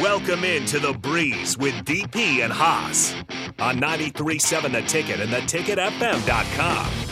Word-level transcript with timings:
Welcome 0.00 0.44
into 0.44 0.78
the 0.78 0.94
breeze 0.94 1.58
with 1.58 1.74
DP 1.84 2.42
and 2.42 2.50
Haas 2.50 3.12
on 3.58 3.78
93.7 3.78 4.72
The 4.72 4.80
Ticket 4.80 5.20
and 5.20 5.30
theticketfm.com. 5.30 7.09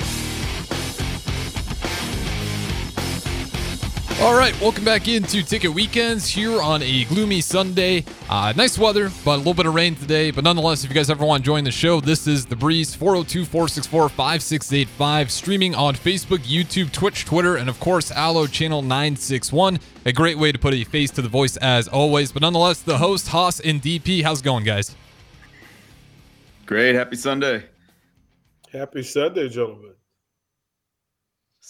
All 4.21 4.37
right, 4.37 4.61
welcome 4.61 4.85
back 4.85 5.07
into 5.07 5.45
Ticket 5.45 5.73
Weekends 5.73 6.27
here 6.27 6.61
on 6.61 6.83
a 6.83 7.05
gloomy 7.05 7.41
Sunday. 7.41 8.05
Uh, 8.29 8.53
nice 8.57 8.77
weather, 8.77 9.13
but 9.25 9.37
a 9.37 9.39
little 9.39 9.55
bit 9.55 9.65
of 9.65 9.77
rain 9.77 9.95
today. 9.95 10.33
But 10.33 10.43
nonetheless, 10.43 10.83
if 10.83 10.91
you 10.91 10.95
guys 10.95 11.09
ever 11.09 11.25
want 11.25 11.45
to 11.45 11.47
join 11.47 11.63
the 11.63 11.71
show, 11.71 12.01
this 12.01 12.27
is 12.27 12.45
The 12.45 12.57
Breeze 12.57 12.97
402 12.97 13.45
464 13.45 14.09
5685, 14.09 15.31
streaming 15.31 15.77
on 15.77 15.95
Facebook, 15.95 16.39
YouTube, 16.39 16.91
Twitch, 16.91 17.27
Twitter, 17.27 17.55
and 17.55 17.69
of 17.69 17.79
course, 17.79 18.11
Allo 18.11 18.49
Channel 18.49 18.83
961. 18.83 19.79
A 20.05 20.13
great 20.13 20.37
way 20.37 20.51
to 20.51 20.59
put 20.59 20.75
a 20.75 20.83
face 20.83 21.13
to 21.13 21.23
the 21.23 21.29
voice 21.29 21.57
as 21.59 21.87
always. 21.87 22.33
But 22.33 22.43
nonetheless, 22.43 22.83
the 22.83 22.99
host, 22.99 23.29
Haas 23.29 23.61
and 23.61 23.81
DP, 23.81 24.25
how's 24.25 24.41
it 24.41 24.45
going, 24.45 24.65
guys? 24.65 24.97
Great. 26.67 26.97
Happy 26.97 27.15
Sunday. 27.15 27.67
Happy 28.73 29.05
Sunday, 29.05 29.49
gentlemen 29.49 29.93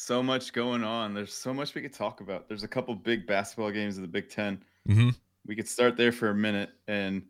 so 0.08 0.22
much 0.22 0.54
going 0.54 0.82
on. 0.82 1.12
There's 1.12 1.34
so 1.34 1.52
much 1.52 1.74
we 1.74 1.82
could 1.82 1.92
talk 1.92 2.22
about. 2.22 2.48
There's 2.48 2.62
a 2.62 2.68
couple 2.68 2.94
big 2.94 3.26
basketball 3.26 3.70
games 3.70 3.96
in 3.96 4.02
the 4.02 4.08
Big 4.08 4.30
10 4.30 4.64
mm-hmm. 4.88 5.10
We 5.46 5.54
could 5.54 5.68
start 5.68 5.98
there 5.98 6.12
for 6.12 6.30
a 6.30 6.34
minute 6.34 6.70
and 6.88 7.22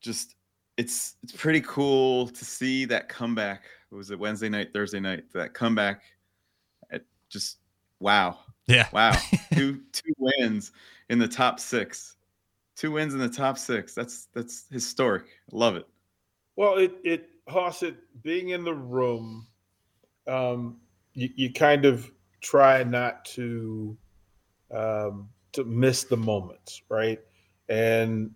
just 0.00 0.34
it's 0.78 1.16
it's 1.22 1.32
pretty 1.32 1.60
cool 1.60 2.28
to 2.28 2.44
see 2.44 2.86
that 2.86 3.10
comeback. 3.10 3.64
It 3.90 3.94
was 3.94 4.10
it 4.10 4.18
Wednesday 4.18 4.48
night, 4.48 4.72
Thursday 4.72 5.00
night? 5.00 5.24
That 5.32 5.52
comeback. 5.52 6.02
At 6.90 7.02
just 7.28 7.58
wow. 8.00 8.38
Yeah. 8.66 8.88
Wow. 8.92 9.12
two 9.54 9.82
two 9.92 10.12
wins 10.18 10.72
in 11.10 11.18
the 11.18 11.28
top 11.28 11.60
six. 11.60 12.16
Two 12.76 12.92
wins 12.92 13.12
in 13.12 13.20
the 13.20 13.28
top 13.28 13.58
six. 13.58 13.94
That's 13.94 14.28
that's 14.34 14.64
historic. 14.70 15.24
Love 15.52 15.76
it. 15.76 15.86
Well, 16.56 16.76
it 16.76 16.94
it 17.04 17.28
Haas, 17.48 17.82
it 17.82 17.96
being 18.22 18.50
in 18.50 18.64
the 18.64 18.74
room, 18.74 19.46
um, 20.26 20.78
you, 21.16 21.30
you 21.34 21.52
kind 21.52 21.84
of 21.84 22.12
try 22.40 22.84
not 22.84 23.24
to 23.24 23.96
um, 24.72 25.28
to 25.52 25.64
miss 25.64 26.04
the 26.04 26.16
moments, 26.16 26.82
right? 26.88 27.18
And 27.68 28.30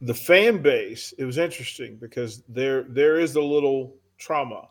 the 0.00 0.14
fan 0.14 0.62
base, 0.62 1.12
it 1.18 1.24
was 1.24 1.38
interesting 1.38 1.96
because 1.96 2.42
there 2.48 2.84
there 2.88 3.20
is 3.20 3.36
a 3.36 3.40
little 3.40 3.94
trauma 4.18 4.68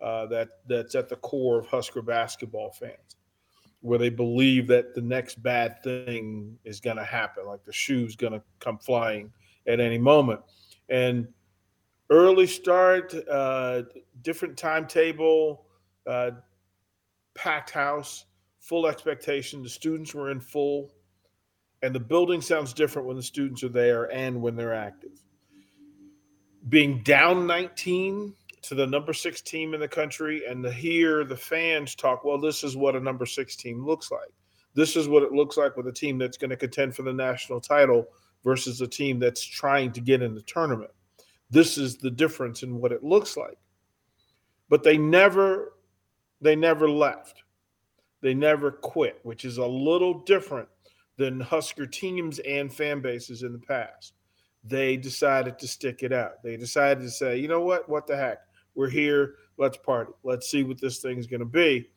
uh, 0.00 0.26
that 0.26 0.48
that's 0.66 0.94
at 0.94 1.08
the 1.08 1.16
core 1.16 1.58
of 1.60 1.66
Husker 1.66 2.02
basketball 2.02 2.72
fans, 2.72 3.16
where 3.82 3.98
they 3.98 4.10
believe 4.10 4.66
that 4.68 4.94
the 4.94 5.02
next 5.02 5.42
bad 5.42 5.82
thing 5.84 6.58
is 6.64 6.80
going 6.80 6.96
to 6.96 7.04
happen, 7.04 7.46
like 7.46 7.64
the 7.64 7.72
shoe's 7.72 8.16
going 8.16 8.32
to 8.32 8.42
come 8.58 8.78
flying 8.78 9.30
at 9.66 9.80
any 9.80 9.98
moment, 9.98 10.40
and 10.88 11.28
early 12.10 12.46
start, 12.46 13.14
uh, 13.30 13.82
different 14.22 14.56
timetable, 14.56 15.66
uh, 16.06 16.30
packed 17.34 17.70
house, 17.70 18.24
full 18.60 18.86
expectation. 18.86 19.62
The 19.62 19.68
students 19.68 20.14
were 20.14 20.30
in 20.30 20.40
full, 20.40 20.90
and 21.82 21.94
the 21.94 22.00
building 22.00 22.40
sounds 22.40 22.72
different 22.72 23.06
when 23.06 23.16
the 23.16 23.22
students 23.22 23.62
are 23.62 23.68
there 23.68 24.12
and 24.12 24.40
when 24.40 24.56
they're 24.56 24.74
active. 24.74 25.22
Being 26.68 27.02
down 27.02 27.46
19 27.46 28.34
to 28.62 28.74
the 28.74 28.86
number 28.86 29.12
six 29.12 29.42
team 29.42 29.74
in 29.74 29.80
the 29.80 29.88
country, 29.88 30.42
and 30.48 30.64
to 30.64 30.72
hear 30.72 31.24
the 31.24 31.36
fans 31.36 31.94
talk, 31.94 32.24
well, 32.24 32.40
this 32.40 32.64
is 32.64 32.76
what 32.76 32.96
a 32.96 33.00
number 33.00 33.26
six 33.26 33.56
team 33.56 33.84
looks 33.84 34.10
like. 34.10 34.32
This 34.74 34.96
is 34.96 35.06
what 35.06 35.22
it 35.22 35.32
looks 35.32 35.56
like 35.56 35.76
with 35.76 35.86
a 35.86 35.92
team 35.92 36.16
that's 36.18 36.38
going 36.38 36.50
to 36.50 36.56
contend 36.56 36.96
for 36.96 37.02
the 37.02 37.12
national 37.12 37.60
title 37.60 38.06
versus 38.42 38.80
a 38.80 38.86
team 38.86 39.18
that's 39.18 39.44
trying 39.44 39.92
to 39.92 40.00
get 40.00 40.22
in 40.22 40.34
the 40.34 40.42
tournament. 40.42 40.90
This 41.50 41.76
is 41.76 41.98
the 41.98 42.10
difference 42.10 42.62
in 42.62 42.80
what 42.80 42.90
it 42.90 43.04
looks 43.04 43.36
like. 43.36 43.58
But 44.68 44.82
they 44.82 44.96
never 44.96 45.73
they 46.44 46.54
never 46.54 46.88
left. 46.88 47.42
They 48.20 48.34
never 48.34 48.70
quit, 48.70 49.18
which 49.22 49.46
is 49.46 49.56
a 49.56 49.66
little 49.66 50.20
different 50.20 50.68
than 51.16 51.40
Husker 51.40 51.86
teams 51.86 52.38
and 52.40 52.72
fan 52.72 53.00
bases 53.00 53.42
in 53.42 53.52
the 53.52 53.58
past. 53.58 54.12
They 54.62 54.98
decided 54.98 55.58
to 55.58 55.66
stick 55.66 56.02
it 56.02 56.12
out. 56.12 56.42
They 56.42 56.58
decided 56.58 57.02
to 57.02 57.10
say, 57.10 57.38
you 57.38 57.48
know 57.48 57.62
what? 57.62 57.88
What 57.88 58.06
the 58.06 58.16
heck? 58.16 58.40
We're 58.74 58.90
here. 58.90 59.36
Let's 59.56 59.78
party. 59.78 60.12
Let's 60.22 60.50
see 60.50 60.64
what 60.64 60.80
this 60.80 60.98
thing's 60.98 61.26
going 61.26 61.40
to 61.40 61.46
be. 61.46 61.88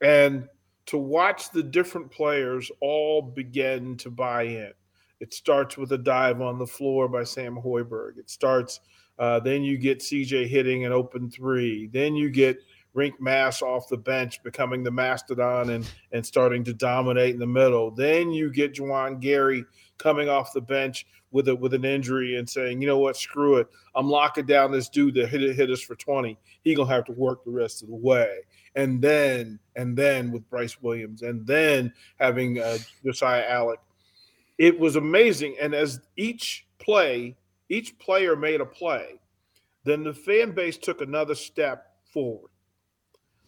And 0.00 0.48
to 0.86 0.96
watch 0.96 1.50
the 1.50 1.62
different 1.62 2.10
players 2.10 2.70
all 2.80 3.20
begin 3.20 3.98
to 3.98 4.10
buy 4.10 4.44
in. 4.44 4.72
It 5.20 5.34
starts 5.34 5.76
with 5.76 5.92
a 5.92 5.98
dive 5.98 6.40
on 6.40 6.58
the 6.58 6.66
floor 6.66 7.06
by 7.06 7.24
Sam 7.24 7.54
Hoiberg. 7.54 8.16
It 8.16 8.30
starts, 8.30 8.80
uh, 9.18 9.40
then 9.40 9.62
you 9.62 9.76
get 9.76 10.00
CJ 10.00 10.48
hitting 10.48 10.86
an 10.86 10.92
open 10.92 11.30
three. 11.30 11.88
Then 11.88 12.16
you 12.16 12.30
get 12.30 12.58
Rienk 12.94 13.20
Mast 13.20 13.62
off 13.62 13.88
the 13.88 13.96
bench, 13.96 14.42
becoming 14.42 14.82
the 14.82 14.90
mastodon 14.90 15.70
and 15.70 15.88
and 16.12 16.24
starting 16.24 16.64
to 16.64 16.74
dominate 16.74 17.34
in 17.34 17.40
the 17.40 17.46
middle. 17.46 17.90
Then 17.90 18.32
you 18.32 18.50
get 18.50 18.74
Juwan 18.74 19.20
Gary 19.20 19.64
coming 19.98 20.28
off 20.28 20.52
the 20.52 20.60
bench 20.60 21.06
with 21.30 21.48
a 21.48 21.54
with 21.54 21.74
an 21.74 21.84
injury 21.84 22.36
and 22.36 22.48
saying, 22.48 22.80
you 22.80 22.88
know 22.88 22.98
what, 22.98 23.16
screw 23.16 23.56
it, 23.56 23.68
I'm 23.94 24.08
locking 24.08 24.46
down 24.46 24.72
this 24.72 24.88
dude 24.88 25.14
that 25.14 25.28
hit 25.28 25.54
hit 25.54 25.70
us 25.70 25.80
for 25.80 25.94
20. 25.94 26.36
He 26.62 26.74
gonna 26.74 26.90
have 26.90 27.04
to 27.04 27.12
work 27.12 27.44
the 27.44 27.50
rest 27.50 27.82
of 27.82 27.88
the 27.88 27.94
way. 27.94 28.38
And 28.74 29.00
then 29.00 29.58
and 29.76 29.96
then 29.96 30.32
with 30.32 30.48
Brice 30.50 30.80
Williams, 30.82 31.22
and 31.22 31.46
then 31.46 31.92
having 32.18 32.58
uh, 32.58 32.78
Josiah 33.04 33.48
Allick, 33.48 33.78
it 34.58 34.78
was 34.78 34.96
amazing. 34.96 35.56
And 35.60 35.74
as 35.74 36.00
each 36.16 36.66
play, 36.78 37.36
each 37.68 37.98
player 37.98 38.34
made 38.34 38.60
a 38.60 38.66
play, 38.66 39.20
then 39.84 40.02
the 40.02 40.14
fan 40.14 40.50
base 40.52 40.76
took 40.76 41.00
another 41.00 41.36
step 41.36 41.94
forward 42.12 42.49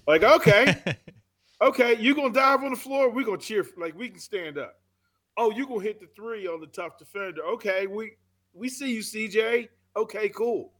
like, 0.06 0.22
okay, 0.22 0.82
okay, 1.62 1.96
you 1.98 2.14
gonna 2.14 2.32
dive 2.32 2.62
on 2.62 2.70
the 2.70 2.76
floor? 2.76 3.10
We 3.10 3.24
gonna 3.24 3.38
cheer. 3.38 3.66
Like, 3.76 3.96
we 3.96 4.08
can 4.08 4.20
stand 4.20 4.58
up. 4.58 4.74
Oh, 5.36 5.50
you 5.50 5.66
gonna 5.66 5.80
hit 5.82 6.00
the 6.00 6.08
three 6.14 6.46
on 6.46 6.60
the 6.60 6.66
tough 6.66 6.98
defender? 6.98 7.42
Okay, 7.54 7.86
we 7.86 8.12
we 8.52 8.68
see 8.68 8.94
you, 8.94 9.00
CJ. 9.00 9.68
Okay, 9.96 10.28
cool. 10.30 10.72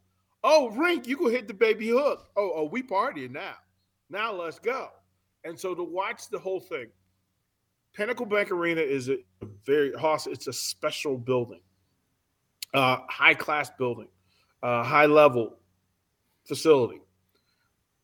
Oh, 0.45 0.73
Rienk, 0.75 1.07
you 1.07 1.17
gonna 1.17 1.31
hit 1.31 1.47
the 1.47 1.55
baby 1.55 1.89
hook? 1.89 2.29
Oh, 2.37 2.53
oh, 2.57 2.65
we 2.65 2.83
partying 2.83 3.31
now. 3.31 3.55
Now 4.11 4.33
let's 4.33 4.59
go. 4.59 4.89
And 5.45 5.59
so 5.59 5.75
to 5.75 5.83
watch 5.83 6.29
the 6.29 6.39
whole 6.39 6.61
thing, 6.61 6.89
Pinnacle 7.95 8.27
Bank 8.27 8.51
Arena 8.51 8.81
is 8.81 9.09
a 9.09 9.19
very 9.65 9.93
it's 10.27 10.47
a 10.47 10.53
special 10.53 11.17
building, 11.17 11.61
uh, 12.75 12.99
high 13.09 13.35
class 13.35 13.71
building, 13.71 14.09
uh, 14.63 14.83
high 14.83 15.07
level 15.07 15.59
facility 16.45 17.01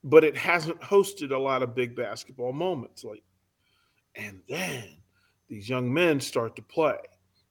but 0.05 0.25
it 0.25 0.37
hasn't 0.37 0.81
hosted 0.81 1.33
a 1.33 1.39
lot 1.39 1.63
of 1.63 1.75
big 1.75 1.97
basketball 1.97 2.53
moments 2.53 3.05
lately. 3.05 3.23
And 4.15 4.41
then 4.49 4.85
these 5.49 5.69
young 5.69 5.93
men 5.93 6.21
start 6.21 6.57
to 6.57 6.63
play, 6.63 6.99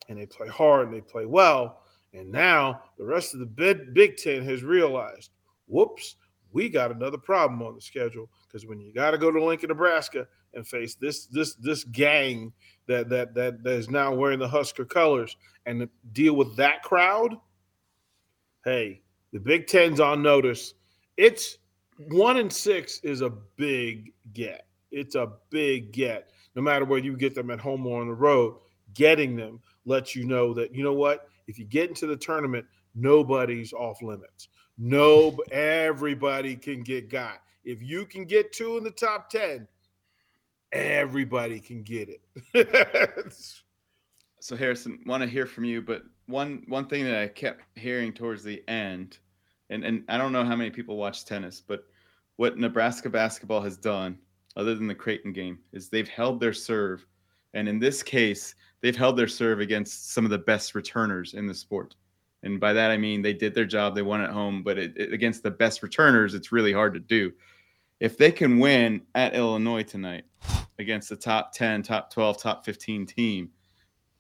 and 0.10 0.18
they 0.18 0.26
play 0.26 0.48
hard 0.48 0.88
and 0.88 0.96
they 0.96 1.02
play 1.02 1.26
well. 1.26 1.82
And 2.14 2.32
now 2.32 2.82
the 2.98 3.06
rest 3.06 3.34
of 3.34 3.40
the 3.40 3.46
Big, 3.46 4.18
Ten 4.18 4.44
has 4.44 4.64
realized, 4.64 5.32
whoops, 5.68 6.16
we 6.52 6.70
got 6.70 6.92
another 6.92 7.18
problem 7.18 7.62
on 7.62 7.76
the 7.76 7.82
schedule 7.82 8.30
because 8.48 8.66
when 8.66 8.80
you 8.80 8.94
got 8.94 9.12
to 9.12 9.18
go 9.18 9.32
to 9.32 9.44
Lincoln, 9.44 9.68
Nebraska, 9.68 10.28
and 10.54 10.66
face 10.66 10.96
this 10.96 11.28
this 11.28 11.56
this 11.56 11.84
gang 11.84 12.54
that 12.88 13.10
that 13.10 13.36
that 13.36 13.64
that 13.64 13.74
is 13.74 13.90
now 13.90 14.14
wearing 14.14 14.40
the 14.40 14.48
Husker 14.48 14.86
colors 14.86 15.36
and 15.66 15.88
deal 16.14 16.36
with 16.36 16.56
that 16.56 16.82
crowd, 16.84 17.36
hey, 18.64 19.02
the 19.34 19.40
Big 19.40 19.68
Ten's 19.68 20.00
on 20.00 20.22
notice. 20.22 20.74
It's 21.18 21.58
one 21.98 22.38
and 22.38 22.52
six 22.52 23.00
is 23.00 23.22
a 23.22 23.30
big 23.30 24.14
get. 24.34 24.68
It's 24.92 25.16
a 25.16 25.34
big 25.50 25.92
get. 25.92 26.30
No 26.56 26.62
matter 26.62 26.86
whether 26.86 27.06
you 27.06 27.18
get 27.18 27.36
them 27.36 27.52
at 27.52 27.60
home 27.60 27.86
or 27.86 28.02
on 28.02 28.08
the 28.08 28.14
road, 28.14 28.56
getting 28.94 29.36
them 29.36 29.60
lets 29.86 30.16
you 30.16 30.26
know 30.26 30.54
that 30.54 30.74
you 30.74 30.84
know 30.84 30.94
what. 30.94 31.30
If 31.48 31.58
you 31.58 31.66
get 31.66 31.90
into 31.90 32.08
the 32.08 32.18
tournament, 32.18 32.66
nobody's 32.96 33.74
off 33.74 34.02
limits. 34.02 34.50
No, 34.78 35.38
everybody 35.52 36.56
can 36.56 36.82
get 36.82 37.10
got. 37.10 37.42
If 37.64 37.82
you 37.82 38.06
can 38.06 38.26
get 38.26 38.54
two 38.54 38.78
in 38.78 38.84
the 38.84 38.92
top 38.92 39.30
ten, 39.30 39.68
everybody 40.72 41.60
can 41.60 41.84
get 41.84 42.10
it. 42.10 43.34
so 44.40 44.56
Harrison, 44.56 45.00
want 45.06 45.24
to 45.24 45.30
hear 45.30 45.46
from 45.46 45.66
you, 45.66 45.82
but 45.82 46.04
one 46.28 46.64
one 46.68 46.88
thing 46.88 47.06
that 47.06 47.22
I 47.22 47.28
kept 47.28 47.62
hearing 47.78 48.14
towards 48.14 48.44
the 48.44 48.64
end 48.68 49.18
and 49.70 49.84
and 49.84 50.04
I 50.10 50.18
don't 50.18 50.32
know 50.32 50.46
how 50.46 50.56
many 50.56 50.70
people 50.70 50.98
watch 50.98 51.26
tennis, 51.26 51.62
but 51.66 51.86
what 52.38 52.58
Nebraska 52.58 53.10
basketball 53.10 53.62
has 53.62 53.78
done, 53.78 54.18
other 54.56 54.74
than 54.74 54.88
the 54.88 54.96
Creighton 54.96 55.34
game, 55.34 55.60
is 55.74 55.90
they've 55.90 56.08
held 56.08 56.40
their 56.40 56.54
serve, 56.54 57.06
and 57.54 57.68
in 57.68 57.80
this 57.80 58.02
case, 58.02 58.56
they've 58.82 58.96
held 58.96 59.18
their 59.18 59.28
serve 59.28 59.60
against 59.60 60.14
some 60.14 60.26
of 60.26 60.32
the 60.32 60.38
best 60.38 60.74
returners 60.74 61.34
in 61.34 61.46
the 61.46 61.54
sport. 61.54 61.96
And 62.44 62.60
by 62.60 62.74
that 62.74 62.92
I 62.92 62.98
mean 62.98 63.22
they 63.22 63.34
did 63.34 63.54
their 63.54 63.66
job, 63.66 63.96
they 63.96 64.02
won 64.02 64.22
at 64.22 64.30
home, 64.30 64.64
but 64.64 64.78
it, 64.78 64.94
it, 64.96 65.14
against 65.14 65.44
the 65.44 65.52
best 65.52 65.84
returners, 65.84 66.34
it's 66.34 66.52
really 66.52 66.72
hard 66.74 66.94
to 66.94 67.00
do. 67.00 67.32
If 68.00 68.18
they 68.18 68.32
can 68.32 68.60
win 68.60 69.02
at 69.16 69.34
Illinois 69.34 69.84
tonight 69.84 70.26
against 70.80 71.10
the 71.10 71.16
top 71.16 71.52
10, 71.54 71.82
top 71.82 72.14
12, 72.14 72.42
top 72.42 72.64
15 72.64 73.06
team, 73.08 73.50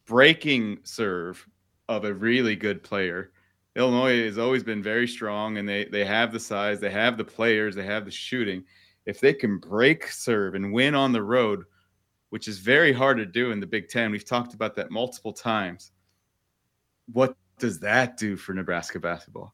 breaking 0.06 0.80
serve 0.84 1.48
of 1.88 2.06
a 2.06 2.14
really 2.14 2.56
good 2.56 2.84
player. 2.84 3.32
Illinois 3.78 4.24
has 4.24 4.40
always 4.40 4.64
been 4.64 4.82
very 4.82 5.08
strong, 5.08 5.58
and 5.58 5.70
they 5.70 5.86
they 5.86 6.04
have 6.04 6.34
the 6.34 6.40
size, 6.40 6.80
they 6.80 6.90
have 6.90 7.16
the 7.16 7.24
players, 7.24 7.76
they 7.76 7.86
have 7.86 8.06
the 8.06 8.12
shooting. 8.12 8.64
If 9.06 9.20
they 9.20 9.34
can 9.34 9.60
break 9.60 10.08
serve 10.08 10.56
and 10.56 10.74
win 10.74 10.96
on 10.96 11.14
the 11.14 11.24
road, 11.24 11.64
which 12.32 12.48
is 12.48 12.58
very 12.58 12.92
hard 12.92 13.18
to 13.18 13.26
do 13.26 13.52
in 13.52 13.60
the 13.60 13.68
Big 13.68 13.88
Ten, 13.88 14.12
we've 14.12 14.26
talked 14.26 14.54
about 14.54 14.76
that 14.76 14.90
multiple 14.92 15.32
times. 15.32 15.92
What 17.14 17.38
does 17.60 17.80
that 17.80 18.18
do 18.18 18.36
for 18.36 18.54
Nebraska 18.54 19.00
basketball? 19.00 19.54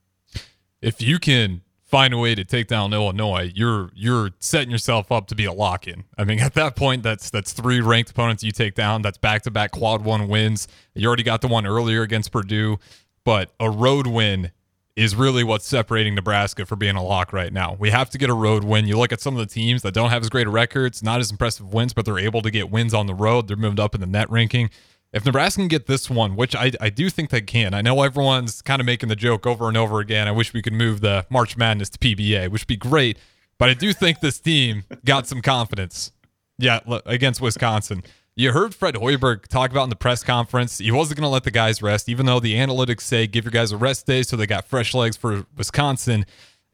If 0.82 1.02
you 1.02 1.20
can 1.20 1.62
find 1.84 2.14
a 2.14 2.18
way 2.18 2.34
to 2.34 2.44
take 2.44 2.68
down 2.68 2.94
Illinois, 2.94 3.52
you're 3.54 3.92
you're 3.94 4.32
setting 4.40 4.72
yourself 4.72 5.12
up 5.12 5.28
to 5.28 5.36
be 5.36 5.46
a 5.46 5.54
lock 5.54 5.86
in. 5.86 6.06
I 6.18 6.24
mean, 6.24 6.40
at 6.48 6.54
that 6.54 6.78
point, 6.78 7.04
that's 7.04 7.30
that's 7.30 7.52
three 7.52 7.82
ranked 7.82 8.12
opponents 8.12 8.42
you 8.42 8.52
take 8.52 8.74
down. 8.74 9.02
That's 9.02 9.18
back 9.18 9.42
to 9.44 9.52
back 9.52 9.72
quad 9.72 10.04
one 10.04 10.30
wins. 10.30 10.70
You 10.96 11.08
already 11.08 11.24
got 11.24 11.42
the 11.42 11.50
one 11.50 11.68
earlier 11.68 12.02
against 12.02 12.32
Purdue, 12.32 12.80
but 13.24 13.52
a 13.60 13.70
road 13.70 14.08
win 14.08 14.52
is 14.96 15.16
really 15.16 15.44
what's 15.44 15.66
separating 15.66 16.14
Nebraska 16.14 16.66
for 16.66 16.76
being 16.76 16.96
a 16.96 17.04
lock 17.04 17.34
right 17.34 17.52
now. 17.52 17.76
We 17.80 17.90
have 17.90 18.10
to 18.12 18.18
get 18.18 18.30
a 18.30 18.34
road 18.34 18.64
win. 18.64 18.86
You 18.86 18.98
look 18.98 19.12
at 19.12 19.22
some 19.22 19.34
of 19.36 19.40
the 19.40 19.52
teams 19.52 19.82
that 19.82 19.94
don't 19.94 20.12
have 20.12 20.22
as 20.22 20.30
great 20.30 20.48
records, 20.48 21.02
not 21.02 21.20
as 21.20 21.32
impressive 21.32 21.74
wins, 21.74 21.94
but 21.94 22.06
they're 22.06 22.20
able 22.20 22.44
to 22.44 22.52
get 22.52 22.70
wins 22.70 22.94
on 22.94 23.08
the 23.08 23.16
road. 23.16 23.48
They're 23.48 23.58
moved 23.58 23.80
up 23.80 23.96
in 23.96 24.02
the 24.02 24.08
net 24.08 24.30
ranking. 24.30 24.70
If 25.12 25.26
Nebraska 25.26 25.62
can 25.62 25.68
get 25.68 25.88
this 25.88 26.10
one, 26.10 26.36
which 26.36 26.56
I, 26.56 26.72
I 26.82 26.90
do 26.90 27.10
think 27.10 27.30
they 27.30 27.42
can, 27.42 27.74
I 27.74 27.82
know 27.82 28.02
everyone's 28.02 28.62
kind 28.62 28.80
of 28.80 28.86
making 28.86 29.10
the 29.10 29.16
joke 29.16 29.46
over 29.48 29.68
and 29.68 29.78
over 29.78 30.00
again. 30.00 30.28
I 30.28 30.32
wish 30.32 30.54
we 30.54 30.62
could 30.62 30.74
move 30.74 31.02
the 31.02 31.26
March 31.30 31.56
Madness 31.58 31.90
to 31.92 32.00
PBA, 32.00 32.50
which 32.50 32.64
would 32.64 32.68
be 32.68 32.78
great. 32.78 33.18
But 33.58 33.70
I 33.70 33.74
do 33.76 33.94
think 33.94 34.20
this 34.20 34.40
team 34.40 34.84
got 35.06 35.28
some 35.28 35.42
confidence. 35.42 36.12
Yeah, 36.58 36.80
against 37.06 37.42
Wisconsin. 37.42 38.04
You 38.36 38.52
heard 38.52 38.74
Fred 38.74 38.96
Hoiberg 38.96 39.48
talk 39.48 39.70
about 39.70 39.84
in 39.84 39.90
the 39.90 39.96
press 39.96 40.24
conference. 40.24 40.80
He 40.80 40.90
wasn't 40.90 41.20
going 41.20 41.28
to 41.28 41.32
let 41.32 41.44
the 41.44 41.52
guys 41.52 41.84
rest, 41.84 42.10
even 42.10 42.26
though 42.26 42.40
the 42.40 42.56
analytics 42.56 43.02
say 43.02 43.28
give 43.28 43.46
your 43.46 43.52
guys 43.52 43.72
a 43.72 43.78
rest 43.78 44.08
day, 44.08 44.24
so 44.24 44.36
they 44.36 44.48
got 44.48 44.66
fresh 44.68 44.96
legs 44.96 45.16
for 45.16 45.46
Wisconsin, 45.56 46.26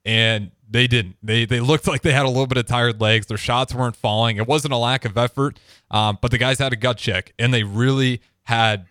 and 0.05 0.51
they 0.69 0.87
didn't. 0.87 1.17
They 1.21 1.43
they 1.45 1.59
looked 1.59 1.85
like 1.85 2.01
they 2.01 2.13
had 2.13 2.25
a 2.25 2.29
little 2.29 2.47
bit 2.47 2.57
of 2.57 2.65
tired 2.65 3.01
legs. 3.01 3.25
Their 3.25 3.37
shots 3.37 3.75
weren't 3.75 3.97
falling. 3.97 4.37
It 4.37 4.47
wasn't 4.47 4.73
a 4.73 4.77
lack 4.77 5.03
of 5.03 5.17
effort, 5.17 5.59
um, 5.91 6.17
but 6.21 6.31
the 6.31 6.37
guys 6.37 6.59
had 6.59 6.71
a 6.71 6.77
gut 6.77 6.97
check, 6.97 7.33
and 7.37 7.53
they 7.53 7.63
really 7.63 8.21
had 8.43 8.85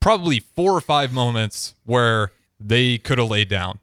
probably 0.00 0.38
four 0.38 0.72
or 0.72 0.80
five 0.80 1.12
moments 1.12 1.74
where 1.84 2.30
they 2.60 2.98
could 2.98 3.18
have 3.18 3.30
laid 3.30 3.48
down, 3.48 3.80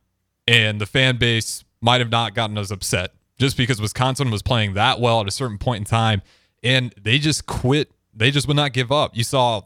and 0.47 0.80
the 0.80 0.86
fan 0.86 1.18
base 1.18 1.65
might 1.81 2.00
have 2.00 2.09
not 2.09 2.36
gotten 2.36 2.57
as 2.57 2.71
upset 2.71 3.12
just 3.38 3.57
because 3.57 3.81
Wisconsin 3.81 4.31
was 4.31 4.41
playing 4.41 4.75
that 4.75 5.01
well 5.01 5.19
at 5.19 5.27
a 5.27 5.31
certain 5.31 5.57
point 5.57 5.80
in 5.80 5.86
time, 5.86 6.21
and 6.63 6.94
they 7.01 7.19
just 7.19 7.45
quit. 7.45 7.91
They 8.13 8.31
just 8.31 8.47
would 8.47 8.57
not 8.57 8.73
give 8.73 8.91
up. 8.91 9.15
You 9.15 9.23
saw 9.23 9.61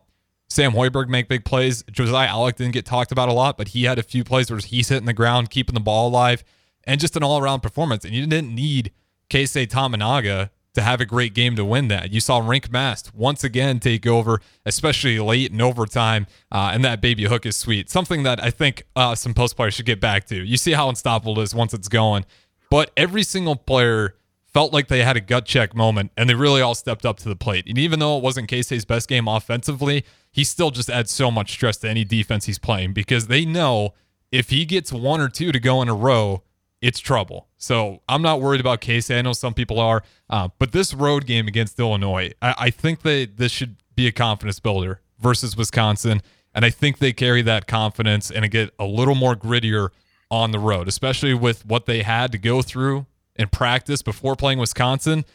Sam 0.50 0.74
Hoiberg 0.74 1.08
make 1.08 1.28
big 1.28 1.46
plays. 1.46 1.84
Josiah 1.92 2.28
Allick 2.28 2.58
didn't 2.58 2.74
get 2.74 2.86
talked 2.86 3.12
about 3.12 3.30
a 3.30 3.34
lot, 3.34 3.58
but 3.58 3.70
he 3.70 3.86
had 3.86 3.98
a 3.98 4.04
few 4.04 4.24
plays 4.24 4.52
where 4.52 4.60
he's 4.60 4.90
hitting 4.90 5.06
the 5.06 5.14
ground, 5.14 5.50
keeping 5.50 5.74
the 5.74 5.80
ball 5.80 6.10
alive, 6.10 6.44
and 6.84 7.00
just 7.00 7.16
an 7.16 7.24
all 7.24 7.40
around 7.40 7.62
performance. 7.62 8.06
And 8.06 8.14
you 8.14 8.26
didn't 8.28 8.54
need 8.54 8.92
Keisei 9.30 9.68
Tominaga 9.68 10.50
to 10.74 10.82
have 10.82 11.00
a 11.00 11.06
great 11.06 11.34
game 11.34 11.56
to 11.56 11.64
win 11.64 11.88
that. 11.88 12.12
You 12.12 12.20
saw 12.20 12.42
Rienk 12.42 12.72
Mast 12.72 13.14
once 13.14 13.44
again 13.44 13.80
take 13.80 14.08
over, 14.08 14.42
especially 14.66 15.20
late 15.20 15.52
in 15.52 15.62
overtime, 15.62 16.28
uh, 16.52 16.72
and 16.74 16.84
that 16.84 17.00
baby 17.02 17.26
hook 17.26 17.46
is 17.46 17.56
sweet. 17.56 17.90
Something 17.90 18.24
that 18.24 18.44
I 18.44 18.50
think 18.50 18.84
uh, 18.96 19.16
some 19.16 19.34
post 19.34 19.56
players 19.56 19.76
should 19.76 19.86
get 19.86 20.00
back 20.00 20.26
to. 20.28 20.36
You 20.36 20.58
see 20.58 20.72
how 20.72 20.90
unstoppable 20.90 21.40
it 21.40 21.44
is 21.44 21.56
once 21.56 21.74
it's 21.74 21.88
going, 21.88 22.26
but 22.70 22.92
every 22.98 23.24
single 23.24 23.56
player 23.56 24.16
felt 24.54 24.72
like 24.72 24.88
they 24.88 25.04
had 25.04 25.18
a 25.18 25.22
gut 25.22 25.46
check 25.46 25.76
moment, 25.76 26.12
and 26.16 26.30
they 26.30 26.36
really 26.36 26.62
all 26.62 26.76
stepped 26.76 27.06
up 27.06 27.18
to 27.18 27.30
the 27.30 27.36
plate. 27.36 27.66
And 27.68 27.78
even 27.78 28.00
though 28.00 28.18
it 28.18 28.24
wasn't 28.24 28.50
Keisei's 28.50 28.86
best 28.86 29.10
game 29.10 29.28
offensively, 29.28 30.06
he 30.32 30.44
still 30.44 30.72
just 30.72 30.90
adds 30.90 31.12
so 31.12 31.32
much 31.32 31.52
stress 31.52 31.78
to 31.78 31.90
any 31.90 32.06
defense 32.06 32.46
he's 32.46 32.60
playing 32.60 32.94
because 32.94 33.28
they 33.28 33.46
know 33.46 33.94
if 34.32 34.50
he 34.50 34.66
gets 34.66 34.92
one 34.92 35.20
or 35.20 35.30
two 35.30 35.52
to 35.52 35.60
go 35.60 35.82
in 35.82 35.90
a 35.90 35.94
row, 35.94 36.44
it's 36.82 37.00
trouble. 37.00 37.48
So 37.58 38.02
I'm 38.08 38.22
not 38.22 38.42
worried 38.42 38.60
about 38.60 38.82
Casey. 38.82 39.16
I 39.16 39.22
know 39.22 39.34
some 39.34 39.54
people 39.54 39.80
are, 39.80 40.04
uh, 40.30 40.50
but 40.60 40.72
this 40.72 40.94
road 40.94 41.26
game 41.26 41.48
against 41.48 41.80
Illinois, 41.80 42.32
I, 42.42 42.56
I 42.58 42.70
think 42.70 43.02
that 43.02 43.38
this 43.38 43.52
should 43.52 43.78
be 43.96 44.08
a 44.08 44.12
confidence 44.12 44.60
builder 44.60 45.02
versus 45.20 45.56
Wisconsin, 45.56 46.22
and 46.54 46.66
I 46.66 46.70
think 46.70 47.00
they 47.00 47.14
carry 47.14 47.42
that 47.44 47.68
confidence 47.68 48.30
and 48.30 48.50
get 48.52 48.72
a 48.78 48.86
little 48.86 49.16
more 49.16 49.36
grittier 49.36 49.90
on 50.30 50.52
the 50.52 50.60
road, 50.60 50.88
especially 50.88 51.34
with 51.34 51.66
what 51.66 51.86
they 51.86 52.04
had 52.04 52.32
to 52.32 52.38
go 52.38 52.62
through 52.62 53.06
in 53.36 53.50
practice 53.50 54.02
before 54.02 54.36
playing 54.36 54.60
Wisconsin. 54.60 55.26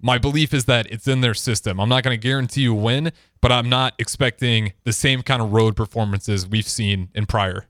My 0.00 0.18
belief 0.18 0.52
is 0.52 0.64
that 0.64 0.90
it's 0.90 1.06
in 1.06 1.20
their 1.20 1.34
system. 1.34 1.78
I'm 1.78 1.88
not 1.88 2.02
going 2.02 2.18
to 2.18 2.20
guarantee 2.20 2.62
you 2.62 2.74
win, 2.74 3.12
but 3.40 3.52
I'm 3.52 3.68
not 3.68 3.94
expecting 3.98 4.72
the 4.84 4.92
same 4.92 5.22
kind 5.22 5.40
of 5.40 5.52
road 5.52 5.76
performances 5.76 6.46
we've 6.46 6.66
seen 6.66 7.08
in 7.14 7.26
prior 7.26 7.66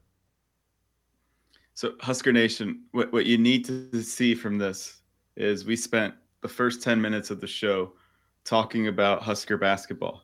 so, 1.75 1.95
Husker 2.01 2.33
Nation, 2.33 2.83
what, 2.93 3.13
what 3.13 3.27
you 3.27 3.39
need 3.39 3.65
to 3.65 4.03
see 4.03 4.35
from 4.35 4.59
this 4.59 5.01
is 5.37 5.65
we 5.65 5.77
spent 5.77 6.15
the 6.41 6.49
first 6.49 6.83
10 6.83 7.01
minutes 7.01 7.31
of 7.31 7.41
the 7.41 7.47
show 7.47 7.93
talking 8.45 8.89
about 8.89 9.23
Husker 9.23 9.57
basketball. 9.57 10.23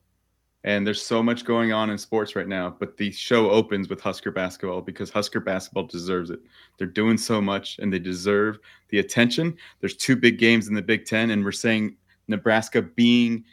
And 0.65 0.87
there's 0.87 1.01
so 1.01 1.23
much 1.23 1.45
going 1.45 1.73
on 1.73 1.89
in 1.91 1.99
sports 1.99 2.35
right 2.35 2.49
now, 2.49 2.75
but 2.79 2.97
the 2.97 3.13
show 3.13 3.51
opens 3.51 3.89
with 3.89 4.01
Husker 4.01 4.33
basketball 4.33 4.81
because 4.81 5.09
Husker 5.09 5.39
basketball 5.39 5.85
deserves 5.85 6.31
it. 6.31 6.41
They're 6.77 6.87
doing 6.87 7.17
so 7.17 7.41
much 7.41 7.79
and 7.79 7.93
they 7.93 8.01
deserve 8.01 8.59
the 8.89 8.99
attention. 8.99 9.57
There's 9.81 9.97
two 9.97 10.17
big 10.17 10.39
games 10.39 10.67
in 10.67 10.75
the 10.75 10.83
Big 10.83 11.05
Ten, 11.05 11.31
and 11.31 11.45
we're 11.45 11.53
saying 11.53 11.97
Nebraska 12.27 12.83
being 12.83 13.45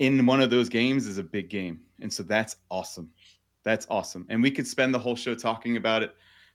in 0.00 0.26
one 0.26 0.40
of 0.40 0.50
those 0.50 0.68
games 0.68 1.06
is 1.06 1.18
a 1.18 1.22
big 1.22 1.48
game. 1.50 1.80
And 2.00 2.12
so 2.12 2.22
that's 2.24 2.56
awesome. 2.70 3.10
That's 3.62 3.86
awesome. 3.88 4.26
And 4.28 4.42
we 4.42 4.50
could 4.50 4.66
spend 4.66 4.92
the 4.92 4.98
whole 4.98 5.16
show 5.16 5.34
talking 5.34 5.76
about 5.76 6.02
it 6.02 6.14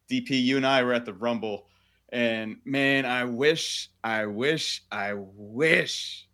DP, 0.10 0.44
you 0.44 0.58
and 0.58 0.68
I 0.68 0.84
were 0.84 0.94
at 0.94 1.06
the 1.06 1.14
Rumble, 1.14 1.68
and 2.10 2.58
man, 2.66 3.06
I 3.06 3.24
wish, 3.24 3.90
I 4.04 4.26
wish, 4.26 4.84
I 4.92 5.14
wish 5.16 6.28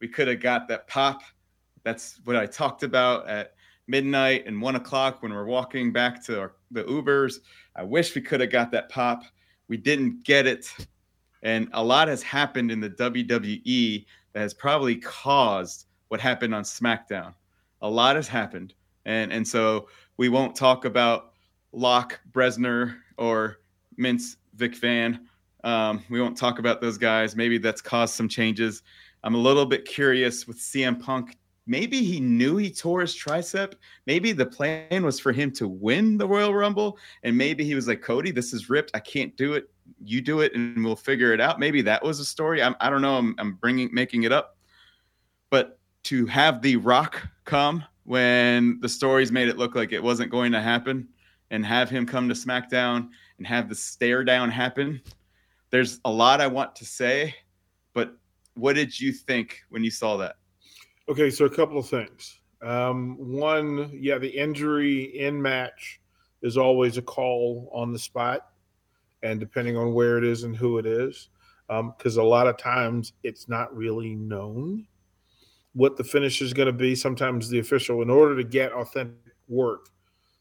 we 0.00 0.08
could 0.08 0.28
have 0.28 0.40
got 0.40 0.68
that 0.68 0.88
pop. 0.88 1.22
That's 1.84 2.20
what 2.24 2.36
I 2.36 2.46
talked 2.46 2.82
about 2.82 3.28
at 3.28 3.54
midnight 3.86 4.44
and 4.46 4.60
one 4.60 4.76
o'clock 4.76 5.22
when 5.22 5.32
we're 5.32 5.44
walking 5.44 5.92
back 5.92 6.24
to 6.24 6.40
our, 6.40 6.52
the 6.70 6.84
Ubers. 6.84 7.36
I 7.76 7.82
wish 7.82 8.14
we 8.14 8.22
could 8.22 8.40
have 8.40 8.50
got 8.50 8.70
that 8.72 8.88
pop. 8.88 9.22
We 9.68 9.76
didn't 9.76 10.24
get 10.24 10.46
it. 10.46 10.74
And 11.42 11.68
a 11.72 11.84
lot 11.84 12.08
has 12.08 12.22
happened 12.22 12.70
in 12.70 12.80
the 12.80 12.90
WWE 12.90 14.06
that 14.32 14.40
has 14.40 14.54
probably 14.54 14.96
caused 14.96 15.86
what 16.08 16.20
happened 16.20 16.54
on 16.54 16.62
SmackDown. 16.62 17.34
A 17.82 17.88
lot 17.88 18.16
has 18.16 18.28
happened. 18.28 18.74
And 19.04 19.32
and 19.32 19.46
so 19.46 19.88
we 20.16 20.28
won't 20.30 20.56
talk 20.56 20.86
about 20.86 21.32
Brock 21.72 22.20
Lesnar 22.32 22.96
or 23.18 23.58
Mintz 23.98 24.36
Vic 24.54 24.74
Fan. 24.74 25.28
Um, 25.64 26.02
we 26.08 26.20
won't 26.20 26.36
talk 26.36 26.58
about 26.58 26.80
those 26.80 26.98
guys. 26.98 27.36
Maybe 27.36 27.58
that's 27.58 27.80
caused 27.80 28.14
some 28.14 28.28
changes. 28.28 28.82
I'm 29.22 29.34
a 29.34 29.38
little 29.38 29.66
bit 29.66 29.84
curious 29.84 30.46
with 30.46 30.58
CM 30.58 31.00
Punk. 31.00 31.36
Maybe 31.66 32.02
he 32.02 32.20
knew 32.20 32.56
he 32.56 32.70
tore 32.70 33.00
his 33.00 33.14
tricep. 33.14 33.74
Maybe 34.06 34.32
the 34.32 34.44
plan 34.44 35.04
was 35.04 35.18
for 35.18 35.32
him 35.32 35.50
to 35.52 35.66
win 35.66 36.18
the 36.18 36.28
Royal 36.28 36.54
Rumble. 36.54 36.98
And 37.22 37.36
maybe 37.36 37.64
he 37.64 37.74
was 37.74 37.88
like, 37.88 38.02
Cody, 38.02 38.30
this 38.30 38.52
is 38.52 38.68
ripped. 38.68 38.90
I 38.92 39.00
can't 39.00 39.34
do 39.36 39.54
it. 39.54 39.70
You 40.02 40.20
do 40.20 40.40
it 40.40 40.54
and 40.54 40.84
we'll 40.84 40.96
figure 40.96 41.32
it 41.32 41.40
out. 41.40 41.58
Maybe 41.58 41.80
that 41.82 42.02
was 42.02 42.20
a 42.20 42.24
story. 42.24 42.62
I'm, 42.62 42.76
I 42.80 42.88
do 42.88 42.96
not 42.96 43.00
know. 43.00 43.16
I'm, 43.16 43.34
I'm 43.38 43.54
bringing, 43.54 43.92
making 43.94 44.24
it 44.24 44.32
up. 44.32 44.58
But 45.48 45.78
to 46.04 46.26
have 46.26 46.60
The 46.60 46.76
Rock 46.76 47.26
come 47.44 47.82
when 48.04 48.78
the 48.80 48.88
stories 48.88 49.32
made 49.32 49.48
it 49.48 49.56
look 49.56 49.74
like 49.74 49.92
it 49.92 50.02
wasn't 50.02 50.30
going 50.30 50.52
to 50.52 50.60
happen 50.60 51.08
and 51.50 51.64
have 51.64 51.88
him 51.88 52.04
come 52.04 52.28
to 52.28 52.34
SmackDown 52.34 53.08
and 53.38 53.46
have 53.46 53.70
the 53.70 53.74
stare 53.74 54.22
down 54.22 54.50
happen. 54.50 55.00
There's 55.70 56.00
a 56.04 56.10
lot 56.10 56.40
I 56.42 56.46
want 56.46 56.76
to 56.76 56.84
say, 56.84 57.34
but 57.94 58.14
what 58.54 58.74
did 58.74 58.98
you 58.98 59.12
think 59.12 59.62
when 59.70 59.82
you 59.82 59.90
saw 59.90 60.18
that? 60.18 60.36
Okay, 61.06 61.28
so 61.30 61.44
a 61.44 61.50
couple 61.50 61.78
of 61.78 61.86
things. 61.86 62.40
Um, 62.62 63.16
one, 63.18 63.90
yeah, 63.92 64.16
the 64.16 64.28
injury 64.28 65.18
in 65.18 65.40
match 65.40 66.00
is 66.40 66.56
always 66.56 66.96
a 66.96 67.02
call 67.02 67.68
on 67.74 67.92
the 67.92 67.98
spot, 67.98 68.48
and 69.22 69.38
depending 69.38 69.76
on 69.76 69.92
where 69.92 70.16
it 70.16 70.24
is 70.24 70.44
and 70.44 70.56
who 70.56 70.78
it 70.78 70.86
is, 70.86 71.28
because 71.68 72.18
um, 72.18 72.24
a 72.24 72.26
lot 72.26 72.46
of 72.46 72.56
times 72.56 73.12
it's 73.22 73.50
not 73.50 73.74
really 73.76 74.14
known 74.14 74.86
what 75.74 75.96
the 75.96 76.04
finish 76.04 76.40
is 76.40 76.54
going 76.54 76.66
to 76.66 76.72
be. 76.72 76.94
Sometimes 76.94 77.50
the 77.50 77.58
official, 77.58 78.00
in 78.00 78.08
order 78.08 78.34
to 78.36 78.44
get 78.44 78.72
authentic 78.72 79.34
work, 79.46 79.90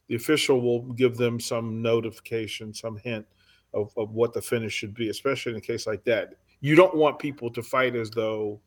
the 0.08 0.16
official 0.16 0.62
will 0.62 0.82
give 0.94 1.18
them 1.18 1.42
some 1.42 1.82
notification, 1.82 2.74
some 2.74 2.96
hint 2.98 3.26
of, 3.74 3.92
of 3.98 4.12
what 4.12 4.32
the 4.32 4.42
finish 4.42 4.72
should 4.72 4.94
be, 4.94 5.10
especially 5.10 5.52
in 5.52 5.58
a 5.58 5.62
case 5.62 5.88
like 5.88 6.06
that. 6.06 6.36
You 6.62 6.76
don't 6.76 6.96
want 6.96 7.20
people 7.20 7.50
to 7.52 7.62
fight 7.62 7.96
as 7.96 8.10
though 8.12 8.62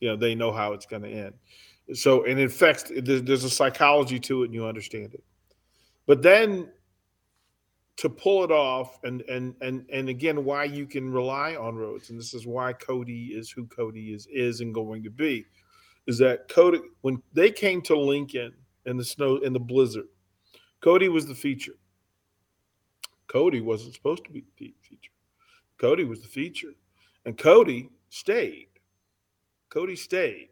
you 0.00 0.08
know 0.08 0.16
they 0.16 0.34
know 0.34 0.52
how 0.52 0.72
it's 0.72 0.86
going 0.86 1.02
to 1.02 1.10
end. 1.10 1.34
So, 1.94 2.24
and 2.24 2.38
in 2.38 2.48
fact, 2.48 2.92
there's 2.94 3.44
a 3.44 3.50
psychology 3.50 4.20
to 4.20 4.42
it, 4.42 4.46
and 4.46 4.54
you 4.54 4.66
understand 4.66 5.14
it. 5.14 5.24
But 6.06 6.22
then 6.22 6.68
to 7.96 8.08
pull 8.08 8.44
it 8.44 8.50
off, 8.50 8.98
and 9.04 9.22
and 9.22 9.54
and 9.60 9.84
and 9.92 10.08
again, 10.08 10.44
why 10.44 10.64
you 10.64 10.86
can 10.86 11.12
rely 11.12 11.56
on 11.56 11.76
Rhodes, 11.76 12.10
and 12.10 12.18
this 12.18 12.34
is 12.34 12.46
why 12.46 12.72
Cody 12.72 13.28
is 13.34 13.50
who 13.50 13.66
Cody 13.66 14.12
is 14.12 14.26
is 14.32 14.60
and 14.60 14.74
going 14.74 15.02
to 15.02 15.10
be, 15.10 15.44
is 16.06 16.18
that 16.18 16.48
Cody 16.48 16.80
when 17.02 17.22
they 17.32 17.50
came 17.50 17.82
to 17.82 17.98
Lincoln 17.98 18.52
in 18.86 18.96
the 18.96 19.04
snow 19.04 19.36
in 19.36 19.52
the 19.52 19.60
blizzard 19.60 20.06
Cody 20.80 21.08
was 21.08 21.26
the 21.26 21.34
feature. 21.34 21.74
Cody 23.28 23.60
wasn't 23.60 23.94
supposed 23.94 24.24
to 24.24 24.30
be 24.30 24.44
the 24.58 24.74
feature. 24.80 25.12
Cody 25.78 26.04
was 26.04 26.22
the 26.22 26.28
feature. 26.28 26.72
And 27.26 27.36
Cody 27.36 27.90
stayed. 28.08 28.68
Cody 29.70 29.96
stayed 29.96 30.48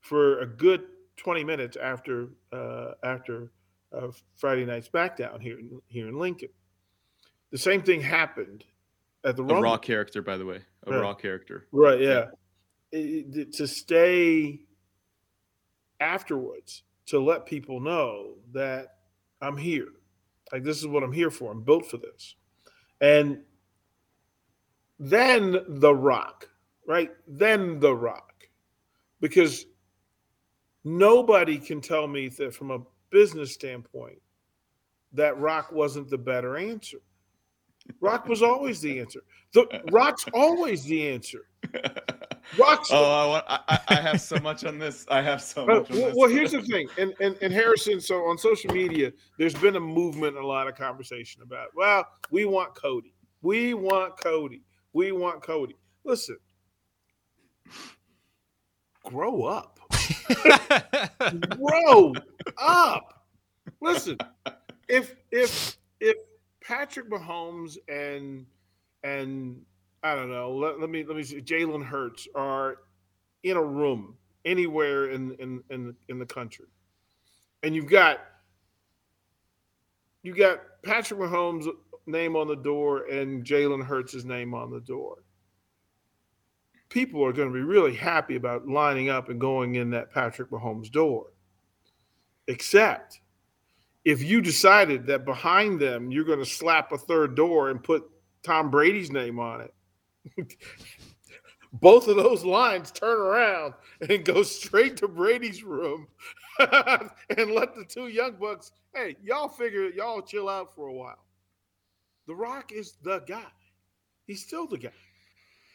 for 0.00 0.40
a 0.40 0.46
good 0.46 0.82
20 1.16 1.44
minutes 1.44 1.76
after 1.76 2.28
uh, 2.52 2.92
after 3.02 3.52
uh, 3.92 4.08
Friday 4.36 4.64
Night 4.64 4.88
SmackDown 4.90 5.40
here 5.40 5.58
in, 5.58 5.80
here 5.88 6.08
in 6.08 6.18
Lincoln. 6.18 6.48
The 7.50 7.58
same 7.58 7.82
thing 7.82 8.00
happened 8.00 8.64
at 9.24 9.36
the 9.36 9.42
A 9.42 9.46
Rumble. 9.46 9.62
raw 9.62 9.76
character, 9.76 10.22
by 10.22 10.36
the 10.36 10.46
way. 10.46 10.60
A 10.86 10.90
Yeah. 10.90 10.96
raw 10.98 11.14
character. 11.14 11.66
Right, 11.72 12.00
yeah. 12.00 12.26
It- 12.92 13.36
it- 13.36 13.52
to 13.54 13.66
stay 13.66 14.60
afterwards 16.00 16.84
to 17.06 17.18
let 17.20 17.44
people 17.46 17.80
know 17.80 18.36
that 18.52 18.98
I'm 19.40 19.56
here. 19.56 19.88
Like 20.52 20.62
this 20.64 20.78
is 20.78 20.86
what 20.86 21.02
I'm 21.02 21.12
here 21.12 21.30
for. 21.30 21.50
I'm 21.52 21.62
built 21.62 21.86
for 21.86 21.96
this. 21.98 22.36
And 23.00 23.42
then 24.98 25.56
the 25.68 25.94
rock, 25.94 26.48
right? 26.86 27.10
Then 27.26 27.80
the 27.80 27.94
rock. 27.94 28.29
Because 29.20 29.66
nobody 30.84 31.58
can 31.58 31.80
tell 31.80 32.06
me 32.06 32.28
that 32.28 32.54
from 32.54 32.70
a 32.70 32.80
business 33.10 33.52
standpoint 33.52 34.18
that 35.12 35.38
rock 35.38 35.72
wasn't 35.72 36.08
the 36.08 36.18
better 36.18 36.56
answer. 36.56 36.98
Rock 38.00 38.26
was 38.28 38.42
always 38.42 38.80
the 38.80 39.00
answer. 39.00 39.20
The 39.52 39.82
rock's 39.90 40.24
always 40.32 40.84
the 40.84 41.08
answer. 41.08 41.40
Rock's 42.58 42.90
oh, 42.92 43.04
I, 43.04 43.26
want, 43.26 43.44
I, 43.48 43.80
I- 43.88 43.94
have 44.00 44.20
so 44.20 44.36
much 44.36 44.64
on 44.64 44.78
this. 44.78 45.06
I 45.10 45.20
have 45.22 45.42
so 45.42 45.66
much 45.66 45.90
on 45.90 45.96
well, 45.96 46.06
this. 46.06 46.14
well, 46.16 46.30
here's 46.30 46.52
the 46.52 46.62
thing, 46.62 46.88
and, 46.98 47.12
and 47.20 47.36
and 47.42 47.52
Harrison. 47.52 48.00
So 48.00 48.26
on 48.26 48.38
social 48.38 48.72
media, 48.72 49.12
there's 49.38 49.54
been 49.54 49.76
a 49.76 49.80
movement, 49.80 50.36
a 50.36 50.46
lot 50.46 50.68
of 50.68 50.76
conversation 50.76 51.42
about. 51.42 51.68
Well, 51.74 52.06
we 52.30 52.44
want 52.44 52.74
Cody. 52.74 53.12
We 53.42 53.74
want 53.74 54.20
Cody. 54.20 54.62
We 54.92 55.12
want 55.12 55.42
Cody. 55.42 55.76
Listen, 56.04 56.36
grow 59.04 59.44
up. 59.44 59.78
grow 61.58 62.12
up. 62.58 63.26
Listen, 63.80 64.18
if 64.88 65.14
if 65.30 65.76
if 66.00 66.16
Patrick 66.62 67.10
Mahomes 67.10 67.78
and 67.88 68.46
and 69.02 69.62
I 70.02 70.14
don't 70.14 70.30
know, 70.30 70.52
let, 70.52 70.80
let 70.80 70.90
me 70.90 71.04
let 71.04 71.16
me 71.16 71.22
see, 71.22 71.40
Jalen 71.40 71.84
Hurts 71.84 72.28
are 72.34 72.78
in 73.42 73.56
a 73.56 73.62
room 73.62 74.16
anywhere 74.44 75.10
in 75.10 75.32
in 75.34 75.62
in 75.70 75.94
in 76.08 76.18
the 76.18 76.26
country, 76.26 76.66
and 77.62 77.74
you've 77.74 77.88
got 77.88 78.20
you 80.22 80.34
got 80.34 80.60
Patrick 80.82 81.20
Mahomes' 81.20 81.68
name 82.06 82.36
on 82.36 82.46
the 82.46 82.56
door 82.56 83.04
and 83.06 83.44
Jalen 83.44 83.84
Hurts' 83.84 84.24
name 84.24 84.54
on 84.54 84.70
the 84.70 84.80
door. 84.80 85.18
People 86.90 87.24
are 87.24 87.32
going 87.32 87.48
to 87.48 87.54
be 87.54 87.62
really 87.62 87.94
happy 87.94 88.36
about 88.36 88.68
lining 88.68 89.08
up 89.08 89.28
and 89.28 89.40
going 89.40 89.76
in 89.76 89.90
that 89.90 90.12
Patrick 90.12 90.50
Mahomes 90.50 90.90
door. 90.90 91.28
Except 92.48 93.20
if 94.04 94.22
you 94.22 94.40
decided 94.40 95.06
that 95.06 95.24
behind 95.24 95.80
them 95.80 96.10
you're 96.10 96.24
going 96.24 96.38
to 96.38 96.44
slap 96.44 96.92
a 96.92 96.98
third 96.98 97.34
door 97.34 97.70
and 97.70 97.82
put 97.82 98.04
Tom 98.42 98.70
Brady's 98.70 99.10
name 99.10 99.38
on 99.38 99.60
it. 99.60 99.74
Both 101.72 102.08
of 102.08 102.16
those 102.16 102.44
lines 102.44 102.90
turn 102.90 103.18
around 103.18 103.74
and 104.08 104.24
go 104.24 104.42
straight 104.42 104.96
to 104.98 105.08
Brady's 105.08 105.62
room 105.62 106.08
and 106.58 107.52
let 107.52 107.76
the 107.76 107.84
two 107.88 108.08
young 108.08 108.32
bucks, 108.32 108.72
hey, 108.94 109.16
y'all 109.22 109.48
figure 109.48 109.88
y'all 109.90 110.20
chill 110.20 110.48
out 110.48 110.74
for 110.74 110.88
a 110.88 110.92
while. 110.92 111.24
The 112.26 112.34
Rock 112.34 112.72
is 112.72 112.94
the 113.02 113.20
guy. 113.20 113.46
He's 114.26 114.44
still 114.44 114.66
the 114.66 114.78
guy. 114.78 114.90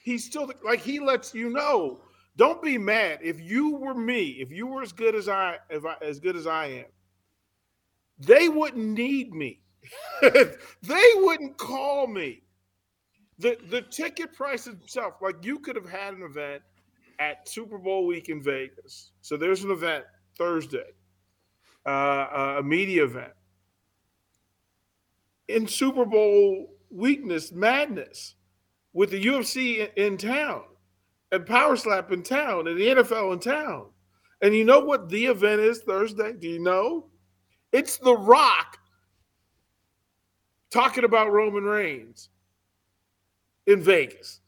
He's 0.05 0.23
still 0.23 0.51
like 0.63 0.81
he 0.81 0.99
lets 0.99 1.33
you 1.33 1.49
know. 1.49 1.99
Don't 2.37 2.61
be 2.61 2.77
mad 2.77 3.19
if 3.23 3.41
you 3.41 3.75
were 3.75 3.95
me. 3.95 4.37
If 4.39 4.51
you 4.51 4.67
were 4.67 4.83
as 4.83 4.91
good 4.91 5.15
as 5.15 5.27
I, 5.27 5.57
if 5.71 5.83
I 5.83 5.95
as 5.99 6.19
good 6.19 6.35
as 6.35 6.45
I 6.45 6.67
am, 6.67 6.85
they 8.19 8.47
wouldn't 8.47 8.85
need 8.85 9.33
me. 9.33 9.61
they 10.21 11.11
wouldn't 11.15 11.57
call 11.57 12.05
me. 12.05 12.43
The 13.39 13.57
the 13.71 13.81
ticket 13.81 14.31
price 14.33 14.67
itself, 14.67 15.15
like 15.23 15.43
you 15.43 15.57
could 15.57 15.75
have 15.75 15.89
had 15.89 16.13
an 16.13 16.21
event 16.21 16.61
at 17.17 17.49
Super 17.49 17.79
Bowl 17.79 18.05
week 18.05 18.29
in 18.29 18.43
Vegas. 18.43 19.09
So 19.21 19.37
there's 19.37 19.63
an 19.63 19.71
event 19.71 20.05
Thursday, 20.37 20.91
uh, 21.87 22.57
a 22.59 22.63
media 22.63 23.05
event. 23.05 23.33
In 25.47 25.67
Super 25.67 26.05
Bowl 26.05 26.75
weakness, 26.91 27.51
madness, 27.51 28.35
with 28.95 29.11
the 29.11 29.21
UFC 29.21 29.93
in, 29.97 30.17
town, 30.17 30.63
and 31.31 31.45
Power 31.45 31.75
Slap 31.75 32.13
in 32.13 32.23
town, 32.23 32.67
and 32.67 32.79
the 32.79 32.87
NFL 32.87 33.33
in 33.33 33.39
town. 33.39 33.87
And 34.41 34.55
you 34.55 34.63
know 34.63 34.79
what 34.79 35.09
the 35.09 35.25
event 35.25 35.59
is 35.59 35.81
Thursday? 35.81 36.31
Do 36.33 36.47
you 36.47 36.59
know? 36.59 37.07
It's 37.73 37.97
The 37.97 38.15
Rock 38.15 38.77
talking 40.71 41.03
about 41.03 41.31
Roman 41.31 41.65
Reigns 41.65 42.29
in 43.67 43.83
Vegas. 43.83 44.39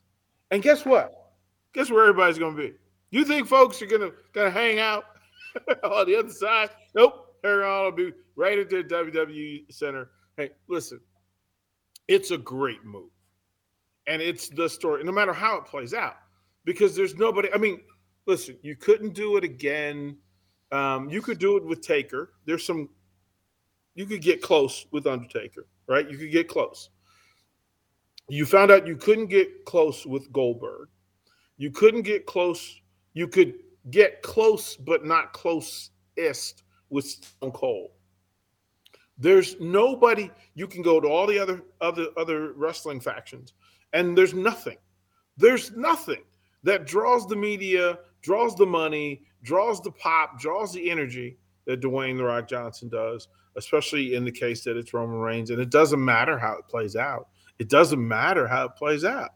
And 0.49 0.63
guess 0.63 0.85
what? 0.85 1.11
Guess 1.73 1.91
where 1.91 2.03
everybody's 2.03 2.39
going 2.39 2.55
to 2.55 2.61
be? 2.61 2.73
You 3.11 3.25
think 3.25 3.47
folks 3.47 3.81
are 3.81 3.85
going 3.85 4.01
to 4.01 4.13
going 4.33 4.51
to 4.51 4.57
hang 4.57 4.79
out 4.79 5.03
on 5.83 6.07
the 6.07 6.15
other 6.17 6.31
side? 6.31 6.69
Nope. 6.95 7.35
They're 7.43 7.65
all 7.65 7.91
be 7.91 8.13
right 8.35 8.57
at 8.59 8.69
the 8.69 8.83
WWE 8.83 9.71
Center. 9.73 10.09
Hey, 10.37 10.51
listen, 10.67 11.01
it's 12.07 12.31
a 12.31 12.37
great 12.37 12.83
move. 12.85 13.09
And 14.07 14.21
it's 14.21 14.47
the 14.49 14.69
story, 14.69 15.03
no 15.03 15.11
matter 15.11 15.33
how 15.33 15.57
it 15.57 15.65
plays 15.65 15.93
out, 15.93 16.15
because 16.63 16.95
there's 16.95 17.15
nobody. 17.15 17.49
I 17.53 17.57
mean, 17.57 17.81
listen, 18.25 18.57
you 18.61 18.75
couldn't 18.75 19.13
do 19.13 19.37
it 19.37 19.43
again. 19.43 20.17
Um, 20.71 21.09
you 21.09 21.21
could 21.21 21.39
do 21.39 21.57
it 21.57 21.65
with 21.65 21.81
Taker. 21.81 22.33
There's 22.45 22.65
some, 22.65 22.89
you 23.95 24.05
could 24.05 24.21
get 24.21 24.41
close 24.41 24.85
with 24.91 25.07
Undertaker, 25.07 25.67
right? 25.87 26.09
You 26.09 26.17
could 26.17 26.31
get 26.31 26.47
close. 26.47 26.89
You 28.29 28.45
found 28.45 28.71
out 28.71 28.87
you 28.87 28.97
couldn't 28.97 29.27
get 29.27 29.65
close 29.65 30.05
with 30.05 30.31
Goldberg. 30.31 30.89
You 31.57 31.71
couldn't 31.71 32.01
get 32.01 32.25
close. 32.25 32.79
You 33.13 33.27
could 33.27 33.55
get 33.89 34.21
close, 34.21 34.75
but 34.75 35.05
not 35.05 35.33
closest 35.33 36.63
with 36.89 37.05
Stone 37.05 37.51
Cold. 37.51 37.91
There's 39.17 39.59
nobody. 39.59 40.29
You 40.53 40.67
can 40.67 40.81
go 40.81 40.99
to 40.99 41.07
all 41.07 41.25
the 41.25 41.39
other 41.39 41.63
other 41.81 42.07
other 42.17 42.53
wrestling 42.53 42.99
factions, 42.99 43.53
and 43.97 44.15
there's 44.15 44.35
nothing. 44.35 44.77
There's 45.37 45.71
nothing 45.71 46.21
that 46.61 46.85
draws 46.85 47.27
the 47.27 47.35
media, 47.35 47.97
draws 48.21 48.55
the 48.55 48.65
money, 48.65 49.23
draws 49.41 49.81
the 49.81 49.91
pop, 49.91 50.39
draws 50.39 50.71
the 50.71 50.91
energy 50.91 51.37
that 51.65 51.81
Dwayne 51.81 52.15
the 52.17 52.23
Rock 52.23 52.47
Johnson 52.47 52.89
does, 52.89 53.27
especially 53.55 54.13
in 54.13 54.23
the 54.23 54.31
case 54.31 54.63
that 54.63 54.77
it's 54.77 54.93
Roman 54.93 55.17
Reigns. 55.17 55.49
And 55.49 55.59
it 55.59 55.71
doesn't 55.71 56.03
matter 56.03 56.37
how 56.37 56.53
it 56.53 56.67
plays 56.67 56.95
out. 56.95 57.29
It 57.57 57.69
doesn't 57.69 58.07
matter 58.07 58.47
how 58.47 58.65
it 58.65 58.75
plays 58.75 59.03
out. 59.03 59.31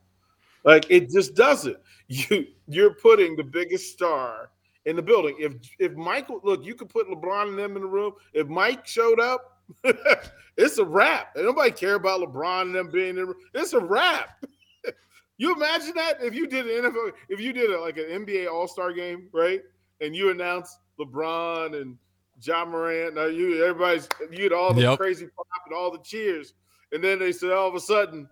Like 0.64 0.86
it 0.90 1.10
just 1.10 1.36
doesn't. 1.36 1.78
You 2.08 2.46
you're 2.68 2.96
putting 2.96 3.38
the 3.38 3.44
biggest 3.44 3.94
star 3.94 4.52
in 4.84 4.98
the 4.98 5.02
building. 5.02 5.38
If 5.40 5.54
if 5.80 5.94
Michael 5.94 6.42
look, 6.44 6.66
you 6.66 6.76
could 6.76 6.90
put 6.90 7.08
LeBron 7.08 7.48
and 7.48 7.58
them 7.58 7.78
in 7.78 7.84
the 7.84 7.88
room. 7.88 8.12
If 8.34 8.48
Mike 8.50 8.86
showed 8.86 9.22
up, 9.22 9.51
it's 10.58 10.78
a 10.78 10.86
wrap. 10.86 11.36
And 11.36 11.46
nobody 11.46 11.72
care 11.72 11.96
about 11.96 12.22
LeBron 12.22 12.62
and 12.64 12.76
them 12.76 12.90
being 12.92 13.18
in. 13.18 13.34
It's 13.54 13.74
a 13.74 13.80
wrap. 13.80 14.44
you 15.38 15.54
imagine 15.56 15.94
that 15.96 16.22
if 16.22 16.34
you 16.34 16.48
did 16.48 16.68
an 16.68 16.92
NFL, 16.92 17.12
if 17.30 17.40
you 17.40 17.54
did 17.54 17.72
a, 17.72 17.80
like 17.80 17.98
an 17.98 18.26
NBA 18.26 18.52
All 18.52 18.68
Star 18.68 18.94
game, 18.94 19.28
right? 19.34 19.62
And 20.02 20.16
you 20.16 20.30
announced 20.32 20.78
LeBron 21.00 21.80
and 21.82 21.98
Ja 22.42 22.66
Morant. 22.66 23.16
Now 23.16 23.26
you 23.26 23.64
everybody's 23.64 24.08
you 24.32 24.44
had 24.44 24.54
all 24.54 24.74
the 24.74 24.82
Yep. 24.82 24.98
crazy 25.00 25.28
pop 25.28 25.46
and 25.66 25.76
all 25.76 25.92
the 25.92 26.00
cheers, 26.00 26.54
and 26.92 27.04
then 27.04 27.20
they 27.20 27.32
said 27.32 27.52
all 27.52 27.68
of 27.68 27.76
a 27.76 27.80
sudden, 27.80 28.28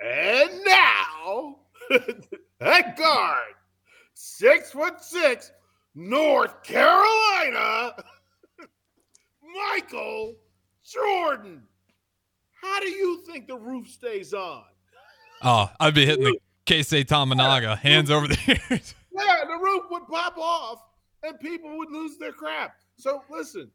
and 0.00 0.50
now 0.64 1.56
that 2.60 2.96
guard, 2.96 3.54
six 4.14 4.70
foot 4.70 5.02
six, 5.02 5.52
North 5.94 6.62
Carolina, 6.62 7.94
Michael 9.54 10.34
Jordan. 10.84 11.62
How 12.60 12.80
do 12.80 12.88
you 12.88 13.22
think 13.26 13.46
the 13.46 13.56
roof 13.56 13.88
stays 13.88 14.34
on? 14.34 14.64
Oh, 15.42 15.70
I'd 15.80 15.94
be 15.94 16.04
hitting 16.04 16.24
the 16.24 16.38
Keisei 16.66 17.04
Tominaga, 17.04 17.78
hands 17.78 18.10
over 18.10 18.28
the 18.28 18.60
ears. 18.70 18.94
Yeah, 19.12 19.44
the 19.44 19.58
roof 19.60 19.82
would 19.90 20.06
pop 20.06 20.38
off 20.38 20.82
and 21.24 21.38
people 21.40 21.76
would 21.76 21.90
lose 21.90 22.16
their 22.16 22.30
crap. 22.32 22.76
So 22.96 23.24
listen, 23.28 23.70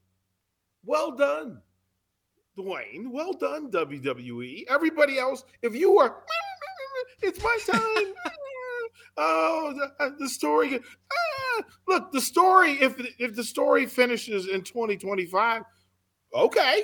well 0.85 1.11
done, 1.11 1.61
Dwayne. 2.57 3.11
Well 3.11 3.33
done, 3.33 3.69
WWE. 3.69 4.63
Everybody 4.69 5.19
else, 5.19 5.43
if 5.61 5.75
you 5.75 5.93
were, 5.93 6.15
it's 7.21 7.43
my 7.43 7.57
time. 7.67 8.13
oh, 9.17 9.73
the, 9.75 10.05
uh, 10.05 10.09
the 10.17 10.29
story. 10.29 10.79
look, 11.87 12.11
the 12.11 12.21
story. 12.21 12.73
If 12.81 12.95
if 13.19 13.35
the 13.35 13.43
story 13.43 13.85
finishes 13.85 14.47
in 14.47 14.61
2025, 14.61 15.63
okay, 16.33 16.83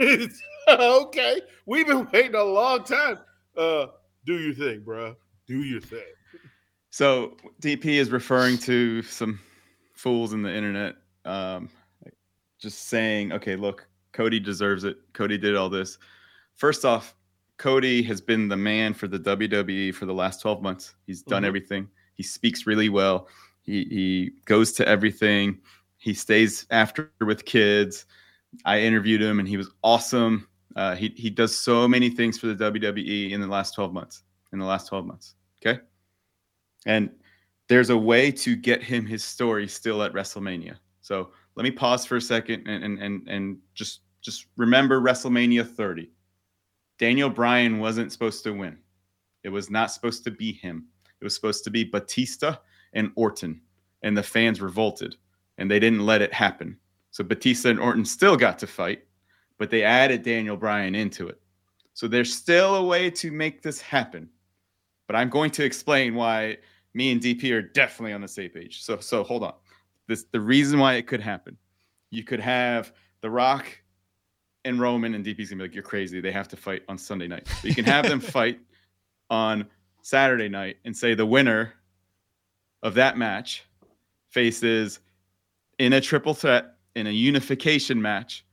okay. 0.68 1.40
We've 1.66 1.86
been 1.86 2.08
waiting 2.12 2.34
a 2.34 2.42
long 2.44 2.84
time. 2.84 3.18
Uh, 3.56 3.86
do 4.26 4.38
your 4.38 4.54
thing, 4.54 4.80
bro. 4.80 5.16
Do 5.46 5.62
your 5.62 5.80
thing. 5.80 6.04
So 6.90 7.36
DP 7.62 7.84
is 7.86 8.10
referring 8.10 8.58
to 8.58 9.02
some 9.02 9.38
fools 9.94 10.32
in 10.32 10.42
the 10.42 10.54
internet, 10.54 10.96
um, 11.24 11.68
just 12.58 12.88
saying, 12.88 13.32
okay, 13.32 13.54
look, 13.56 13.86
Cody 14.12 14.40
deserves 14.40 14.84
it. 14.84 14.96
Cody 15.12 15.38
did 15.38 15.54
all 15.56 15.68
this. 15.70 15.98
First 16.56 16.84
off, 16.84 17.14
Cody 17.58 18.02
has 18.02 18.20
been 18.20 18.48
the 18.48 18.56
man 18.56 18.92
for 18.94 19.06
the 19.06 19.18
WWE 19.18 19.94
for 19.94 20.06
the 20.06 20.14
last 20.14 20.40
12 20.40 20.62
months. 20.62 20.94
He's 21.06 21.22
done 21.22 21.42
Mhm. 21.42 21.46
everything. 21.46 21.88
He 22.14 22.22
speaks 22.22 22.66
really 22.66 22.88
well. 22.88 23.28
He 23.70 23.84
he 23.84 24.32
goes 24.46 24.72
to 24.72 24.88
everything. 24.88 25.58
He 25.98 26.12
stays 26.12 26.66
after 26.70 27.12
with 27.20 27.44
kids. 27.44 28.06
I 28.64 28.80
interviewed 28.80 29.22
him 29.22 29.38
and 29.38 29.46
he 29.46 29.56
was 29.56 29.70
awesome. 29.84 30.48
Uh, 30.74 30.96
he 30.96 31.12
he 31.16 31.30
does 31.30 31.56
so 31.56 31.86
many 31.86 32.10
things 32.10 32.36
for 32.36 32.48
the 32.48 32.70
WWE 32.70 33.30
in 33.30 33.40
the 33.40 33.46
last 33.46 33.74
12 33.74 33.92
months. 33.92 34.24
In 34.52 34.58
the 34.58 34.64
last 34.64 34.88
12 34.88 35.06
months. 35.06 35.36
Okay. 35.64 35.80
And 36.84 37.10
there's 37.68 37.90
a 37.90 37.96
way 37.96 38.32
to 38.32 38.56
get 38.56 38.82
him 38.82 39.06
his 39.06 39.22
story 39.22 39.68
still 39.68 40.02
at 40.02 40.12
WrestleMania. 40.12 40.76
So 41.00 41.30
let 41.54 41.62
me 41.62 41.70
pause 41.70 42.04
for 42.04 42.16
a 42.16 42.20
second 42.20 42.66
and 42.66 42.82
and 42.82 42.98
and, 42.98 43.28
and 43.28 43.58
just 43.74 44.00
just 44.20 44.46
remember 44.56 45.00
WrestleMania 45.00 45.64
30. 45.64 46.10
Daniel 46.98 47.30
Bryan 47.30 47.78
wasn't 47.78 48.10
supposed 48.10 48.42
to 48.44 48.52
win. 48.52 48.78
It 49.44 49.48
was 49.48 49.70
not 49.70 49.92
supposed 49.92 50.24
to 50.24 50.32
be 50.32 50.52
him. 50.52 50.86
It 51.20 51.24
was 51.24 51.34
supposed 51.36 51.64
to 51.64 51.70
be 51.70 51.84
Batista 51.84 52.56
and 52.92 53.12
Orton. 53.14 53.60
And 54.02 54.16
the 54.16 54.22
fans 54.22 54.60
revolted 54.60 55.16
and 55.58 55.70
they 55.70 55.78
didn't 55.78 56.06
let 56.06 56.22
it 56.22 56.32
happen. 56.32 56.76
So 57.10 57.22
Batista 57.22 57.68
and 57.68 57.80
Orton 57.80 58.04
still 58.04 58.36
got 58.36 58.58
to 58.60 58.66
fight, 58.66 59.04
but 59.58 59.70
they 59.70 59.82
added 59.82 60.22
Daniel 60.22 60.56
Bryan 60.56 60.94
into 60.94 61.28
it. 61.28 61.40
So 61.92 62.08
there's 62.08 62.32
still 62.32 62.76
a 62.76 62.84
way 62.84 63.10
to 63.10 63.30
make 63.30 63.62
this 63.62 63.80
happen. 63.80 64.28
But 65.06 65.16
I'm 65.16 65.28
going 65.28 65.50
to 65.52 65.64
explain 65.64 66.14
why 66.14 66.58
me 66.94 67.12
and 67.12 67.20
DP 67.20 67.52
are 67.52 67.62
definitely 67.62 68.12
on 68.12 68.20
the 68.20 68.28
same 68.28 68.50
page. 68.50 68.82
So 68.82 68.98
so 69.00 69.22
hold 69.22 69.42
on. 69.42 69.54
This 70.06 70.24
the 70.32 70.40
reason 70.40 70.78
why 70.78 70.94
it 70.94 71.06
could 71.06 71.20
happen. 71.20 71.56
You 72.10 72.24
could 72.24 72.40
have 72.40 72.92
The 73.20 73.30
Rock 73.30 73.66
and 74.64 74.80
Roman 74.80 75.14
and 75.14 75.24
DP's 75.24 75.50
gonna 75.50 75.62
be 75.62 75.68
like, 75.68 75.74
You're 75.74 75.82
crazy. 75.82 76.20
They 76.20 76.32
have 76.32 76.48
to 76.48 76.56
fight 76.56 76.82
on 76.88 76.96
Sunday 76.96 77.28
night. 77.28 77.46
But 77.60 77.68
you 77.68 77.74
can 77.74 77.84
have 77.84 78.08
them 78.08 78.20
fight 78.38 78.60
on 79.30 79.66
Saturday 80.02 80.48
night 80.48 80.76
and 80.84 80.96
say 80.96 81.14
the 81.14 81.26
winner 81.26 81.74
of 82.82 82.94
that 82.94 83.16
match 83.18 83.64
faces 84.28 85.00
in 85.78 85.92
a 85.94 86.00
triple 86.00 86.34
threat 86.34 86.74
in 86.94 87.06
a 87.06 87.10
unification 87.10 88.00
match 88.00 88.44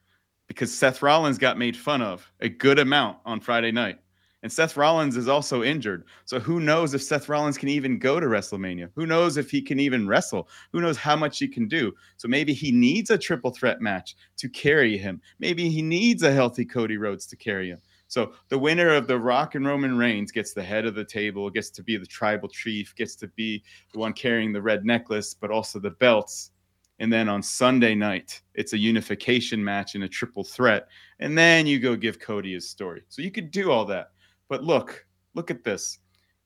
because 0.48 0.74
Seth 0.74 1.02
Rollins 1.02 1.38
got 1.38 1.58
made 1.58 1.76
fun 1.76 2.02
of 2.02 2.32
a 2.40 2.50
good 2.50 2.80
amount 2.80 3.18
on 3.26 3.40
Friday 3.40 3.72
night. 3.72 4.00
And 4.44 4.52
Seth 4.52 4.78
Rollins 4.78 5.18
is 5.18 5.28
also 5.28 5.64
injured. 5.64 6.06
So 6.26 6.40
who 6.40 6.60
knows 6.60 6.94
if 6.94 7.02
Seth 7.02 7.28
Rollins 7.28 7.58
can 7.58 7.70
even 7.70 7.98
go 7.98 8.20
to 8.20 8.28
WrestleMania? 8.28 8.90
Who 8.96 9.08
knows 9.08 9.36
if 9.36 9.50
he 9.50 9.62
can 9.62 9.80
even 9.80 10.08
wrestle? 10.08 10.48
Who 10.72 10.80
knows 10.80 10.96
how 10.96 11.16
much 11.16 11.40
he 11.40 11.48
can 11.48 11.68
do? 11.68 11.92
So 12.18 12.28
maybe 12.28 12.54
he 12.54 12.72
needs 12.72 13.10
a 13.10 13.18
triple 13.18 13.52
threat 13.52 13.82
match 13.82 14.16
to 14.38 14.48
carry 14.48 14.98
him. 14.98 15.22
Maybe 15.40 15.70
he 15.70 15.82
needs 15.82 16.22
a 16.22 16.32
healthy 16.32 16.66
Cody 16.66 16.98
Rhodes 16.98 17.26
to 17.28 17.36
carry 17.36 17.70
him. 17.70 17.80
So 18.08 18.34
the 18.50 18.58
winner 18.58 18.90
of 18.90 19.08
the 19.08 19.20
Rock 19.20 19.56
and 19.56 19.66
Roman 19.66 19.98
Reigns 19.98 20.32
gets 20.32 20.54
the 20.54 20.64
head 20.64 20.86
of 20.86 20.96
the 20.96 21.04
table, 21.04 21.50
gets 21.50 21.70
to 21.72 21.84
be 21.84 21.98
the 21.98 22.06
tribal 22.06 22.48
chief, 22.48 22.96
gets 22.96 23.16
to 23.18 23.28
be 23.30 23.64
the 23.92 24.00
one 24.00 24.14
carrying 24.14 24.54
the 24.54 24.62
red 24.62 24.86
necklace, 24.86 25.34
but 25.34 25.52
also 25.52 25.80
the 25.80 25.92
belts. 25.92 26.52
And 27.00 27.12
then 27.12 27.30
on 27.30 27.44
Sunday 27.44 27.94
night, 27.94 28.42
it's 28.56 28.74
a 28.74 28.78
unification 28.78 29.64
match 29.64 29.96
and 29.96 30.04
a 30.04 30.10
triple 30.10 30.44
threat. 30.44 30.88
And 31.20 31.38
then 31.38 31.68
you 31.68 31.80
go 31.80 31.96
give 31.96 32.20
Cody 32.20 32.54
his 32.54 32.70
story. 32.70 33.04
So 33.10 33.22
you 33.22 33.30
could 33.30 33.52
do 33.52 33.72
all 33.72 33.86
that. 33.86 34.12
But 34.50 34.64
look, 34.64 35.06
look 35.36 35.52
at 35.52 35.64
this. 35.64 36.00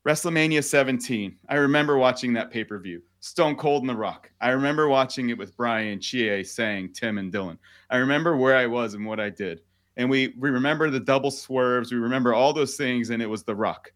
WrestleMania 0.06 0.64
17. 0.64 1.38
I 1.48 1.56
remember 1.56 1.98
watching 1.98 2.34
that 2.34 2.52
pay 2.52 2.64
per 2.64 2.80
view. 2.80 3.04
Stone 3.20 3.56
Cold 3.56 3.84
and 3.84 3.90
The 3.90 3.96
Rock. 3.96 4.32
I 4.42 4.50
remember 4.50 4.90
watching 4.90 5.30
it 5.30 5.38
with 5.38 5.56
Brian 5.56 6.02
Chie 6.02 6.44
saying 6.44 6.94
Tim 6.94 7.20
and 7.20 7.32
Dylan. 7.32 7.60
I 7.92 7.98
remember 7.98 8.36
where 8.36 8.58
I 8.58 8.66
was 8.66 8.96
and 8.96 9.06
what 9.06 9.20
I 9.20 9.30
did. 9.30 9.62
And 9.98 10.10
we, 10.10 10.34
we 10.40 10.50
remember 10.50 10.90
the 10.90 11.00
double 11.00 11.32
swerves. 11.32 11.92
We 11.92 11.98
remember 11.98 12.34
all 12.34 12.54
those 12.54 12.76
things, 12.76 13.10
and 13.10 13.22
it 13.22 13.28
was 13.28 13.44
The 13.44 13.56
Rock. 13.56 13.92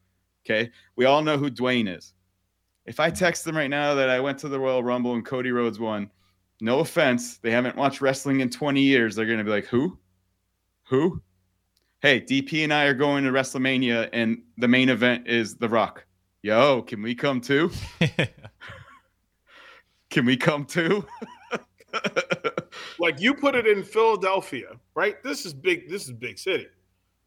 Okay. 0.45 0.69
We 0.95 1.05
all 1.05 1.21
know 1.21 1.37
who 1.37 1.49
Dwayne 1.49 1.95
is. 1.95 2.13
If 2.85 2.99
I 2.99 3.09
text 3.09 3.45
them 3.45 3.57
right 3.57 3.69
now 3.69 3.95
that 3.95 4.09
I 4.09 4.19
went 4.19 4.37
to 4.39 4.49
the 4.49 4.59
Royal 4.59 4.83
Rumble 4.83 5.15
and 5.15 5.25
Cody 5.25 5.51
Rhodes 5.51 5.79
won, 5.79 6.09
no 6.61 6.79
offense, 6.79 7.37
they 7.37 7.51
haven't 7.51 7.75
watched 7.75 8.01
wrestling 8.01 8.41
in 8.41 8.49
20 8.49 8.81
years. 8.81 9.15
They're 9.15 9.25
going 9.25 9.39
to 9.39 9.43
be 9.43 9.49
like, 9.49 9.65
who? 9.65 9.97
Who? 10.83 11.21
Hey, 12.01 12.21
DP 12.21 12.63
and 12.63 12.73
I 12.73 12.85
are 12.85 12.93
going 12.93 13.23
to 13.23 13.31
WrestleMania, 13.31 14.09
and 14.13 14.43
the 14.57 14.67
main 14.67 14.89
event 14.89 15.27
is 15.27 15.55
The 15.55 15.67
Rock. 15.67 16.05
Yo, 16.43 16.83
can 16.83 17.01
we 17.01 17.15
come 17.15 17.41
too? 17.41 17.71
Can 20.15 20.25
we 20.25 20.37
come 20.37 20.65
too? 20.65 21.05
Like 22.99 23.19
you 23.19 23.33
put 23.33 23.55
it 23.55 23.67
in 23.67 23.83
Philadelphia, 23.83 24.69
right? 24.95 25.21
This 25.23 25.45
is 25.45 25.53
big. 25.53 25.89
This 25.89 26.05
is 26.05 26.11
big 26.13 26.37
city. 26.39 26.67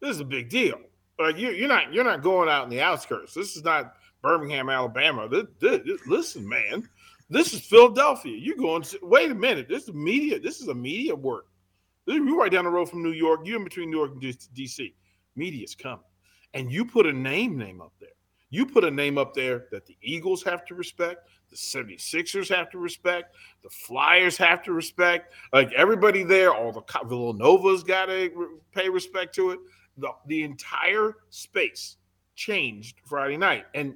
This 0.01 0.11
is 0.11 0.19
a 0.19 0.25
big 0.25 0.49
deal. 0.49 0.79
Like 1.19 1.37
you, 1.37 1.49
you're 1.51 1.67
not 1.67 1.93
you're 1.93 2.03
not 2.03 2.21
going 2.23 2.49
out 2.49 2.63
in 2.63 2.69
the 2.69 2.81
outskirts. 2.81 3.33
This 3.33 3.55
is 3.55 3.63
not 3.63 3.95
Birmingham, 4.21 4.69
Alabama. 4.69 5.27
This, 5.27 5.45
this- 5.59 5.81
this- 5.85 6.07
listen, 6.07 6.47
man, 6.47 6.87
this 7.29 7.53
is 7.53 7.59
Philadelphia. 7.61 8.35
You're 8.37 8.55
going. 8.57 8.81
To, 8.83 8.99
wait 9.03 9.31
a 9.31 9.35
minute. 9.35 9.67
This 9.69 9.83
is 9.83 9.93
media. 9.93 10.39
This 10.39 10.61
is 10.61 10.67
a 10.69 10.75
media 10.75 11.15
work. 11.15 11.45
You're 12.05 12.35
right 12.35 12.51
down 12.51 12.63
the 12.65 12.71
road 12.71 12.89
from 12.89 13.03
New 13.03 13.11
York. 13.11 13.41
You're 13.43 13.57
in 13.57 13.63
between 13.63 13.91
New 13.91 13.97
York 13.97 14.11
and 14.13 14.21
D.C. 14.55 14.95
Media's 15.35 15.75
coming, 15.75 16.03
and 16.55 16.71
you 16.71 16.83
put 16.83 17.05
a 17.05 17.13
name 17.13 17.55
name 17.57 17.81
up 17.81 17.93
there. 17.99 18.09
You 18.51 18.65
put 18.65 18.83
a 18.83 18.91
name 18.91 19.17
up 19.17 19.33
there 19.33 19.65
that 19.71 19.85
the 19.85 19.95
Eagles 20.01 20.41
have 20.43 20.65
to 20.65 20.75
respect, 20.75 21.29
the 21.49 21.55
76ers 21.55 22.53
have 22.55 22.69
to 22.71 22.79
respect, 22.79 23.35
the 23.63 23.69
Flyers 23.69 24.37
have 24.37 24.63
to 24.63 24.73
respect. 24.73 25.33
Like 25.53 25.71
everybody 25.73 26.23
there, 26.23 26.53
all 26.53 26.71
the 26.71 26.81
Villanova's 27.05 27.83
got 27.83 28.05
to 28.05 28.59
pay 28.73 28.89
respect 28.89 29.35
to 29.35 29.51
it. 29.51 29.59
The, 29.97 30.09
the 30.27 30.43
entire 30.43 31.17
space 31.29 31.97
changed 32.35 32.97
Friday 33.03 33.37
night. 33.37 33.65
And 33.75 33.95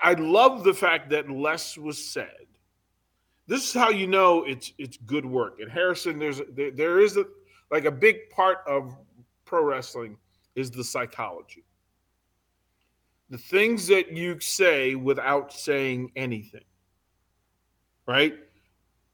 I 0.00 0.12
love 0.14 0.62
the 0.62 0.74
fact 0.74 1.10
that 1.10 1.30
less 1.30 1.76
was 1.76 2.02
said. 2.02 2.46
This 3.48 3.68
is 3.68 3.72
how 3.72 3.88
you 3.88 4.06
know 4.06 4.44
it's 4.44 4.74
it's 4.76 4.98
good 4.98 5.24
work. 5.24 5.60
And 5.60 5.70
Harrison, 5.70 6.18
there's 6.18 6.42
there, 6.54 6.70
there 6.70 7.00
is 7.00 7.16
a 7.16 7.24
like 7.70 7.86
a 7.86 7.90
big 7.90 8.28
part 8.30 8.58
of 8.66 8.94
pro 9.46 9.64
wrestling 9.64 10.18
is 10.54 10.70
the 10.70 10.84
psychology 10.84 11.64
the 13.30 13.38
things 13.38 13.86
that 13.88 14.10
you 14.12 14.40
say 14.40 14.94
without 14.94 15.52
saying 15.52 16.10
anything 16.16 16.64
right? 18.08 18.34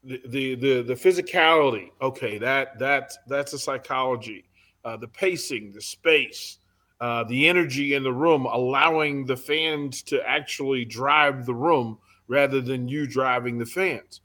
The 0.03 0.21
the 0.27 0.55
the, 0.55 0.81
the 0.81 0.93
physicality. 0.95 1.91
Okay 2.01 2.39
that 2.39 2.79
that 2.79 3.13
that's 3.27 3.53
a 3.53 3.59
psychology. 3.59 4.45
Uh, 4.83 4.97
the 4.97 5.07
pacing 5.07 5.71
the 5.71 5.81
space 5.81 6.59
uh, 7.01 7.23
the 7.25 7.47
energy 7.47 7.93
in 7.93 8.03
the 8.03 8.13
room 8.13 8.45
allowing 8.45 9.25
the 9.25 9.35
fans 9.35 10.01
to 10.03 10.21
actually 10.27 10.85
drive 10.85 11.45
the 11.45 11.53
room 11.53 11.97
rather 12.27 12.61
than 12.61 12.87
you 12.87 13.05
driving 13.05 13.57
the 13.57 13.65
fans. 13.65 14.21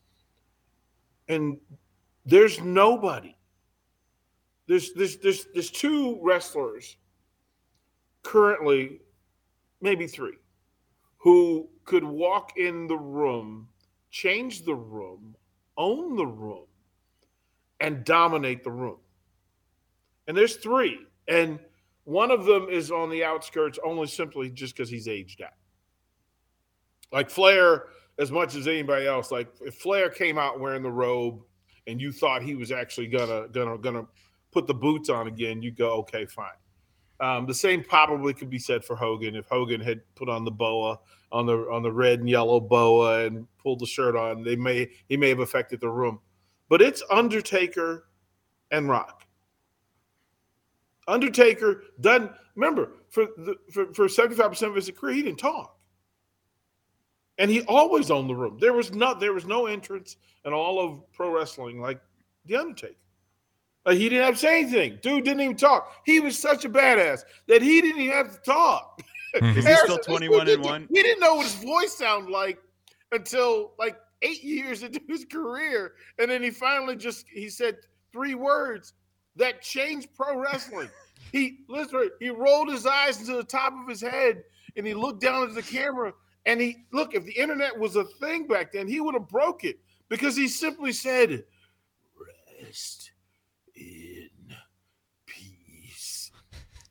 And 1.29 1.59
there's 2.24 2.61
nobody 2.61 3.37
there's 4.68 4.92
there's 4.92 5.16
there's, 5.16 5.46
there's 5.53 5.70
two 5.70 6.18
wrestlers 6.22 6.96
currently 8.22 9.00
maybe 9.81 10.07
three, 10.07 10.37
who 11.19 11.69
could 11.85 12.05
walk 12.05 12.57
in 12.57 12.87
the 12.87 12.97
room, 12.97 13.69
change 14.11 14.64
the 14.64 14.75
room, 14.75 15.35
own 15.77 16.16
the 16.16 16.27
room, 16.27 16.66
and 17.81 18.05
dominate 18.05 18.64
the 18.64 18.71
room. 18.71 18.99
And 20.27 20.37
there's 20.37 20.57
three. 20.57 20.99
And 21.29 21.59
one 22.05 22.31
of 22.31 22.45
them 22.45 22.69
is 22.71 22.90
on 22.90 23.11
the 23.11 23.25
outskirts 23.25 23.79
only 23.85 24.07
simply 24.07 24.51
just 24.51 24.77
because 24.77 24.90
he's 24.90 25.09
aged 25.09 25.43
out. 25.43 25.51
Like 27.12 27.31
Flair, 27.31 27.87
as 28.19 28.31
much 28.31 28.55
as 28.55 28.69
anybody 28.69 29.07
else, 29.07 29.31
like 29.31 29.49
if 29.61 29.77
Flair 29.77 30.11
came 30.11 30.38
out 30.38 30.61
wearing 30.61 30.83
the 30.83 30.90
robe 30.90 31.40
and 31.87 32.01
you 32.01 32.12
thought 32.12 32.43
he 32.43 32.55
was 32.55 32.71
actually 32.71 33.09
gonna 33.09 33.49
gonna 33.49 33.79
gonna 33.79 34.07
put 34.53 34.66
the 34.66 34.75
boots 34.75 35.09
on 35.09 35.27
again, 35.27 35.62
you 35.62 35.71
go, 35.71 35.93
okay, 35.99 36.27
fine. 36.27 36.49
Um, 37.21 37.47
the 37.47 37.55
same 37.55 37.85
probably 37.85 38.33
could 38.33 38.49
be 38.49 38.59
said 38.59 38.83
for 38.83 38.97
Hogan 38.97 39.37
if 39.37 39.47
Hogan 39.47 39.81
had 39.81 40.01
put 40.15 40.31
on 40.31 40.45
the 40.45 40.51
boa 40.51 40.99
on 41.33 41.47
the 41.47 41.59
on 41.71 41.83
the 41.83 41.93
red 41.93 42.21
and 42.21 42.29
yellow 42.29 42.61
boa 42.61 43.27
and 43.27 43.47
pulled 43.59 43.81
the 43.81 43.87
shirt 43.87 44.17
on. 44.17 44.43
They 44.43 44.57
may 44.57 44.89
he 45.09 45.17
may 45.17 45.29
have 45.29 45.41
affected 45.41 45.81
the 45.81 45.91
room, 45.91 46.19
but 46.69 46.81
it's 46.81 47.03
Undertaker 47.11 48.07
and 48.71 48.89
Rock. 48.89 49.27
Undertaker 51.07 51.85
done. 52.01 52.31
Remember 52.55 52.93
for 53.11 53.27
the, 53.37 53.57
for 53.71 53.93
for 53.93 54.09
seventy 54.09 54.37
five 54.37 54.51
percent 54.51 54.71
of 54.71 54.77
his 54.77 54.91
career, 54.91 55.15
he 55.15 55.23
didn't 55.23 55.39
talk, 55.39 55.79
and 57.37 57.51
he 57.51 57.63
always 57.63 58.11
owned 58.11 58.31
the 58.31 58.35
room. 58.35 58.57
There 58.59 58.73
was 58.73 58.95
not 58.95 59.21
there 59.21 59.35
was 59.35 59.45
no 59.45 59.67
entrance 59.67 60.17
in 60.47 60.55
all 60.55 60.81
of 60.81 61.13
pro 61.13 61.31
wrestling 61.31 61.81
like 61.81 62.01
the 62.47 62.57
Undertaker. 62.57 62.95
Like 63.87 63.97
he 63.97 64.09
didn't 64.09 64.25
have 64.25 64.35
to 64.35 64.40
say 64.40 64.61
anything. 64.61 64.99
Dude 65.03 65.25
didn't 65.25 65.40
even 65.40 65.57
talk. 65.57 65.93
He 66.05 66.21
was 66.21 66.38
such 66.38 66.64
a 66.64 66.69
badass 66.71 67.23
that 67.49 67.62
he 67.62 67.81
didn't 67.81 68.01
even 68.03 68.14
have 68.14 68.33
to 68.33 68.40
talk. 68.43 69.03
Mhm. 69.37 69.57
Is 69.57 69.66
he 69.66 69.77
still 69.77 69.99
21 69.99 70.49
and 70.49 70.62
1? 70.62 70.87
We 70.90 71.03
didn't 71.03 71.21
know 71.21 71.37
what 71.37 71.47
his 71.47 71.55
voice 71.55 71.97
sounded 71.97 72.31
like 72.31 72.59
until 73.12 73.75
like 73.79 73.97
eight 74.23 74.43
years 74.45 74.83
into 74.83 75.01
his 75.09 75.25
career. 75.25 75.95
And 76.19 76.31
then 76.31 76.43
he 76.43 76.51
finally 76.51 76.97
just 76.97 77.27
he 77.29 77.49
said 77.49 77.77
three 78.12 78.35
words 78.35 78.93
that 79.37 79.62
changed 79.62 80.09
pro 80.14 80.38
wrestling. 80.38 80.90
He 81.33 81.59
literally 81.69 82.09
he 82.19 82.31
rolled 82.31 82.73
his 82.73 82.87
eyes 82.87 83.21
into 83.21 83.37
the 83.37 83.45
top 83.45 83.73
of 83.73 83.87
his 83.88 84.01
head 84.01 84.43
and 84.77 84.85
he 84.85 84.95
looked 84.95 85.21
down 85.21 85.49
at 85.49 85.55
the 85.55 85.62
camera 85.62 86.12
and 86.45 86.61
he 86.61 86.79
look 86.93 87.14
if 87.14 87.25
the 87.25 87.33
internet 87.33 87.79
was 87.79 87.95
a 87.95 88.03
thing 88.05 88.49
back 88.49 88.73
then, 88.73 88.88
he 88.88 89.01
would 89.01 89.14
have 89.14 89.29
broke 89.29 89.62
it 89.62 89.79
because 90.09 90.35
he 90.35 90.49
simply 90.49 90.93
said, 90.93 91.45
Rest 92.64 93.12
in 93.77 94.29
peace. 95.27 96.33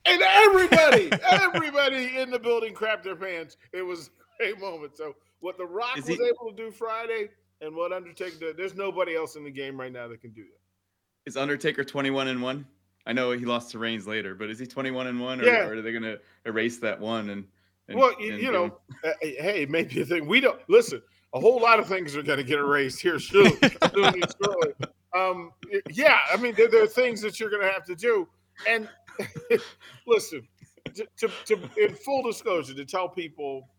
And 0.09 0.21
everybody, 0.21 1.09
everybody 1.29 2.17
in 2.17 2.29
the 2.31 2.39
building 2.39 2.73
crapped 2.73 3.03
their 3.03 3.15
pants. 3.15 3.57
It 3.73 3.81
was 3.83 4.09
a 4.39 4.43
great 4.43 4.59
moment. 4.59 4.97
So 4.97 5.15
what 5.39 5.57
The 5.57 5.65
Rock 5.65 5.97
Is 5.97 6.07
was 6.07 6.17
he- 6.17 6.23
able 6.25 6.51
to 6.51 6.55
do 6.55 6.71
Friday 6.71 7.29
and 7.61 7.75
what 7.75 7.91
Undertaker 7.91 8.37
did, 8.39 8.57
there's 8.57 8.75
nobody 8.75 9.15
else 9.15 9.35
in 9.35 9.43
the 9.43 9.51
game 9.51 9.79
right 9.79 9.91
now 9.91 10.07
that 10.07 10.21
can 10.21 10.31
do 10.31 10.43
that. 10.43 11.29
Is 11.29 11.37
Undertaker 11.37 11.83
21 11.83 12.27
and 12.29 12.41
1? 12.41 12.65
I 13.05 13.13
know 13.13 13.31
he 13.31 13.45
lost 13.45 13.71
to 13.71 13.79
Reigns 13.79 14.07
later, 14.07 14.35
but 14.35 14.49
is 14.49 14.59
he 14.59 14.65
21 14.65 15.07
and 15.07 15.19
1 15.19 15.41
or, 15.41 15.45
Yeah. 15.45 15.67
or 15.67 15.73
are 15.73 15.81
they 15.81 15.91
going 15.91 16.03
to 16.03 16.19
erase 16.45 16.77
that 16.77 16.99
one 16.99 17.29
and, 17.29 17.45
and 17.87 17.99
well, 17.99 18.13
you, 18.21 18.33
and 18.33 18.41
you 18.41 18.51
know, 18.51 18.77
uh, 19.03 19.11
hey, 19.21 19.65
maybe 19.69 19.71
may 19.71 19.83
be 19.83 20.01
a 20.01 20.05
thing. 20.05 20.27
We 20.27 20.39
don't 20.39 20.59
listen. 20.69 21.01
A 21.33 21.39
whole 21.39 21.59
lot 21.61 21.79
of 21.79 21.87
things 21.87 22.15
are 22.15 22.23
going 22.23 22.37
to 22.37 22.43
get 22.43 22.59
erased 22.59 23.01
here 23.01 23.19
soon. 23.19 23.51
soon 23.93 24.05
and 24.05 24.25
shortly. 24.43 24.73
um, 25.15 25.51
yeah, 25.91 26.17
I 26.31 26.37
mean, 26.37 26.53
there, 26.55 26.67
there 26.67 26.83
are 26.83 26.87
things 26.87 27.21
that 27.21 27.39
you're 27.39 27.49
going 27.49 27.61
to 27.63 27.71
have 27.71 27.83
to 27.85 27.95
do. 27.95 28.27
And 28.67 28.87
listen, 30.07 30.47
to, 30.93 31.07
to, 31.17 31.29
to 31.45 31.59
in 31.77 31.95
full 31.95 32.23
disclosure, 32.23 32.73
to 32.73 32.85
tell 32.85 33.09
people 33.09 33.69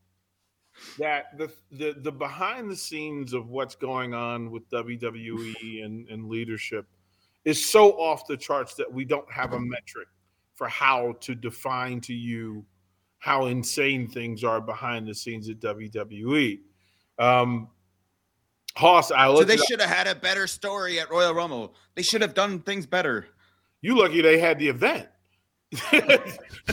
that 0.98 1.37
the, 1.37 1.50
the 1.72 1.94
the 2.00 2.12
behind 2.12 2.70
the 2.70 2.76
scenes 2.76 3.33
of 3.33 3.48
what's 3.50 3.74
going 3.74 4.14
on 4.14 4.50
with 4.50 4.68
WWE 4.70 5.85
and, 5.85 6.09
and 6.09 6.29
leadership 6.29 6.87
is 7.44 7.70
so 7.70 7.92
off 7.92 8.26
the 8.26 8.37
charts 8.37 8.74
that 8.74 8.90
we 8.90 9.05
don't 9.05 9.31
have 9.31 9.53
a 9.53 9.61
metric 9.61 10.09
for 10.55 10.68
how 10.68 11.16
to 11.20 11.35
define 11.35 12.00
to 12.03 12.14
you 12.14 12.64
how 13.18 13.46
insane 13.46 14.09
things 14.09 14.44
are 14.44 14.61
behind 14.61 15.07
the 15.07 15.14
scenes 15.14 15.48
at 15.48 15.61
WWE. 15.61 16.61
Um, 17.18 17.68
Haas, 18.76 19.11
I 19.11 19.26
So 19.35 19.44
they 19.44 19.59
should 19.59 19.81
have 19.81 19.90
had 19.90 20.07
a 20.07 20.14
better 20.14 20.46
story 20.46 21.00
at 21.00 21.11
Royal 21.11 21.35
Rumble. 21.35 21.74
They 21.94 22.03
should 22.03 22.22
have 22.22 22.35
done 22.35 22.61
things 22.61 22.87
better. 22.87 23.26
you 23.83 23.98
lucky 23.98 24.22
they 24.22 24.38
had 24.38 24.59
the 24.59 24.68
event. 24.68 25.09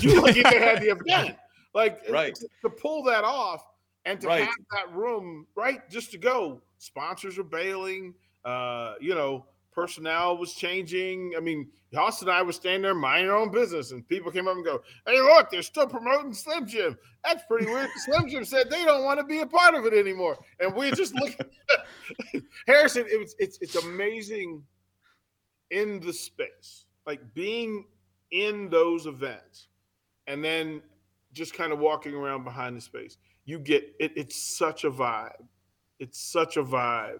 You 0.01 0.21
lucky 0.21 0.43
they 0.43 0.59
had 0.59 0.81
the 0.81 0.89
event. 1.07 1.37
Like 1.73 2.01
Right. 2.09 2.33
to, 2.35 2.47
to 2.63 2.69
pull 2.69 3.03
that 3.03 3.23
off 3.23 3.63
and 4.05 4.19
to 4.21 4.27
Right. 4.27 4.43
have 4.43 4.55
that 4.71 4.93
room 4.95 5.45
right 5.55 5.87
just 5.89 6.11
to 6.11 6.17
go. 6.17 6.61
Sponsors 6.79 7.37
are 7.37 7.43
bailing. 7.43 8.13
Uh, 8.45 8.95
you 8.99 9.13
know, 9.13 9.45
personnel 9.71 10.37
was 10.37 10.53
changing. 10.53 11.33
I 11.37 11.39
mean, 11.39 11.69
Haas 11.93 12.21
and 12.21 12.31
I 12.31 12.41
was 12.41 12.55
standing 12.55 12.81
there 12.81 12.93
minding 12.95 13.29
our 13.29 13.37
own 13.37 13.51
business, 13.51 13.91
and 13.91 14.07
people 14.07 14.31
came 14.31 14.47
up 14.47 14.55
and 14.55 14.65
go, 14.65 14.81
"Hey, 15.05 15.21
look, 15.21 15.49
they're 15.49 15.61
still 15.61 15.87
promoting 15.87 16.33
Slim 16.33 16.67
Jim. 16.67 16.97
That's 17.23 17.43
pretty 17.47 17.65
weird." 17.65 17.89
Slim 18.05 18.27
Jim 18.29 18.43
said 18.45 18.69
they 18.69 18.83
don't 18.83 19.03
want 19.05 19.19
to 19.19 19.25
be 19.25 19.39
a 19.39 19.47
part 19.47 19.73
of 19.75 19.85
it 19.85 19.93
anymore, 19.93 20.37
and 20.59 20.73
we 20.75 20.91
just 20.91 21.13
look. 21.15 21.35
Harrison, 22.67 23.05
it 23.09 23.19
was 23.19 23.35
it's 23.39 23.57
it's 23.61 23.75
amazing 23.75 24.63
in 25.71 25.99
the 25.99 26.11
space, 26.13 26.85
like 27.05 27.21
being 27.33 27.85
in 28.31 28.69
those 28.69 29.05
events, 29.05 29.67
and 30.27 30.43
then 30.43 30.81
just 31.33 31.53
kind 31.53 31.71
of 31.71 31.79
walking 31.79 32.13
around 32.13 32.43
behind 32.43 32.75
the 32.75 32.81
space. 32.81 33.17
You 33.45 33.59
get 33.59 33.95
it. 33.99 34.11
It's 34.15 34.35
such 34.35 34.83
a 34.83 34.91
vibe. 34.91 35.45
It's 35.99 36.19
such 36.19 36.57
a 36.57 36.63
vibe 36.63 37.19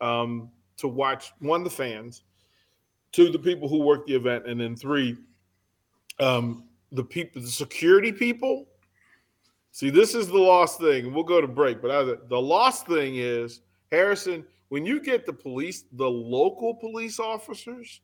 um, 0.00 0.50
to 0.78 0.88
watch 0.88 1.32
one 1.40 1.64
the 1.64 1.70
fans, 1.70 2.22
two 3.12 3.30
the 3.30 3.38
people 3.38 3.68
who 3.68 3.78
work 3.78 4.06
the 4.06 4.14
event, 4.14 4.46
and 4.46 4.60
then 4.60 4.76
three 4.76 5.16
um, 6.20 6.64
the 6.92 7.04
people, 7.04 7.42
the 7.42 7.48
security 7.48 8.12
people. 8.12 8.66
See, 9.72 9.90
this 9.90 10.14
is 10.14 10.28
the 10.28 10.38
lost 10.38 10.80
thing. 10.80 11.12
We'll 11.12 11.24
go 11.24 11.40
to 11.40 11.46
break, 11.46 11.80
but 11.80 11.90
I, 11.90 12.02
the 12.02 12.40
lost 12.40 12.86
thing 12.86 13.16
is 13.16 13.60
Harrison. 13.92 14.44
When 14.70 14.84
you 14.84 15.00
get 15.00 15.24
the 15.24 15.32
police, 15.32 15.84
the 15.92 16.08
local 16.08 16.74
police 16.74 17.18
officers, 17.20 18.00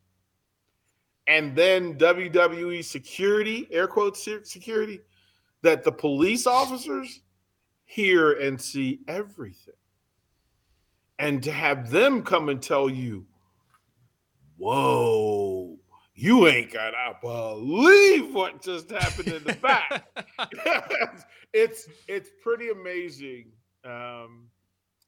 and 1.27 1.57
then 1.57 1.97
WWE 1.99 2.85
security, 2.85 3.67
air 3.71 3.87
quotes 3.87 4.29
security, 4.45 5.01
that 5.63 5.83
the 5.83 5.93
police 5.93 6.47
officers 6.47 7.21
hear 7.85 8.33
and 8.33 8.61
see 8.61 9.01
everything. 9.09 9.75
And 11.19 11.43
to 11.45 11.53
have 11.53 11.91
them 11.91 12.23
come 12.23 12.49
and 12.49 12.61
tell 12.61 12.91
you, 12.91 13.25
whoa, 14.59 15.79
you 16.15 16.47
ain't 16.47 16.73
gonna 16.73 17.17
believe 17.21 18.35
what 18.35 18.63
just 18.63 18.91
happened 18.91 19.29
in 19.29 19.45
the 19.45 19.55
back. 19.55 20.07
it's 21.53 21.89
it's 22.09 22.31
pretty 22.43 22.71
amazing 22.71 23.47
um, 23.85 24.49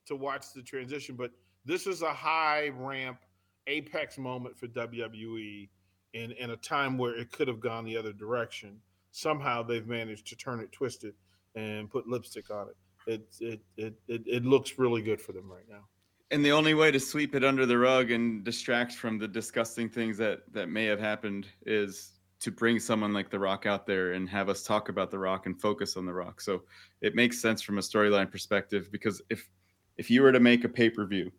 to 0.07 0.16
watch 0.16 0.52
the 0.55 0.62
transition, 0.62 1.16
but 1.16 1.33
this 1.64 1.87
is 1.87 2.02
a 2.02 2.12
high 2.12 2.68
ramp 2.68 3.18
apex 3.66 4.16
moment 4.16 4.57
for 4.57 4.68
WWE 4.68 5.68
in, 6.16 6.33
in 6.33 6.50
a 6.50 6.57
time 6.57 6.96
where 6.96 7.14
it 7.14 7.31
could 7.31 7.46
have 7.46 7.61
gone 7.61 7.85
the 7.85 7.96
other 7.96 8.12
direction. 8.12 8.79
Somehow 9.12 9.62
they've 9.62 9.87
managed 9.87 10.26
to 10.29 10.37
turn 10.37 10.61
it, 10.61 10.72
twisted 10.72 11.14
and 11.55 11.90
put 11.90 12.09
lipstick 12.09 12.50
on 12.50 12.68
it. 12.68 12.76
It 13.07 13.26
it 13.40 13.61
it 13.76 13.94
it, 14.09 14.22
it 14.26 14.44
looks 14.44 14.79
really 14.79 15.02
good 15.02 15.20
for 15.20 15.33
them 15.33 15.50
right 15.50 15.68
now. 15.68 15.85
And 16.33 16.44
the 16.44 16.50
only 16.52 16.74
way 16.74 16.90
to 16.90 16.98
sweep 16.98 17.35
it 17.35 17.44
under 17.44 17.66
the 17.66 17.79
rug 17.79 18.11
and 18.11 18.42
distract 18.42 18.94
from 18.94 19.18
the 19.18 19.29
disgusting 19.29 19.88
things 19.88 20.18
that 20.18 20.40
that 20.52 20.68
may 20.68 20.85
have 20.87 20.98
happened 20.98 21.46
is 21.64 22.12
to 22.40 22.50
bring 22.50 22.79
someone 22.79 23.12
like 23.12 23.31
The 23.31 23.38
Rock 23.38 23.64
out 23.64 23.87
there 23.87 24.12
and 24.12 24.29
have 24.29 24.48
us 24.48 24.62
talk 24.62 24.88
about 24.88 25.11
The 25.11 25.18
Rock 25.18 25.46
and 25.46 25.59
focus 25.61 25.96
on 25.96 26.05
The 26.05 26.12
Rock. 26.12 26.40
So 26.40 26.62
it 27.00 27.14
makes 27.14 27.40
sense 27.40 27.62
from 27.62 27.79
a 27.79 27.81
storyline 27.81 28.31
perspective 28.31 28.88
because 28.90 29.22
if 29.31 29.48
if 29.96 30.11
you 30.11 30.22
were 30.22 30.33
to 30.33 30.40
make 30.40 30.64
a 30.64 30.68
pay-per-view 30.68 31.31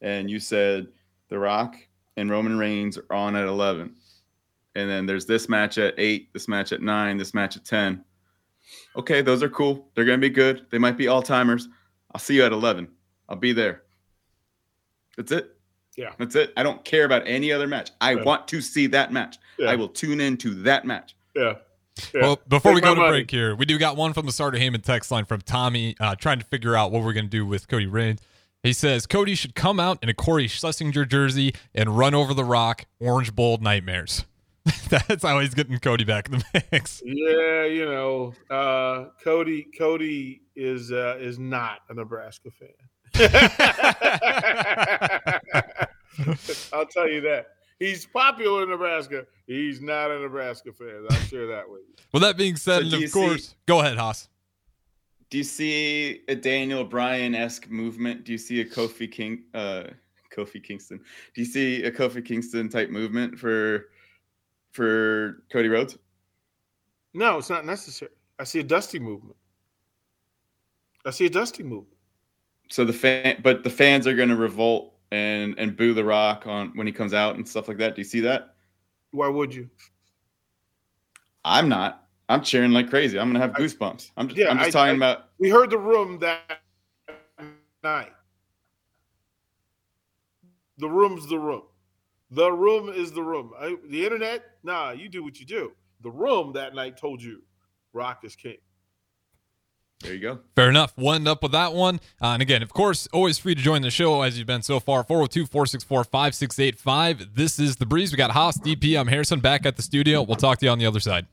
and 0.00 0.30
you 0.30 0.38
said 0.40 0.86
The 1.28 1.38
Rock 1.38 1.76
and 2.18 2.30
Roman 2.30 2.58
Reigns 2.58 2.98
are 2.98 3.12
on 3.14 3.36
at 3.36 3.46
11 3.46 3.94
and 4.74 4.90
then 4.90 5.06
there's 5.06 5.26
this 5.26 5.48
match 5.48 5.78
at 5.78 5.94
8, 5.98 6.32
this 6.32 6.46
match 6.48 6.72
at 6.72 6.82
9, 6.82 7.16
this 7.16 7.32
match 7.34 7.56
at 7.56 7.64
10. 7.64 8.04
Okay, 8.96 9.22
those 9.22 9.42
are 9.42 9.48
cool. 9.48 9.88
They're 9.94 10.04
going 10.04 10.20
to 10.20 10.24
be 10.24 10.32
good. 10.32 10.66
They 10.70 10.78
might 10.78 10.96
be 10.96 11.08
all-timers. 11.08 11.68
I'll 12.14 12.20
see 12.20 12.36
you 12.36 12.44
at 12.44 12.52
11. 12.52 12.88
I'll 13.28 13.36
be 13.36 13.52
there. 13.52 13.82
That's 15.16 15.32
it. 15.32 15.56
Yeah. 15.96 16.12
That's 16.18 16.36
it. 16.36 16.52
I 16.56 16.62
don't 16.62 16.84
care 16.84 17.04
about 17.04 17.22
any 17.26 17.50
other 17.50 17.66
match. 17.66 17.90
I 18.00 18.12
Yeah. 18.12 18.22
want 18.22 18.46
to 18.48 18.60
see 18.60 18.86
that 18.88 19.12
match. 19.12 19.38
Yeah. 19.58 19.70
I 19.70 19.74
will 19.76 19.88
tune 19.88 20.20
in 20.20 20.36
to 20.38 20.54
that 20.62 20.84
match. 20.84 21.16
Yeah. 21.34 21.54
Yeah. 22.14 22.20
Well, 22.22 22.40
before 22.46 22.70
Take 22.72 22.76
we 22.76 22.80
go 22.82 22.94
to 22.94 23.00
money. 23.00 23.10
break 23.12 23.30
here, 23.30 23.56
we 23.56 23.64
do 23.64 23.78
got 23.78 23.96
one 23.96 24.12
from 24.12 24.26
the 24.26 24.32
starter 24.32 24.58
Heyman 24.58 24.82
text 24.84 25.10
line 25.10 25.24
from 25.24 25.40
Tommy, 25.40 25.96
uh, 25.98 26.14
trying 26.14 26.38
to 26.38 26.44
figure 26.44 26.76
out 26.76 26.92
what 26.92 27.02
we're 27.02 27.12
going 27.14 27.24
to 27.26 27.30
do 27.30 27.44
with 27.44 27.66
Cody 27.66 27.86
Reigns. 27.86 28.20
He 28.62 28.72
says 28.72 29.06
Cody 29.06 29.34
should 29.34 29.54
come 29.54 29.78
out 29.78 30.02
in 30.02 30.08
a 30.08 30.14
Cory 30.14 30.48
Schlesinger 30.48 31.04
jersey 31.04 31.54
and 31.74 31.96
run 31.96 32.14
over 32.14 32.34
the 32.34 32.44
rock, 32.44 32.86
Orange 33.00 33.34
Bowl 33.34 33.58
nightmares. 33.58 34.24
That's 34.88 35.22
how 35.22 35.40
he's 35.40 35.54
getting 35.54 35.78
Cody 35.78 36.04
back 36.04 36.28
in 36.28 36.38
the 36.38 36.64
mix. 36.72 37.02
Yeah, 37.04 37.64
you 37.64 37.86
know, 37.86 38.34
uh, 38.50 39.06
Cody 39.22 39.66
Cody 39.78 40.42
is 40.56 40.92
uh, 40.92 41.16
is 41.20 41.38
not 41.38 41.80
a 41.88 41.94
Nebraska 41.94 42.50
fan. 42.50 42.68
I'll 46.72 46.86
tell 46.86 47.08
you 47.08 47.20
that. 47.22 47.46
He's 47.78 48.06
popular 48.06 48.64
in 48.64 48.70
Nebraska. 48.70 49.24
He's 49.46 49.80
not 49.80 50.10
a 50.10 50.18
Nebraska 50.18 50.72
fan. 50.72 51.06
I'll 51.08 51.16
share 51.18 51.46
that 51.46 51.70
with 51.70 51.82
you. 51.88 51.94
Well, 52.12 52.20
that 52.22 52.36
being 52.36 52.56
said, 52.56 52.90
So 52.90 52.96
and 52.96 53.04
of 53.04 53.12
course, 53.12 53.54
go 53.66 53.80
ahead, 53.80 53.96
Haas. 53.96 54.28
Do 55.30 55.38
you 55.38 55.44
see 55.44 56.22
a 56.28 56.34
Daniel 56.34 56.84
Bryan 56.84 57.34
esque 57.34 57.70
movement? 57.70 58.24
Do 58.24 58.32
you 58.32 58.38
see 58.38 58.60
a 58.60 58.64
Kofi 58.64 59.10
King, 59.10 59.44
uh, 59.52 59.84
Kofi 60.34 60.62
Kingston? 60.62 60.98
Do 61.34 61.40
you 61.40 61.46
see 61.46 61.84
a 61.84 61.92
Kofi 61.92 62.24
Kingston 62.24 62.68
type 62.68 62.90
movement 62.90 63.38
for 63.38 63.90
for 64.72 65.42
Cody 65.50 65.68
Rhodes? 65.68 65.98
No, 67.12 67.38
it's 67.38 67.50
not 67.50 67.66
necessary. 67.66 68.10
I 68.38 68.44
see 68.44 68.60
a 68.60 68.64
dusty 68.64 68.98
movement. 68.98 69.36
I 71.04 71.10
see 71.10 71.26
a 71.26 71.30
dusty 71.30 71.62
movement. 71.62 71.96
So 72.70 72.84
the 72.84 72.92
fan, 72.92 73.40
but 73.42 73.64
the 73.64 73.70
fans 73.70 74.06
are 74.06 74.14
going 74.14 74.28
to 74.28 74.36
revolt 74.36 74.94
and 75.10 75.58
and 75.58 75.76
boo 75.76 75.94
the 75.94 76.04
Rock 76.04 76.46
on 76.46 76.70
when 76.74 76.86
he 76.86 76.92
comes 76.92 77.12
out 77.12 77.36
and 77.36 77.46
stuff 77.46 77.68
like 77.68 77.78
that. 77.78 77.94
Do 77.94 78.00
you 78.00 78.04
see 78.04 78.20
that? 78.20 78.54
Why 79.10 79.28
would 79.28 79.54
you? 79.54 79.68
I'm 81.44 81.68
not. 81.68 82.07
I'm 82.28 82.42
cheering 82.42 82.72
like 82.72 82.90
crazy. 82.90 83.18
I'm 83.18 83.28
gonna 83.28 83.40
have 83.40 83.52
goosebumps. 83.52 84.10
I'm 84.16 84.28
just, 84.28 84.38
Yeah, 84.38 84.50
I'm 84.50 84.58
just 84.58 84.68
I- 84.68 84.70
talking 84.70 84.92
I- 85.02 85.06
about. 85.10 85.28
We 85.38 85.48
heard 85.48 85.70
the 85.70 85.78
room 85.78 86.18
that 86.20 86.60
night. 87.82 88.12
The 90.78 90.88
room's 90.88 91.26
the 91.28 91.38
room. 91.38 91.62
The 92.30 92.52
room 92.52 92.88
is 92.90 93.12
the 93.12 93.22
room. 93.22 93.52
I, 93.58 93.76
the 93.88 94.04
internet, 94.04 94.44
nah, 94.62 94.90
you 94.90 95.08
do 95.08 95.24
what 95.24 95.40
you 95.40 95.46
do. 95.46 95.72
The 96.02 96.10
room 96.10 96.52
that 96.52 96.74
night 96.74 96.96
told 96.98 97.22
you, 97.22 97.42
Rock 97.92 98.20
is 98.24 98.36
king. 98.36 98.58
There 100.00 100.14
you 100.14 100.20
go. 100.20 100.38
Fair 100.54 100.68
enough. 100.68 100.92
We'll 100.96 101.14
end 101.14 101.26
up 101.26 101.42
with 101.42 101.50
that 101.52 101.72
one. 101.72 101.96
Uh, 102.22 102.26
and 102.26 102.42
again, 102.42 102.62
of 102.62 102.72
course, 102.72 103.08
always 103.12 103.38
free 103.38 103.56
to 103.56 103.60
join 103.60 103.82
the 103.82 103.90
show 103.90 104.22
as 104.22 104.38
you've 104.38 104.46
been 104.46 104.62
so 104.62 104.78
far. 104.78 105.02
402 105.02 105.46
464 105.46 106.04
5685. 106.04 107.34
This 107.34 107.58
is 107.58 107.76
The 107.76 107.86
Breeze. 107.86 108.12
We 108.12 108.16
got 108.16 108.30
Haas, 108.30 108.58
DP. 108.58 108.96
I'm 109.00 109.08
Harrison 109.08 109.40
back 109.40 109.66
at 109.66 109.74
the 109.76 109.82
studio. 109.82 110.22
We'll 110.22 110.36
talk 110.36 110.58
to 110.58 110.66
you 110.66 110.70
on 110.70 110.78
the 110.78 110.86
other 110.86 111.00
side. 111.00 111.26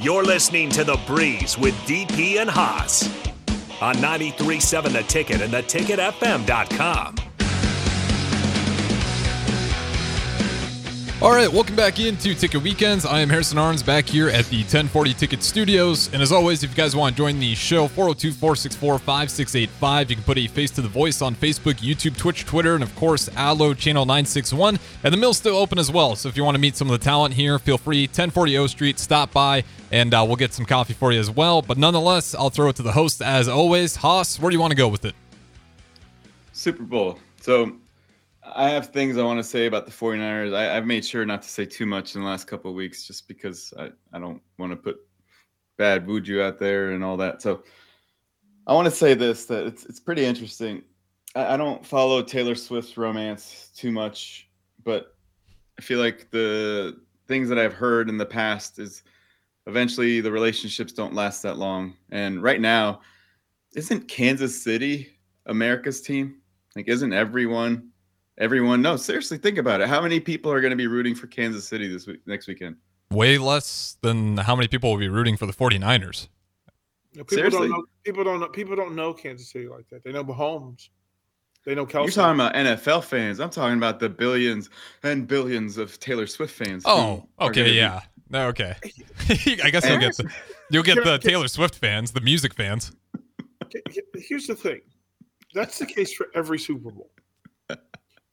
You're 0.00 0.24
listening 0.24 0.70
to 0.70 0.82
The 0.82 0.98
Breeze 1.06 1.58
with 1.58 1.74
DP 1.80 2.38
and 2.40 2.48
Haas 2.48 3.06
on 3.82 3.96
93.7 3.96 4.92
The 4.92 5.02
Ticket 5.02 5.42
and 5.42 5.52
theticketfm.com. 5.52 7.29
All 11.22 11.32
right, 11.32 11.52
welcome 11.52 11.76
back 11.76 12.00
into 12.00 12.34
Ticket 12.34 12.62
Weekends. 12.62 13.04
I 13.04 13.20
am 13.20 13.28
Harrison 13.28 13.58
Arns 13.58 13.84
back 13.84 14.06
here 14.06 14.30
at 14.30 14.46
the 14.46 14.60
1040 14.60 15.12
Ticket 15.12 15.42
Studios. 15.42 16.10
And 16.14 16.22
as 16.22 16.32
always, 16.32 16.62
if 16.64 16.70
you 16.70 16.76
guys 16.76 16.96
want 16.96 17.14
to 17.14 17.18
join 17.18 17.38
the 17.38 17.54
show, 17.54 17.88
402 17.88 18.32
464 18.32 18.98
5685. 19.00 20.08
You 20.08 20.16
can 20.16 20.24
put 20.24 20.38
a 20.38 20.46
face 20.46 20.70
to 20.70 20.80
the 20.80 20.88
voice 20.88 21.20
on 21.20 21.34
Facebook, 21.34 21.74
YouTube, 21.74 22.16
Twitch, 22.16 22.46
Twitter, 22.46 22.74
and 22.74 22.82
of 22.82 22.96
course, 22.96 23.28
Allo 23.36 23.74
Channel 23.74 24.06
961. 24.06 24.78
And 25.04 25.12
the 25.12 25.18
mill's 25.18 25.36
still 25.36 25.58
open 25.58 25.78
as 25.78 25.90
well. 25.90 26.16
So 26.16 26.30
if 26.30 26.38
you 26.38 26.42
want 26.42 26.54
to 26.54 26.58
meet 26.58 26.74
some 26.74 26.90
of 26.90 26.98
the 26.98 27.04
talent 27.04 27.34
here, 27.34 27.58
feel 27.58 27.76
free. 27.76 28.04
1040 28.04 28.56
O 28.56 28.66
Street, 28.66 28.98
stop 28.98 29.30
by, 29.30 29.64
and 29.92 30.14
uh, 30.14 30.24
we'll 30.26 30.36
get 30.36 30.54
some 30.54 30.64
coffee 30.64 30.94
for 30.94 31.12
you 31.12 31.20
as 31.20 31.30
well. 31.30 31.60
But 31.60 31.76
nonetheless, 31.76 32.34
I'll 32.34 32.48
throw 32.48 32.70
it 32.70 32.76
to 32.76 32.82
the 32.82 32.92
host 32.92 33.20
as 33.20 33.46
always. 33.46 33.96
Haas, 33.96 34.40
where 34.40 34.50
do 34.50 34.56
you 34.56 34.60
want 34.60 34.70
to 34.70 34.76
go 34.76 34.88
with 34.88 35.04
it? 35.04 35.14
Super 36.54 36.84
Bowl. 36.84 37.18
So 37.42 37.76
I 38.54 38.70
have 38.70 38.88
things 38.88 39.16
I 39.16 39.22
want 39.22 39.38
to 39.38 39.44
say 39.44 39.66
about 39.66 39.86
the 39.86 39.92
49ers. 39.92 40.54
I, 40.54 40.74
have 40.74 40.86
made 40.86 41.04
sure 41.04 41.24
not 41.24 41.42
to 41.42 41.48
say 41.48 41.64
too 41.64 41.86
much 41.86 42.14
in 42.14 42.22
the 42.22 42.26
last 42.26 42.46
couple 42.46 42.70
of 42.70 42.76
weeks 42.76 43.06
just 43.06 43.28
because 43.28 43.72
I, 43.78 43.90
I 44.12 44.18
don't 44.18 44.40
want 44.58 44.72
to 44.72 44.76
put 44.76 44.98
bad 45.78 46.06
voodoo 46.06 46.42
out 46.42 46.58
there 46.58 46.92
and 46.92 47.02
all 47.04 47.16
that. 47.16 47.42
So 47.42 47.62
I 48.66 48.74
want 48.74 48.86
to 48.86 48.90
say 48.90 49.14
this 49.14 49.46
that 49.46 49.66
it's 49.66 49.84
it's 49.86 50.00
pretty 50.00 50.24
interesting. 50.24 50.82
I, 51.34 51.54
I 51.54 51.56
don't 51.56 51.84
follow 51.84 52.22
Taylor 52.22 52.54
Swift's 52.54 52.96
romance 52.96 53.70
too 53.76 53.92
much, 53.92 54.48
but 54.84 55.14
I 55.78 55.82
feel 55.82 55.98
like 55.98 56.30
the 56.30 57.00
things 57.28 57.48
that 57.48 57.58
I've 57.58 57.74
heard 57.74 58.08
in 58.08 58.18
the 58.18 58.26
past 58.26 58.78
is 58.78 59.02
eventually 59.66 60.20
the 60.20 60.32
relationships 60.32 60.92
don't 60.92 61.14
last 61.14 61.42
that 61.42 61.56
long. 61.56 61.94
And 62.10 62.42
right 62.42 62.60
now, 62.60 63.00
isn't 63.74 64.08
Kansas 64.08 64.62
City 64.62 65.10
America's 65.46 66.00
team? 66.00 66.36
Like, 66.76 66.88
isn't 66.88 67.12
everyone 67.12 67.89
everyone 68.40 68.82
no 68.82 68.96
seriously 68.96 69.38
think 69.38 69.58
about 69.58 69.80
it 69.80 69.88
how 69.88 70.00
many 70.00 70.18
people 70.18 70.50
are 70.50 70.60
going 70.60 70.70
to 70.70 70.76
be 70.76 70.86
rooting 70.86 71.14
for 71.14 71.26
kansas 71.28 71.68
city 71.68 71.86
this 71.86 72.06
week 72.06 72.20
next 72.26 72.48
weekend 72.48 72.74
way 73.12 73.38
less 73.38 73.96
than 74.02 74.36
how 74.38 74.56
many 74.56 74.66
people 74.66 74.90
will 74.90 74.98
be 74.98 75.08
rooting 75.08 75.36
for 75.36 75.46
the 75.46 75.52
49ers 75.52 76.28
people 77.12 77.28
seriously? 77.28 77.68
don't 77.68 77.70
know 77.70 77.84
people 78.04 78.24
don't 78.24 78.40
know 78.40 78.48
people 78.48 78.74
don't 78.74 78.96
know 78.96 79.12
kansas 79.12 79.50
city 79.50 79.68
like 79.68 79.88
that 79.90 80.02
they 80.02 80.10
know 80.10 80.24
mahomes 80.24 80.88
they 81.64 81.74
know 81.74 81.84
Kelce. 81.84 82.04
You're 82.04 82.12
talking 82.12 82.40
about 82.40 82.54
NFL 82.54 83.04
fans. 83.04 83.38
I'm 83.38 83.50
talking 83.50 83.76
about 83.76 84.00
the 84.00 84.08
billions 84.08 84.70
and 85.02 85.26
billions 85.26 85.76
of 85.76 86.00
Taylor 86.00 86.26
Swift 86.26 86.54
fans. 86.54 86.84
Oh, 86.86 87.26
okay, 87.38 87.70
yeah, 87.72 88.00
be... 88.00 88.06
no, 88.30 88.46
okay. 88.48 88.76
I 89.62 89.70
guess 89.70 89.86
you'll 89.86 89.98
get 89.98 90.16
the 90.16 90.32
you'll 90.70 90.82
get 90.82 91.04
the 91.04 91.18
Taylor 91.18 91.48
Swift 91.48 91.74
fans, 91.74 92.12
the 92.12 92.22
music 92.22 92.54
fans. 92.54 92.92
Here's 94.14 94.46
the 94.46 94.54
thing, 94.54 94.80
that's 95.52 95.78
the 95.78 95.86
case 95.86 96.14
for 96.14 96.28
every 96.34 96.58
Super 96.58 96.90
Bowl. 96.90 97.10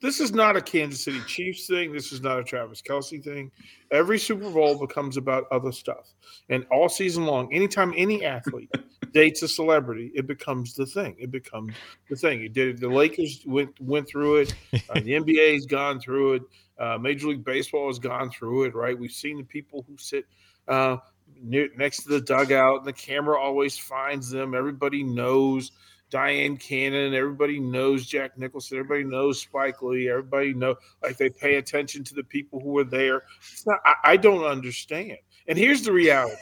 This 0.00 0.20
is 0.20 0.32
not 0.32 0.56
a 0.56 0.60
Kansas 0.60 1.02
City 1.02 1.20
Chiefs 1.26 1.66
thing. 1.66 1.92
This 1.92 2.12
is 2.12 2.20
not 2.20 2.38
a 2.38 2.44
Travis 2.44 2.80
Kelce 2.80 3.22
thing. 3.22 3.50
Every 3.90 4.18
Super 4.18 4.48
Bowl 4.48 4.78
becomes 4.78 5.16
about 5.16 5.44
other 5.50 5.72
stuff. 5.72 6.14
And 6.48 6.64
all 6.70 6.88
season 6.88 7.26
long, 7.26 7.52
anytime 7.52 7.92
any 7.96 8.24
athlete 8.24 8.70
dates 9.12 9.42
a 9.42 9.48
celebrity, 9.48 10.12
it 10.14 10.28
becomes 10.28 10.74
the 10.74 10.86
thing. 10.86 11.16
It 11.18 11.32
becomes 11.32 11.74
the 12.08 12.14
thing. 12.14 12.44
It 12.44 12.52
did. 12.52 12.78
The 12.78 12.88
Lakers 12.88 13.42
went 13.44 13.70
went 13.80 14.08
through 14.08 14.36
it. 14.36 14.54
Uh, 14.72 15.00
the 15.00 15.12
NBA's 15.20 15.66
gone 15.66 15.98
through 15.98 16.34
it. 16.34 16.42
Uh, 16.78 16.96
Major 16.98 17.28
League 17.28 17.44
Baseball 17.44 17.88
has 17.88 17.98
gone 17.98 18.30
through 18.30 18.64
it. 18.64 18.76
Right. 18.76 18.96
We've 18.96 19.10
seen 19.10 19.38
the 19.38 19.44
people 19.44 19.84
who 19.88 19.96
sit 19.98 20.26
uh, 20.68 20.98
near, 21.42 21.70
next 21.76 22.04
to 22.04 22.08
the 22.10 22.20
dugout, 22.20 22.78
and 22.78 22.86
the 22.86 22.92
camera 22.92 23.40
always 23.40 23.76
finds 23.76 24.30
them. 24.30 24.54
Everybody 24.54 25.02
knows 25.02 25.72
Dyan 26.10 26.56
Cannon. 26.56 27.14
Everybody 27.14 27.60
knows 27.60 28.06
Jack 28.06 28.38
Nicholson. 28.38 28.78
Everybody 28.78 29.04
knows 29.04 29.40
Spike 29.40 29.82
Lee. 29.82 30.08
Everybody 30.08 30.54
know 30.54 30.76
like 31.02 31.16
they 31.16 31.28
pay 31.28 31.56
attention 31.56 32.04
to 32.04 32.14
the 32.14 32.24
people 32.24 32.60
who 32.60 32.78
are 32.78 32.84
there. 32.84 33.24
Not, 33.66 33.80
I, 33.84 33.94
I 34.04 34.16
don't 34.16 34.44
understand. 34.44 35.18
And 35.46 35.58
here's 35.58 35.82
the 35.82 35.92
reality. 35.92 36.36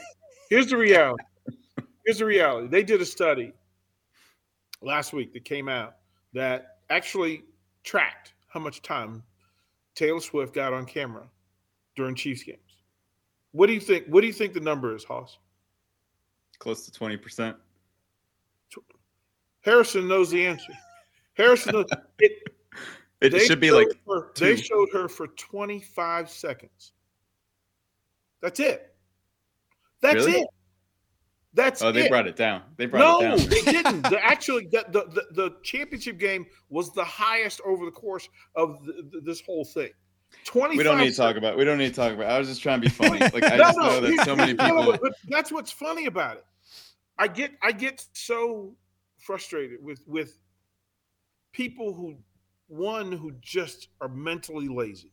Here's 0.48 0.68
the 0.68 0.76
reality. 0.76 1.24
Here's 2.04 2.18
the 2.18 2.26
reality. 2.26 2.68
They 2.68 2.82
did 2.84 3.00
a 3.00 3.04
study 3.04 3.52
last 4.80 5.12
week 5.12 5.32
that 5.32 5.44
came 5.44 5.68
out 5.68 5.96
that 6.32 6.78
actually 6.90 7.42
tracked 7.82 8.34
how 8.48 8.60
much 8.60 8.82
time 8.82 9.22
Taylor 9.94 10.20
Swift 10.20 10.54
got 10.54 10.72
on 10.72 10.86
camera 10.86 11.24
during 11.96 12.14
Chiefs 12.14 12.44
games. 12.44 12.60
What 13.52 13.66
do 13.66 13.72
you 13.72 13.80
think? 13.80 14.06
What 14.06 14.20
do 14.20 14.26
you 14.26 14.32
think 14.32 14.52
the 14.52 14.60
number 14.60 14.94
is, 14.94 15.02
Haas? 15.02 15.38
Close 16.58 16.84
to 16.84 16.92
twenty 16.92 17.16
percent. 17.16 17.56
Harrison 19.66 20.06
knows 20.06 20.30
the 20.30 20.46
answer. 20.46 20.72
Harrison 21.34 21.72
knows 21.74 21.86
it. 22.20 22.32
It 23.20 23.40
should 23.40 23.60
be 23.60 23.72
like 23.72 23.88
her, 24.06 24.30
they 24.36 24.56
showed 24.56 24.88
her 24.92 25.08
for 25.08 25.26
25 25.26 26.30
seconds. 26.30 26.92
That's 28.40 28.60
it. 28.60 28.94
That's 30.00 30.14
really? 30.14 30.40
it. 30.40 30.48
That's 31.52 31.82
oh, 31.82 31.90
they 31.90 32.04
it. 32.04 32.10
brought 32.10 32.28
it 32.28 32.36
down. 32.36 32.62
They 32.76 32.86
brought 32.86 33.00
no, 33.00 33.34
it 33.34 33.38
down. 33.38 33.48
they 33.48 33.60
didn't. 33.72 34.02
The, 34.02 34.20
actually, 34.22 34.66
the, 34.66 34.84
the, 34.90 35.04
the, 35.10 35.26
the, 35.32 35.56
championship 35.62 36.18
game 36.18 36.46
was 36.68 36.92
the 36.92 37.04
highest 37.04 37.60
over 37.64 37.86
the 37.86 37.90
course 37.90 38.28
of 38.54 38.84
the, 38.84 39.20
this 39.24 39.40
whole 39.40 39.64
thing. 39.64 39.90
20 40.44 40.76
we 40.76 40.84
don't 40.84 40.98
need 40.98 41.10
to 41.10 41.16
talk 41.16 41.36
about. 41.36 41.56
We 41.56 41.64
don't 41.64 41.78
need 41.78 41.88
to 41.88 41.94
talk 41.94 42.12
about. 42.12 42.30
I 42.30 42.38
was 42.38 42.46
just 42.46 42.62
trying 42.62 42.80
to 42.82 42.86
be 42.86 42.90
funny. 42.90 43.18
Like 43.32 43.44
I 43.44 43.56
no, 43.56 43.64
just 43.64 43.78
no, 43.78 43.84
know 43.84 44.00
that 44.00 44.24
so 44.26 44.36
many 44.36 44.54
people. 44.54 44.92
No, 44.92 44.98
that's 45.28 45.50
what's 45.50 45.72
funny 45.72 46.06
about 46.06 46.36
it. 46.36 46.44
I 47.18 47.26
get 47.26 47.52
I 47.62 47.72
get 47.72 48.04
so 48.12 48.76
frustrated 49.26 49.82
with 49.82 50.00
with 50.06 50.38
people 51.52 51.92
who 51.92 52.16
one 52.68 53.12
who 53.12 53.32
just 53.40 53.88
are 54.00 54.08
mentally 54.08 54.68
lazy. 54.68 55.12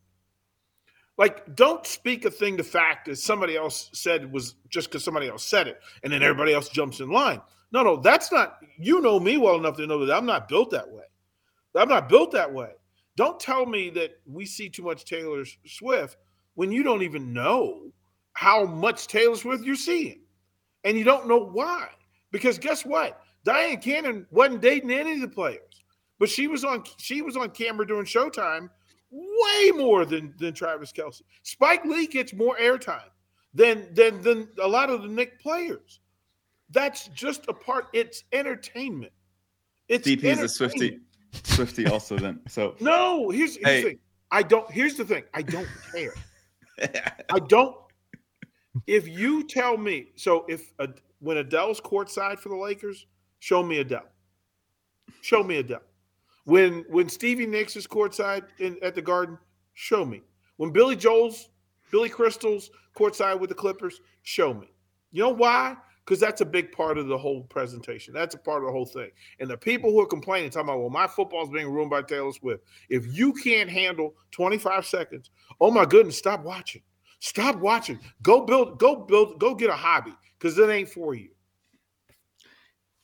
Like, 1.18 1.56
don't 1.56 1.86
speak 1.86 2.26
a 2.26 2.32
thing 2.32 2.58
to 2.58 2.64
fact 2.64 3.06
that 3.06 3.18
somebody 3.18 3.56
else 3.56 3.92
said 3.94 4.32
was 4.32 4.56
just 4.70 4.90
because 4.90 5.04
somebody 5.04 5.28
else 5.28 5.44
said 5.44 5.68
it, 5.68 5.80
and 6.04 6.12
then 6.12 6.24
everybody 6.24 6.54
else 6.54 6.70
jumps 6.70 7.02
in 7.02 7.10
line. 7.10 7.42
No, 7.72 7.84
no, 7.84 7.98
that's 7.98 8.32
not. 8.32 8.58
You 8.80 9.02
know 9.02 9.20
me 9.20 9.38
well 9.38 9.56
enough 9.56 9.78
to 9.78 9.88
know 9.88 10.06
that 10.06 10.16
I'm 10.16 10.26
not 10.26 10.48
built 10.48 10.72
that 10.72 10.90
way. 10.90 11.04
I'm 11.76 11.90
not 11.90 12.10
built 12.10 12.32
that 12.32 12.52
way. 12.52 12.72
Don't 13.16 13.40
tell 13.40 13.66
me 13.66 13.92
that 13.92 14.12
we 14.26 14.46
see 14.46 14.70
too 14.70 14.84
much 14.84 15.06
Taylor 15.06 15.44
Swift 15.66 16.18
when 16.56 16.72
you 16.72 16.82
don't 16.82 17.04
even 17.04 17.32
know 17.32 17.92
how 18.34 18.66
much 18.66 19.08
Taylor 19.08 19.36
Swift 19.36 19.64
you're 19.64 19.76
seeing, 19.76 20.22
and 20.84 20.98
you 20.98 21.04
don't 21.04 21.28
know 21.28 21.46
why. 21.46 21.90
Because 22.32 22.58
guess 22.58 22.84
what? 22.84 23.22
Dyan 23.46 23.82
Cannon 23.82 24.26
wasn't 24.32 24.62
dating 24.62 24.92
any 24.92 25.14
of 25.14 25.22
the 25.22 25.28
players, 25.28 25.84
but 26.20 26.30
she 26.30 26.48
was 26.48 26.64
on 26.64 26.84
she 26.98 27.22
was 27.22 27.36
on 27.36 27.50
camera 27.50 27.86
during 27.86 28.06
Showtime 28.06 28.70
way 29.12 29.72
more 29.72 30.06
than 30.06 30.34
than 30.40 30.54
Travis 30.54 30.92
Kelce. 30.92 31.22
Spike 31.44 31.86
Lee 31.86 32.08
gets 32.08 32.34
more 32.34 32.56
airtime 32.58 33.10
than 33.54 33.94
than 33.94 34.22
than 34.22 34.48
a 34.62 34.68
lot 34.68 34.90
of 34.90 35.04
the 35.04 35.08
Knick 35.08 35.40
players. 35.40 36.00
That's 36.70 37.08
just 37.10 37.46
a 37.48 37.54
part. 37.54 37.88
It's 37.94 38.24
entertainment. 38.32 39.14
It's 39.88 40.08
DP 40.08 40.24
is 40.24 40.40
a 40.40 40.50
Swifty. 40.50 41.00
Swifty 41.44 41.88
also 41.88 42.18
then. 42.18 42.40
So 42.48 42.76
no, 42.80 43.30
here's, 43.30 43.56
here's 43.58 43.68
hey. 43.68 43.82
the 43.82 43.90
thing. 43.90 44.00
I 44.32 44.44
don't. 44.44 44.72
Here's 44.72 44.96
the 44.96 45.06
thing. 45.06 45.24
I 45.34 45.42
don't 45.42 45.68
care. 45.94 46.14
I 47.32 47.40
don't. 47.48 47.76
If 48.88 49.08
you 49.08 49.48
tell 49.48 49.78
me, 49.78 50.08
so 50.16 50.46
if 50.50 50.74
a, 50.80 50.90
when 51.20 51.38
Adele's 51.38 51.80
courtside 51.80 52.40
for 52.40 52.50
the 52.50 52.56
Lakers, 52.56 53.06
Show 53.44 53.62
me 53.62 53.80
Adele. 53.80 54.08
Show 55.20 55.44
me 55.44 55.58
Adele. 55.58 55.84
When 56.46 56.86
when 56.88 57.10
Stevie 57.10 57.46
Nicks 57.46 57.76
is 57.76 57.86
courtside 57.86 58.44
in, 58.60 58.78
at 58.82 58.96
the 58.96 59.02
Garden, 59.02 59.38
show 59.74 60.06
me. 60.06 60.22
When 60.56 60.72
Billy 60.72 60.96
Joel's, 60.96 61.50
Billy 61.92 62.08
Crystal's 62.08 62.72
courtside 62.96 63.38
with 63.38 63.50
the 63.50 63.56
Clippers, 63.56 64.00
show 64.22 64.54
me. 64.54 64.72
You 65.12 65.24
know 65.24 65.30
why? 65.32 65.76
Because 66.06 66.22
that's 66.22 66.40
a 66.40 66.46
big 66.46 66.72
part 66.72 66.98
of 66.98 67.08
the 67.08 67.18
whole 67.18 67.42
presentation. 67.44 68.14
That's 68.14 68.34
a 68.34 68.38
part 68.38 68.64
of 68.64 68.68
the 68.68 68.72
whole 68.72 68.86
thing. 68.86 69.10
And 69.42 69.50
the 69.50 69.58
people 69.58 69.92
who 69.92 70.00
are 70.00 70.08
complaining, 70.08 70.50
talking 70.50 70.70
about, 70.70 70.80
well, 70.80 70.90
my 70.90 71.08
football's 71.08 71.50
being 71.50 71.68
ruined 71.68 71.92
by 71.92 72.02
Taylor 72.02 72.32
Swift. 72.32 72.64
If 72.88 73.14
you 73.14 73.34
can't 73.34 73.70
handle 73.70 74.16
25 74.32 74.86
seconds, 74.86 75.32
oh 75.60 75.70
my 75.70 75.84
goodness, 75.84 76.18
stop 76.18 76.46
watching. 76.46 76.82
Stop 77.20 77.58
watching. 77.58 78.00
Go 78.22 78.46
build, 78.46 78.80
go 78.80 78.96
build, 78.96 79.38
go 79.38 79.54
get 79.54 79.70
a 79.70 79.76
hobby 79.76 80.14
because 80.40 80.58
it 80.58 80.70
ain't 80.70 80.88
for 80.88 81.14
you 81.14 81.33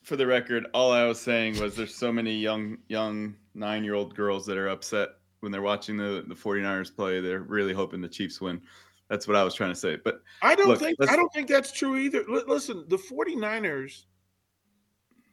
for 0.10 0.16
the 0.18 0.26
record, 0.26 0.66
all 0.74 0.92
I 0.92 1.06
was 1.06 1.22
saying 1.22 1.60
was 1.60 1.76
there's 1.76 1.94
so 1.94 2.12
many 2.12 2.34
young 2.36 2.80
young 2.88 3.36
nine 3.54 3.84
year 3.84 3.94
old 3.94 4.16
girls 4.16 4.44
that 4.48 4.58
are 4.58 4.68
upset 4.68 5.10
when 5.42 5.52
they're 5.52 5.62
watching 5.62 5.98
the 5.98 6.26
the 6.28 6.34
49ers 6.34 6.94
play, 6.94 7.22
they're 7.22 7.42
really 7.42 7.74
hoping 7.74 8.02
the 8.02 8.10
Chiefs 8.10 8.42
win. 8.42 8.60
That's 9.08 9.28
what 9.28 9.38
I 9.38 9.44
was 9.44 9.54
trying 9.54 9.70
to 9.70 9.76
say. 9.76 9.98
But 10.04 10.22
I 10.42 10.56
don't 10.56 10.68
Look, 10.68 10.80
think 10.80 10.98
I 11.08 11.16
don't 11.16 11.32
think 11.32 11.48
that's 11.48 11.72
true 11.72 11.96
either. 11.96 12.24
Li- 12.28 12.44
listen, 12.48 12.86
the 12.88 12.98
49ers, 12.98 14.06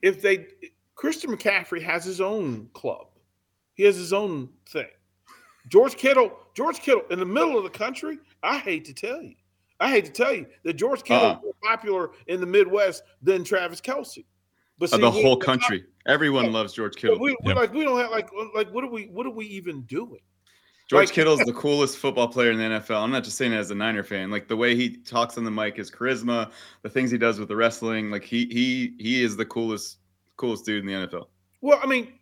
if 0.02 0.20
they 0.20 0.46
Christian 0.94 1.34
McCaffrey 1.34 1.82
has 1.82 2.04
his 2.04 2.20
own 2.20 2.68
club. 2.74 3.08
He 3.74 3.84
has 3.84 3.96
his 3.96 4.12
own 4.12 4.50
thing. 4.68 4.88
George 5.68 5.96
Kittle, 5.96 6.32
George 6.54 6.80
Kittle 6.80 7.02
in 7.10 7.18
the 7.18 7.26
middle 7.26 7.56
of 7.56 7.64
the 7.64 7.70
country, 7.70 8.18
I 8.42 8.58
hate 8.58 8.84
to 8.86 8.94
tell 8.94 9.22
you. 9.22 9.34
I 9.80 9.90
hate 9.90 10.04
to 10.06 10.12
tell 10.12 10.34
you 10.34 10.46
that 10.64 10.74
George 10.74 11.02
Kittle 11.02 11.26
Uh-uh. 11.26 11.36
is 11.36 11.42
more 11.42 11.54
popular 11.62 12.10
in 12.26 12.40
the 12.40 12.46
Midwest 12.46 13.02
than 13.22 13.42
Travis 13.42 13.80
Kelce. 13.80 14.24
But 14.78 14.92
uh, 14.92 14.96
see, 14.96 15.00
the 15.02 15.10
we- 15.10 15.22
whole 15.22 15.32
we're 15.32 15.38
not- 15.38 15.40
country, 15.40 15.84
everyone 16.06 16.52
loves 16.52 16.72
George 16.72 16.96
Kittle. 16.96 17.18
we, 17.18 17.36
we 17.42 17.48
Yep. 17.48 17.56
like 17.56 17.72
we 17.72 17.84
don't 17.84 17.98
have 17.98 18.10
like 18.10 18.28
like 18.54 18.72
what 18.72 18.84
are 18.84 18.90
we 18.90 19.04
what 19.06 19.26
are 19.26 19.30
we 19.30 19.46
even 19.46 19.82
doing? 19.82 20.20
George 20.88 21.06
like- 21.08 21.14
Kittle's 21.14 21.40
the 21.46 21.52
coolest 21.52 21.98
football 21.98 22.28
player 22.28 22.50
in 22.52 22.58
the 22.58 22.64
NFL. 22.64 23.02
I'm 23.02 23.10
not 23.10 23.24
just 23.24 23.36
saying 23.38 23.52
it 23.52 23.56
as 23.56 23.70
a 23.70 23.74
Niner 23.74 24.04
fan. 24.04 24.30
Like 24.30 24.48
the 24.48 24.56
way 24.56 24.76
he 24.76 24.96
talks 24.98 25.36
on 25.38 25.44
the 25.44 25.50
mic, 25.50 25.76
his 25.76 25.90
charisma, 25.90 26.50
the 26.82 26.90
things 26.90 27.10
he 27.10 27.18
does 27.18 27.38
with 27.38 27.48
the 27.48 27.56
wrestling, 27.56 28.10
like 28.10 28.24
he 28.24 28.46
he 28.46 28.94
he 29.02 29.22
is 29.22 29.36
the 29.36 29.46
coolest 29.46 29.98
coolest 30.36 30.64
dude 30.66 30.84
in 30.84 30.86
the 30.86 31.06
NFL. 31.06 31.26
Well, 31.62 31.80
I 31.82 31.86
mean, 31.86 32.12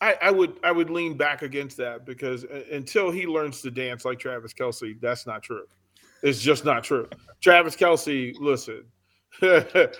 I, 0.00 0.16
I 0.20 0.30
would 0.30 0.58
I 0.62 0.70
would 0.72 0.90
lean 0.90 1.16
back 1.16 1.42
against 1.42 1.76
that 1.78 2.04
because 2.04 2.44
uh, 2.44 2.62
until 2.70 3.10
he 3.10 3.26
learns 3.26 3.62
to 3.62 3.70
dance 3.70 4.04
like 4.04 4.18
Travis 4.18 4.52
Kelce, 4.52 5.00
that's 5.00 5.26
not 5.26 5.42
true. 5.42 5.64
It's 6.22 6.40
just 6.40 6.64
not 6.64 6.84
true. 6.84 7.08
Travis 7.40 7.74
Kelce, 7.74 8.32
listen, 8.38 8.84
him 9.40 9.92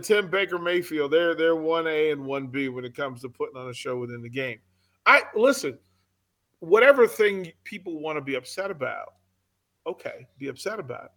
Tim 0.00 0.30
Baker 0.30 0.58
Mayfield. 0.58 1.12
They're 1.12 1.34
they're 1.34 1.56
one 1.56 1.86
A 1.86 2.10
and 2.10 2.24
one 2.24 2.46
B 2.46 2.68
when 2.68 2.84
it 2.84 2.94
comes 2.94 3.20
to 3.22 3.28
putting 3.28 3.56
on 3.56 3.68
a 3.68 3.74
show 3.74 3.98
within 3.98 4.22
the 4.22 4.28
game. 4.28 4.58
I 5.06 5.22
listen, 5.34 5.78
whatever 6.60 7.06
thing 7.06 7.52
people 7.64 8.00
want 8.00 8.16
to 8.16 8.22
be 8.22 8.36
upset 8.36 8.70
about, 8.70 9.14
okay, 9.86 10.26
be 10.38 10.48
upset 10.48 10.78
about 10.78 11.06
it. 11.06 11.10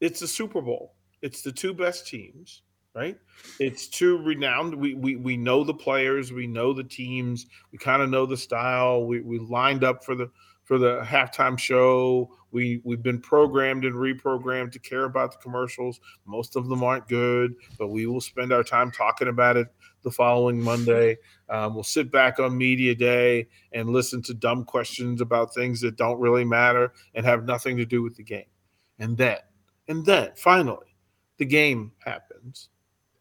It's 0.00 0.20
the 0.20 0.26
Super 0.26 0.60
Bowl. 0.60 0.94
It's 1.22 1.42
the 1.42 1.52
two 1.52 1.72
best 1.72 2.06
teams, 2.06 2.62
right? 2.94 3.16
It's 3.60 3.86
two 3.86 4.18
renowned. 4.18 4.74
We 4.74 4.94
we 4.94 5.16
we 5.16 5.36
know 5.36 5.64
the 5.64 5.74
players, 5.74 6.32
we 6.32 6.46
know 6.46 6.72
the 6.72 6.84
teams, 6.84 7.46
we 7.72 7.78
kind 7.78 8.02
of 8.02 8.10
know 8.10 8.26
the 8.26 8.36
style. 8.36 9.06
We 9.06 9.20
we 9.20 9.38
lined 9.38 9.84
up 9.84 10.04
for 10.04 10.14
the 10.14 10.30
for 10.66 10.78
the 10.78 11.00
halftime 11.02 11.58
show. 11.58 12.30
We 12.50 12.80
we've 12.84 13.02
been 13.02 13.20
programmed 13.20 13.84
and 13.84 13.94
reprogrammed 13.94 14.72
to 14.72 14.78
care 14.78 15.04
about 15.04 15.32
the 15.32 15.38
commercials. 15.38 16.00
Most 16.26 16.56
of 16.56 16.68
them 16.68 16.84
aren't 16.84 17.08
good, 17.08 17.54
but 17.78 17.88
we 17.88 18.06
will 18.06 18.20
spend 18.20 18.52
our 18.52 18.64
time 18.64 18.90
talking 18.90 19.28
about 19.28 19.56
it 19.56 19.68
the 20.02 20.10
following 20.10 20.60
Monday. 20.60 21.16
Um, 21.48 21.74
we'll 21.74 21.84
sit 21.84 22.12
back 22.12 22.38
on 22.38 22.56
media 22.56 22.94
day 22.94 23.48
and 23.72 23.90
listen 23.90 24.20
to 24.22 24.34
dumb 24.34 24.64
questions 24.64 25.20
about 25.20 25.54
things 25.54 25.80
that 25.80 25.96
don't 25.96 26.20
really 26.20 26.44
matter 26.44 26.92
and 27.14 27.24
have 27.24 27.44
nothing 27.44 27.76
to 27.76 27.86
do 27.86 28.02
with 28.02 28.16
the 28.16 28.22
game. 28.22 28.44
And 28.98 29.16
then, 29.16 29.38
and 29.88 30.04
then 30.04 30.32
finally, 30.36 30.96
the 31.38 31.44
game 31.44 31.92
happens. 32.04 32.68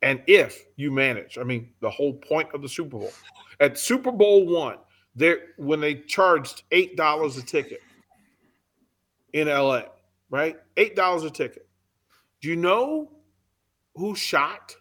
And 0.01 0.21
if 0.27 0.65
you 0.75 0.91
manage, 0.91 1.37
I 1.37 1.43
mean, 1.43 1.69
the 1.79 1.89
whole 1.89 2.13
point 2.13 2.49
of 2.53 2.61
the 2.61 2.69
Super 2.69 2.97
Bowl 2.97 3.11
at 3.59 3.77
Super 3.77 4.11
Bowl 4.11 4.45
one, 4.45 4.77
there 5.15 5.39
when 5.57 5.79
they 5.79 5.95
charged 5.95 6.63
eight 6.71 6.97
dollars 6.97 7.37
a 7.37 7.41
ticket 7.41 7.81
in 9.33 9.47
LA, 9.47 9.83
right? 10.29 10.57
Eight 10.77 10.95
dollars 10.95 11.23
a 11.23 11.29
ticket. 11.29 11.67
Do 12.41 12.49
you 12.49 12.55
know 12.55 13.11
who 13.95 14.15
shot? 14.15 14.75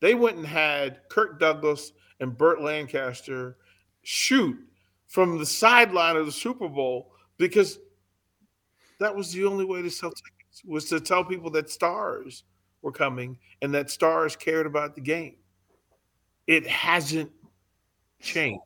They 0.00 0.14
went 0.14 0.36
and 0.36 0.46
had 0.46 1.00
Kirk 1.08 1.40
Douglas 1.40 1.92
and 2.20 2.36
Burt 2.36 2.62
Lancaster 2.62 3.56
shoot 4.02 4.56
from 5.06 5.38
the 5.38 5.46
sideline 5.46 6.16
of 6.16 6.26
the 6.26 6.32
Super 6.32 6.68
Bowl 6.68 7.12
because 7.38 7.78
that 9.00 9.14
was 9.14 9.32
the 9.32 9.44
only 9.44 9.64
way 9.64 9.82
to 9.82 9.90
sell 9.90 10.10
tickets 10.10 10.62
was 10.64 10.86
to 10.86 11.00
tell 11.00 11.24
people 11.24 11.50
that 11.50 11.70
stars 11.70 12.44
were 12.82 12.92
coming 12.92 13.38
and 13.62 13.74
that 13.74 13.90
stars 13.90 14.36
cared 14.36 14.66
about 14.66 14.94
the 14.94 15.00
game. 15.00 15.36
It 16.46 16.66
hasn't 16.66 17.30
changed. 18.20 18.62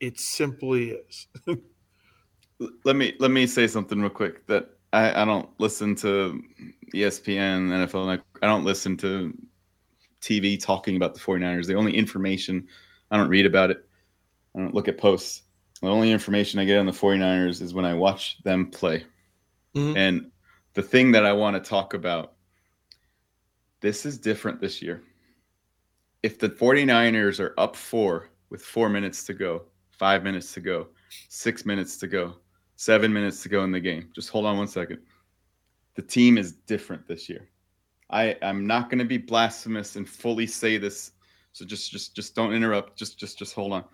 It 0.00 0.18
simply 0.20 0.90
is. 0.90 1.26
Let 2.84 2.96
me 2.96 3.14
let 3.20 3.30
me 3.30 3.46
say 3.46 3.68
something 3.68 4.00
real 4.00 4.10
quick 4.10 4.44
that 4.48 4.70
I, 4.92 5.22
I 5.22 5.24
don't 5.24 5.48
listen 5.60 5.94
to 5.96 6.42
ESPN, 6.92 7.68
NFL, 7.68 8.10
and 8.10 8.22
I, 8.42 8.46
don't 8.46 8.64
listen 8.64 8.96
to 8.96 9.32
TV 10.20 10.60
talking 10.60 10.96
about 10.96 11.14
the 11.14 11.20
49ers. 11.20 11.66
The 11.66 11.76
only 11.76 11.94
information 11.94 12.66
I 13.10 13.16
don't 13.16 13.28
read 13.28 13.46
about 13.46 13.70
it. 13.70 13.86
I 14.56 14.60
don't 14.60 14.74
look 14.74 14.88
at 14.88 14.98
posts. 14.98 15.42
The 15.80 15.88
only 15.88 16.10
information 16.10 16.58
I 16.58 16.64
get 16.64 16.78
on 16.78 16.86
the 16.86 16.92
49ers 16.92 17.62
is 17.62 17.74
when 17.74 17.84
I 17.84 17.94
watch 17.94 18.42
them 18.42 18.70
play. 18.70 19.04
Mhm. 19.76 19.96
And 19.96 20.30
the 20.74 20.82
thing 20.82 21.12
that 21.12 21.24
I 21.24 21.32
want 21.32 21.62
to 21.62 21.68
talk 21.68 21.94
about 21.94 22.34
this 23.80 24.04
is 24.04 24.18
different 24.18 24.60
this 24.60 24.82
year. 24.82 25.02
If 26.24 26.40
the 26.40 26.48
49ers 26.48 27.38
are 27.38 27.54
up 27.58 27.76
4 27.76 28.28
with 28.50 28.62
4 28.62 28.88
minutes 28.88 29.22
to 29.24 29.34
go, 29.34 29.66
5 29.98 30.22
minutes 30.22 30.54
to 30.54 30.60
go, 30.60 30.88
6 31.28 31.66
minutes 31.66 31.96
to 31.98 32.06
go, 32.06 32.36
7 32.76 33.12
minutes 33.12 33.42
to 33.42 33.48
go 33.48 33.64
in 33.64 33.72
the 33.72 33.80
game. 33.80 34.08
Just 34.14 34.30
hold 34.30 34.46
on 34.46 34.56
one 34.56 34.68
second. 34.68 35.00
The 35.94 36.02
team 36.02 36.38
is 36.38 36.52
different 36.52 37.06
this 37.08 37.28
year. 37.28 37.48
I 38.10 38.36
I'm 38.42 38.66
not 38.66 38.88
going 38.88 39.00
to 39.00 39.04
be 39.04 39.18
blasphemous 39.18 39.96
and 39.96 40.08
fully 40.08 40.46
say 40.46 40.78
this. 40.78 41.12
So 41.52 41.64
just 41.64 41.90
just 41.90 42.14
just 42.14 42.34
don't 42.34 42.54
interrupt. 42.54 42.96
Just 42.96 43.18
just 43.18 43.38
just 43.38 43.54
hold 43.54 43.72
on. 43.72 43.84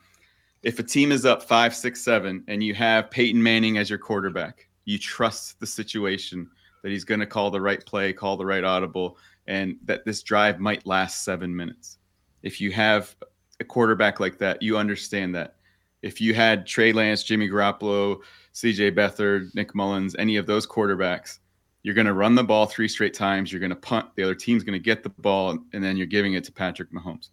If 0.62 0.78
a 0.78 0.82
team 0.82 1.12
is 1.12 1.26
up 1.26 1.42
five, 1.42 1.74
six, 1.74 2.00
seven, 2.02 2.44
and 2.48 2.62
you 2.62 2.74
have 2.74 3.10
Peyton 3.10 3.42
Manning 3.42 3.78
as 3.78 3.90
your 3.90 3.98
quarterback, 3.98 4.68
you 4.84 4.98
trust 4.98 5.60
the 5.60 5.66
situation 5.66 6.48
that 6.82 6.90
he's 6.90 7.04
going 7.04 7.20
to 7.20 7.26
call 7.26 7.50
the 7.50 7.60
right 7.60 7.84
play, 7.84 8.12
call 8.12 8.36
the 8.36 8.46
right 8.46 8.64
audible, 8.64 9.16
and 9.46 9.76
that 9.84 10.04
this 10.04 10.22
drive 10.22 10.60
might 10.60 10.86
last 10.86 11.24
seven 11.24 11.54
minutes. 11.54 11.98
If 12.42 12.60
you 12.60 12.70
have 12.72 13.14
a 13.60 13.64
quarterback 13.64 14.20
like 14.20 14.38
that, 14.38 14.62
you 14.62 14.76
understand 14.76 15.34
that. 15.34 15.56
If 16.04 16.20
you 16.20 16.34
had 16.34 16.66
Trey 16.66 16.92
Lance, 16.92 17.22
Jimmy 17.22 17.48
Garoppolo, 17.48 18.18
CJ 18.52 18.94
Beathard, 18.94 19.54
Nick 19.54 19.74
Mullens, 19.74 20.14
any 20.18 20.36
of 20.36 20.46
those 20.46 20.66
quarterbacks, 20.66 21.38
you're 21.82 21.94
going 21.94 22.06
to 22.06 22.12
run 22.12 22.34
the 22.34 22.44
ball 22.44 22.66
three 22.66 22.88
straight 22.88 23.14
times. 23.14 23.50
You're 23.50 23.60
going 23.60 23.70
to 23.70 23.76
punt. 23.76 24.10
The 24.14 24.22
other 24.22 24.34
team's 24.34 24.64
going 24.64 24.78
to 24.78 24.84
get 24.84 25.02
the 25.02 25.08
ball, 25.08 25.58
and 25.72 25.82
then 25.82 25.96
you're 25.96 26.06
giving 26.06 26.34
it 26.34 26.44
to 26.44 26.52
Patrick 26.52 26.92
Mahomes. 26.92 27.30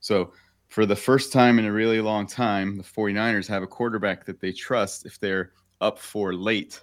So, 0.00 0.32
for 0.68 0.84
the 0.84 0.96
first 0.96 1.32
time 1.32 1.58
in 1.58 1.64
a 1.64 1.72
really 1.72 2.00
long 2.00 2.26
time, 2.26 2.76
the 2.76 2.82
49ers 2.82 3.46
have 3.48 3.62
a 3.62 3.66
quarterback 3.66 4.24
that 4.26 4.40
they 4.40 4.52
trust 4.52 5.06
if 5.06 5.18
they're 5.18 5.52
up 5.80 5.98
for 5.98 6.34
late 6.34 6.82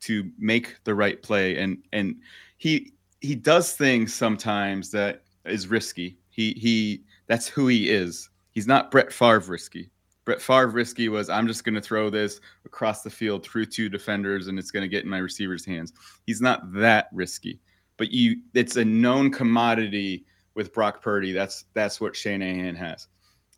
to 0.00 0.30
make 0.38 0.76
the 0.84 0.94
right 0.94 1.22
play. 1.22 1.58
And 1.58 1.78
and 1.92 2.16
he 2.58 2.92
he 3.20 3.34
does 3.34 3.72
things 3.72 4.14
sometimes 4.14 4.90
that 4.90 5.22
is 5.44 5.68
risky. 5.68 6.18
He 6.30 6.52
he 6.52 7.02
that's 7.26 7.46
who 7.46 7.66
he 7.66 7.90
is. 7.90 8.28
He's 8.52 8.66
not 8.66 8.90
Brett 8.90 9.12
Favre 9.12 9.40
risky. 9.40 9.90
Brett 10.24 10.40
Favre 10.40 10.68
risky 10.68 11.08
was 11.08 11.30
I'm 11.30 11.46
just 11.46 11.64
going 11.64 11.74
to 11.74 11.80
throw 11.80 12.10
this 12.10 12.40
across 12.64 13.02
the 13.02 13.10
field 13.10 13.44
through 13.44 13.66
two 13.66 13.88
defenders 13.88 14.48
and 14.48 14.58
it's 14.58 14.70
going 14.70 14.82
to 14.82 14.88
get 14.88 15.04
in 15.04 15.10
my 15.10 15.18
receiver's 15.18 15.64
hands. 15.64 15.92
He's 16.26 16.40
not 16.40 16.72
that 16.74 17.08
risky. 17.12 17.58
But 17.96 18.10
you 18.10 18.36
it's 18.54 18.76
a 18.76 18.84
known 18.84 19.30
commodity 19.30 20.24
with 20.54 20.72
Brock 20.72 21.02
Purdy. 21.02 21.32
That's 21.32 21.64
that's 21.74 22.00
what 22.00 22.16
Shanahan 22.16 22.74
has. 22.74 23.08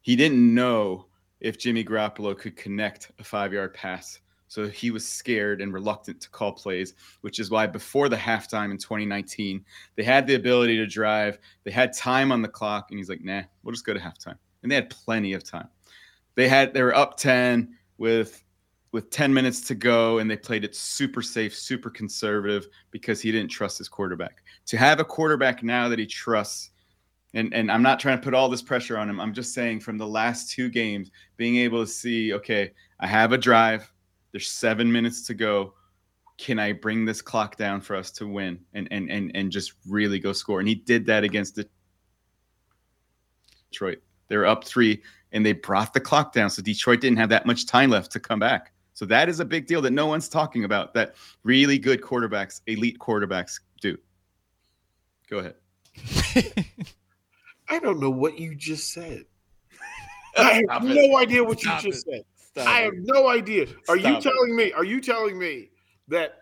He 0.03 0.16
didn't 0.16 0.55
know 0.55 1.07
if 1.40 1.59
Jimmy 1.59 1.85
Garoppolo 1.85 2.37
could 2.37 2.57
connect 2.57 3.11
a 3.18 3.22
5-yard 3.22 3.75
pass. 3.75 4.20
So 4.48 4.68
he 4.68 4.90
was 4.90 5.07
scared 5.07 5.61
and 5.62 5.72
reluctant 5.72 6.20
to 6.20 6.31
call 6.31 6.53
plays, 6.53 6.94
which 7.22 7.40
is 7.40 7.51
why 7.51 7.66
before 7.66 8.09
the 8.09 8.16
halftime 8.16 8.70
in 8.70 8.79
2019, 8.79 9.64
they 9.96 10.02
had 10.02 10.27
the 10.27 10.35
ability 10.35 10.77
to 10.77 10.87
drive. 10.87 11.38
They 11.65 11.71
had 11.71 11.92
time 11.92 12.31
on 12.31 12.42
the 12.42 12.48
clock 12.48 12.88
and 12.90 12.98
he's 12.98 13.08
like, 13.08 13.25
"Nah, 13.25 13.42
we'll 13.63 13.73
just 13.73 13.87
go 13.87 13.94
to 13.94 14.00
halftime." 14.00 14.37
And 14.63 14.71
they 14.71 14.77
had 14.77 14.90
plenty 14.90 15.33
of 15.33 15.42
time 15.42 15.69
they 16.35 16.49
had 16.49 16.73
they 16.75 16.83
were 16.83 16.95
up 16.95 17.17
10 17.17 17.77
with 17.99 18.43
with 18.93 19.11
10 19.11 19.33
minutes 19.33 19.63
to 19.63 19.75
go 19.75 20.19
and 20.19 20.31
they 20.31 20.37
played 20.37 20.65
it 20.65 20.77
super 20.77 21.23
safe 21.23 21.55
super 21.55 21.91
conservative 21.91 22.69
because 22.91 23.21
he 23.21 23.33
didn't 23.33 23.51
trust 23.51 23.79
his 23.79 23.89
quarterback. 23.89 24.43
To 24.67 24.77
have 24.77 25.01
a 25.01 25.05
quarterback 25.05 25.63
now 25.63 25.89
that 25.89 25.99
he 25.99 26.07
trusts 26.07 26.71
and 27.35 27.53
and 27.55 27.73
i'm 27.73 27.83
not 27.83 27.99
trying 27.99 28.19
to 28.19 28.23
put 28.23 28.35
all 28.35 28.49
this 28.49 28.63
pressure 28.63 28.99
on 28.99 29.09
him. 29.09 29.21
I'm 29.21 29.33
just 29.35 29.55
saying 29.55 29.81
from 29.81 29.99
the 29.99 30.07
last 30.07 30.51
two 30.51 30.69
games 30.69 31.11
being 31.37 31.57
able 31.57 31.85
to 31.85 31.91
see 31.91 32.33
okay 32.35 32.73
i 33.01 33.07
have 33.07 33.33
a 33.33 33.39
drive. 33.39 33.91
There's 34.33 34.49
seven 34.49 34.91
minutes 34.91 35.23
to 35.27 35.35
go. 35.35 35.75
Can 36.39 36.59
i 36.59 36.73
bring 36.73 37.05
this 37.05 37.23
clock 37.23 37.57
down 37.57 37.81
for 37.81 37.97
us 37.97 38.11
to 38.13 38.27
win 38.27 38.59
and 38.75 38.89
and 38.91 39.11
and, 39.11 39.31
and 39.35 39.51
just 39.51 39.75
really 39.87 40.19
go 40.19 40.33
score? 40.33 40.61
And 40.61 40.69
he 40.69 40.75
did 40.75 41.07
that 41.07 41.25
against 41.25 41.59
detroit. 43.71 44.03
They're 44.29 44.47
up 44.47 44.65
three 44.65 45.03
and 45.33 45.45
they 45.45 45.53
brought 45.53 45.93
the 45.95 46.01
clock 46.01 46.33
down. 46.33 46.51
So 46.51 46.63
Detroit 46.63 47.01
didn't 47.01 47.19
have 47.19 47.29
that 47.31 47.47
much 47.47 47.67
time 47.67 47.91
left 47.91 48.13
to 48.13 48.21
come 48.21 48.39
back. 48.39 48.73
So 48.95 49.07
that 49.07 49.29
is 49.29 49.41
a 49.41 49.45
big 49.45 49.67
deal 49.67 49.81
that 49.83 49.93
no 49.93 50.07
one's 50.07 50.29
talking 50.29 50.65
about 50.65 50.93
that 50.95 51.15
really 51.45 51.79
good 51.79 52.03
quarterbacks, 52.03 52.61
elite 52.67 52.99
quarterbacks 52.99 53.61
do. 53.81 53.97
Go 55.31 55.39
ahead. 55.39 55.55
I 57.69 57.79
don't 57.79 58.01
know 58.01 58.11
what 58.11 58.39
you 58.39 58.55
just 58.55 58.93
said. 58.93 59.25
I 60.37 60.63
have 60.69 60.85
it. 60.85 60.95
no 60.95 61.17
idea 61.19 61.43
what 61.43 61.61
Stop 61.61 61.83
you 61.83 61.91
just 61.91 62.07
it. 62.09 62.11
said. 62.17 62.25
Stop 62.65 62.69
I 62.69 62.81
it. 62.83 62.85
have 62.85 62.95
no 62.97 63.29
idea. 63.29 63.67
Are 63.89 63.97
you 63.97 64.03
Stop 64.03 64.19
it. 64.19 64.23
telling 64.23 64.57
me? 64.57 64.73
Are 64.73 64.85
you 64.85 65.01
telling 65.01 65.39
me 65.39 65.71
that 66.09 66.42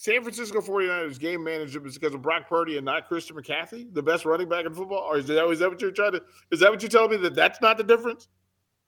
San 0.00 0.22
Francisco 0.22 0.62
49ers 0.62 1.20
game 1.20 1.44
management 1.44 1.86
is 1.86 1.98
because 1.98 2.14
of 2.14 2.22
Brock 2.22 2.48
Purdy 2.48 2.78
and 2.78 2.86
not 2.86 3.06
Christian 3.06 3.36
McCaffrey, 3.36 3.92
the 3.92 4.02
best 4.02 4.24
running 4.24 4.48
back 4.48 4.64
in 4.64 4.72
football? 4.72 5.00
Or 5.00 5.18
is 5.18 5.26
that, 5.26 5.46
is 5.50 5.58
that 5.58 5.68
what 5.68 5.78
you're 5.82 5.90
trying 5.90 6.12
to? 6.12 6.22
Is 6.50 6.58
that 6.60 6.70
what 6.70 6.80
you're 6.80 6.88
telling 6.88 7.10
me 7.10 7.16
that 7.18 7.34
that's 7.34 7.60
not 7.60 7.76
the 7.76 7.84
difference? 7.84 8.28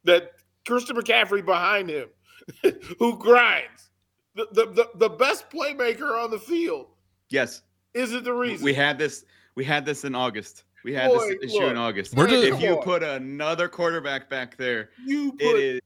That 0.05 0.33
Christian 0.67 0.97
McCaffrey 0.97 1.45
behind 1.45 1.91
him, 1.91 2.09
who 2.99 3.19
grinds, 3.19 3.91
the, 4.37 4.47
the 4.53 4.65
the 4.73 4.89
the 4.95 5.09
best 5.11 5.51
playmaker 5.51 6.19
on 6.19 6.31
the 6.31 6.39
field, 6.39 6.87
Yes, 7.29 7.61
isn't 7.93 8.25
the 8.25 8.33
reason. 8.33 8.65
we 8.65 8.73
had 8.73 8.97
this. 8.97 9.27
We 9.55 9.67
had 9.67 9.85
this 9.85 10.07
in 10.07 10.15
August. 10.15 10.65
We 10.83 10.95
had 10.95 11.11
Boy, 11.11 11.29
this 11.29 11.53
issue 11.53 11.67
in. 11.67 11.77
August. 11.77 12.17
Where 12.17 12.27
do- 12.27 12.41
if 12.41 12.59
you 12.59 12.77
Come 12.77 12.85
put 12.85 13.03
another 13.03 13.69
quarterback 13.69 14.31
back 14.31 14.57
there, 14.57 14.89
you 15.05 15.33
put 15.33 15.43
it 15.43 15.75
is. 15.75 15.81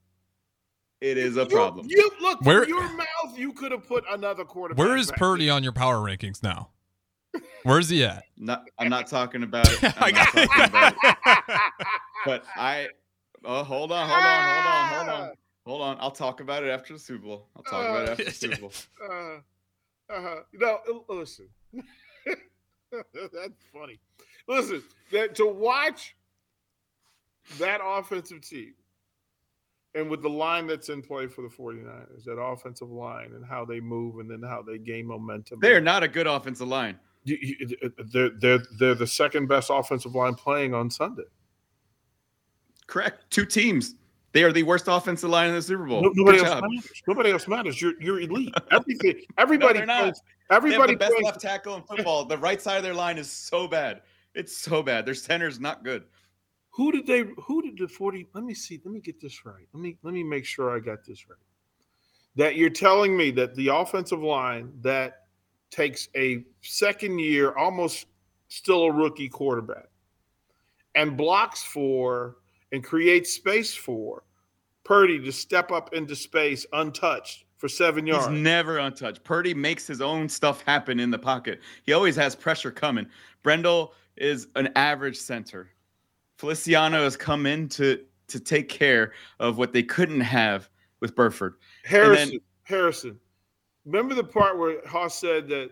It 1.01 1.19
is 1.19 1.37
a 1.37 1.41
you- 1.41 1.47
problem. 1.47 1.87
You, 1.89 2.11
look 2.21 2.41
Where- 2.43 2.67
your 2.67 2.83
mouth. 2.97 3.07
You 3.37 3.53
could 3.53 3.73
have 3.73 3.87
put 3.87 4.05
another 4.11 4.45
quarterback. 4.45 4.85
Where 4.85 4.97
is 4.97 5.11
Purdy 5.17 5.47
there. 5.47 5.55
on 5.55 5.63
your 5.63 5.73
power 5.73 5.97
rankings 5.99 6.43
now? 6.43 6.71
Where's 7.65 7.89
he 7.91 8.03
at? 8.05 8.25
Not, 8.39 8.65
I'm 8.79 8.89
not 8.89 9.07
talking 9.09 9.43
about 9.43 9.71
it. 9.71 9.85
I 10.01 10.09
I'm 10.09 10.15
not 10.15 10.29
talking 10.33 10.65
about 10.65 10.95
it. 11.03 11.51
But 12.25 12.45
I. 12.57 12.89
Oh, 13.45 13.63
hold 13.63 13.93
on, 13.93 14.09
hold 14.09 14.25
on, 14.25 14.49
hold 14.49 14.67
on, 14.67 14.89
hold 14.89 15.09
on, 15.09 15.31
hold 15.67 15.83
on. 15.83 15.97
I'll 16.01 16.11
talk 16.11 16.41
about 16.41 16.65
it 16.65 16.69
after 16.71 16.95
the 16.95 16.99
Super 16.99 17.25
Bowl. 17.27 17.49
I'll 17.57 17.63
talk 17.63 17.85
about 17.85 18.03
it 18.05 18.09
after 18.11 18.25
the 18.25 18.31
Super 18.33 18.57
Bowl. 18.57 18.73
Uh, 19.09 20.13
uh, 20.13 20.37
no, 20.55 20.81
uh, 20.89 21.13
listen. 21.15 21.49
That's 22.93 23.65
funny. 23.73 24.01
Listen, 24.49 24.83
that 25.13 25.35
to 25.37 25.47
watch 25.47 26.17
that 27.59 27.81
offensive 27.85 28.41
team 28.41 28.75
and 29.97 30.11
with 30.11 30.23
the 30.23 30.29
line 30.29 30.67
that's 30.67 30.91
in 30.91 31.01
play 31.03 31.27
for 31.27 31.43
the 31.43 31.49
49ers, 31.49 32.25
that 32.25 32.33
offensive 32.39 32.91
line 32.91 33.33
and 33.35 33.45
how 33.45 33.65
they 33.65 33.81
move 33.81 34.19
and 34.19 34.31
then 34.31 34.43
how 34.43 34.63
they 34.63 34.79
gain 34.79 35.07
momentum. 35.07 35.59
They're 35.61 35.81
not 35.81 36.03
a 36.03 36.09
good 36.09 36.27
offensive 36.27 36.69
line. 36.69 36.99
You- 37.25 37.39
you- 37.41 37.77
uh, 37.83 37.87
uh, 37.87 38.05
they're, 38.13 38.31
they're, 38.39 38.59
they're 38.79 38.95
the 38.95 39.07
second 39.07 39.47
best 39.49 39.71
offensive 39.73 40.15
line 40.15 40.35
playing 40.35 40.75
on 40.75 40.91
Sunday. 40.91 41.25
Correct. 42.87 43.29
Two 43.31 43.47
teams. 43.47 43.95
They 44.33 44.45
are 44.45 44.53
the 44.53 44.63
worst 44.63 44.85
offensive 44.87 45.31
line 45.31 45.49
in 45.49 45.55
the 45.55 45.63
Super 45.63 45.87
Bowl. 45.87 46.03
No- 46.03 46.13
nobody 46.15 46.39
else 46.39 46.61
matters. 46.61 47.03
Nobody 47.09 47.31
else 47.31 47.49
matters. 47.49 47.81
You're, 47.81 47.95
you're 48.01 48.21
elite. 48.21 48.55
Everything. 48.71 49.23
Everybody 49.39 49.85
not. 49.85 50.03
plays. 50.03 50.23
Everybody 50.51 50.93
the 50.93 50.99
best 50.99 51.13
plays 51.15 51.25
left 51.25 51.41
tackle 51.41 51.75
in 51.77 51.83
football. 51.83 52.27
The 52.27 52.39
right 52.39 52.61
side 52.61 52.77
of 52.77 52.83
their 52.83 52.95
line 52.95 53.17
is 53.19 53.31
so 53.31 53.67
bad. 53.67 54.03
It's 54.35 54.55
so 54.55 54.83
bad. 54.83 55.07
Their 55.07 55.15
center's 55.15 55.59
not 55.59 55.83
good. 55.83 56.05
Who 56.77 56.93
did 56.93 57.07
they? 57.07 57.25
Who 57.47 57.63
did 57.63 57.79
the 57.79 57.89
forty? 57.89 58.27
Let 58.35 58.45
me 58.45 58.53
see. 58.53 58.79
Let 58.85 58.93
me 58.93 59.01
get 59.01 59.19
this 59.19 59.47
right. 59.47 59.67
Let 59.73 59.83
me 59.83 59.97
let 60.03 60.13
me 60.13 60.23
make 60.23 60.45
sure 60.45 60.77
I 60.77 60.79
got 60.79 61.07
this 61.07 61.27
right. 61.27 61.39
That 62.35 62.57
you're 62.57 62.69
telling 62.69 63.17
me 63.17 63.31
that 63.31 63.55
the 63.55 63.69
offensive 63.69 64.23
line 64.23 64.71
that 64.83 65.23
takes 65.71 66.11
a 66.15 66.45
second 66.61 67.19
year, 67.19 67.57
almost 67.57 68.07
still 68.49 68.85
a 68.85 68.93
rookie 68.93 69.31
quarterback, 69.31 69.89
and 70.95 71.17
blocks 71.17 71.65
for 71.65 72.37
and 72.73 72.85
creates 72.85 73.33
space 73.33 73.75
for 73.75 74.25
Purdy 74.85 75.19
to 75.19 75.33
step 75.33 75.73
up 75.73 75.95
into 75.95 76.15
space 76.15 76.67
untouched 76.75 77.47
for 77.57 77.69
seven 77.69 78.07
yards. 78.07 78.27
He's 78.27 78.39
never 78.39 78.79
untouched. 78.79 79.25
Purdy 79.25 79.55
makes 79.55 79.87
his 79.87 80.03
own 80.03 80.29
stuff 80.29 80.63
happen 80.63 81.01
in 81.01 81.11
the 81.11 81.19
pocket. 81.19 81.61
He 81.85 81.95
always 81.95 82.17
has 82.17 82.37
pressure 82.37 82.71
coming. 82.71 83.07
Brendel 83.43 83.95
is 84.19 84.49
an 84.57 84.69
average 84.77 85.17
center. 85.17 85.71
Feliciano 86.39 87.03
has 87.03 87.17
come 87.17 87.47
in 87.47 87.69
to 87.71 88.01
to 88.29 88.41
take 88.41 88.69
care 88.69 89.13
of 89.39 89.57
what 89.57 89.73
they 89.73 89.83
couldn't 89.83 90.21
have 90.21 90.69
with 91.01 91.15
Burford. 91.15 91.55
Harrison, 91.85 92.41
Harrison. 92.65 93.21
Remember 93.85 94.15
the 94.15 94.25
part 94.25 94.59
where 94.59 94.85
Haas 94.87 95.15
said 95.15 95.49
that 95.49 95.71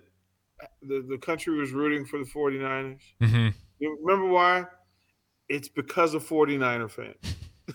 the, 0.83 1.05
the 1.09 1.19
country 1.19 1.59
was 1.59 1.73
rooting 1.73 2.05
for 2.05 2.19
the 2.19 2.25
49ers? 2.25 3.01
hmm 3.21 3.49
You 3.81 3.99
remember 4.03 4.33
why? 4.33 4.67
It's 5.49 5.69
because 5.69 6.15
of 6.15 6.25
49er 6.25 6.91
fans. 6.91 7.37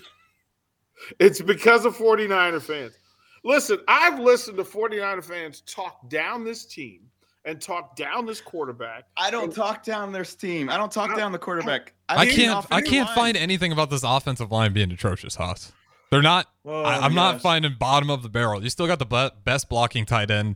it's 1.19 1.41
because 1.41 1.85
of 1.85 1.97
49er 1.97 2.61
fans. 2.61 2.97
Listen, 3.43 3.79
I've 3.87 4.19
listened 4.19 4.57
to 4.57 4.63
49er 4.63 5.23
fans 5.23 5.61
talk 5.61 6.09
down 6.09 6.45
this 6.45 6.65
team 6.65 7.01
and 7.45 7.61
talk 7.61 7.95
down 7.95 8.25
this 8.25 8.41
quarterback. 8.41 9.05
I 9.17 9.31
don't 9.31 9.53
talk 9.53 9.83
down 9.83 10.11
their 10.11 10.25
team. 10.25 10.69
I 10.69 10.77
don't 10.77 10.91
talk 10.91 11.11
I- 11.11 11.15
down 11.15 11.31
the 11.31 11.39
quarterback. 11.39 11.93
I 12.07 12.25
think 12.25 12.37
can't. 12.37 12.65
I 12.71 12.81
can't 12.81 13.07
line- 13.07 13.15
find 13.15 13.37
anything 13.37 13.71
about 13.71 13.89
this 13.89 14.03
offensive 14.03 14.51
line 14.51 14.73
being 14.73 14.91
atrocious, 14.91 15.35
Haas. 15.35 15.71
They're 16.11 16.23
not. 16.23 16.47
Oh, 16.65 16.81
I, 16.81 16.97
I'm 16.99 17.13
not 17.13 17.39
finding 17.41 17.75
bottom 17.79 18.09
of 18.09 18.23
the 18.23 18.29
barrel. 18.29 18.63
You 18.63 18.69
still 18.71 18.87
got 18.87 18.97
the 18.99 19.05
be- 19.05 19.29
best 19.43 19.69
blocking 19.69 20.05
tight 20.05 20.31
end 20.31 20.55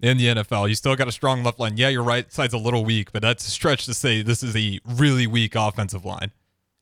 in 0.00 0.18
the 0.18 0.26
NFL. 0.26 0.68
You 0.68 0.76
still 0.76 0.94
got 0.94 1.08
a 1.08 1.12
strong 1.12 1.42
left 1.42 1.58
line. 1.58 1.76
Yeah, 1.76 1.88
your 1.88 2.04
right 2.04 2.32
side's 2.32 2.54
a 2.54 2.58
little 2.58 2.84
weak, 2.84 3.10
but 3.12 3.20
that's 3.22 3.46
a 3.46 3.50
stretch 3.50 3.86
to 3.86 3.94
say 3.94 4.22
this 4.22 4.44
is 4.44 4.54
a 4.54 4.78
really 4.86 5.26
weak 5.26 5.56
offensive 5.56 6.04
line, 6.04 6.30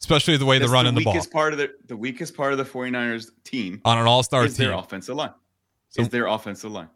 especially 0.01 0.37
the 0.37 0.45
way 0.45 0.59
That's 0.59 0.71
they're 0.71 0.75
running 0.75 0.95
the, 0.95 1.01
the 1.01 1.05
ball 1.05 1.15
weakest 1.15 1.33
part 1.33 1.55
of 1.55 1.59
the 1.59 1.71
the 1.87 1.97
weakest 1.97 2.37
part 2.37 2.53
of 2.53 2.59
the 2.59 2.65
49ers 2.65 3.31
team 3.45 3.81
on 3.87 3.97
an 3.97 4.07
all-star 4.07 4.45
is 4.45 4.57
team. 4.59 4.67
their 4.67 4.75
offensive 4.77 5.17
line. 5.17 5.33
So- 5.89 6.03
is 6.03 6.09
their 6.11 6.27
offensive 6.27 6.71
line. 6.71 6.89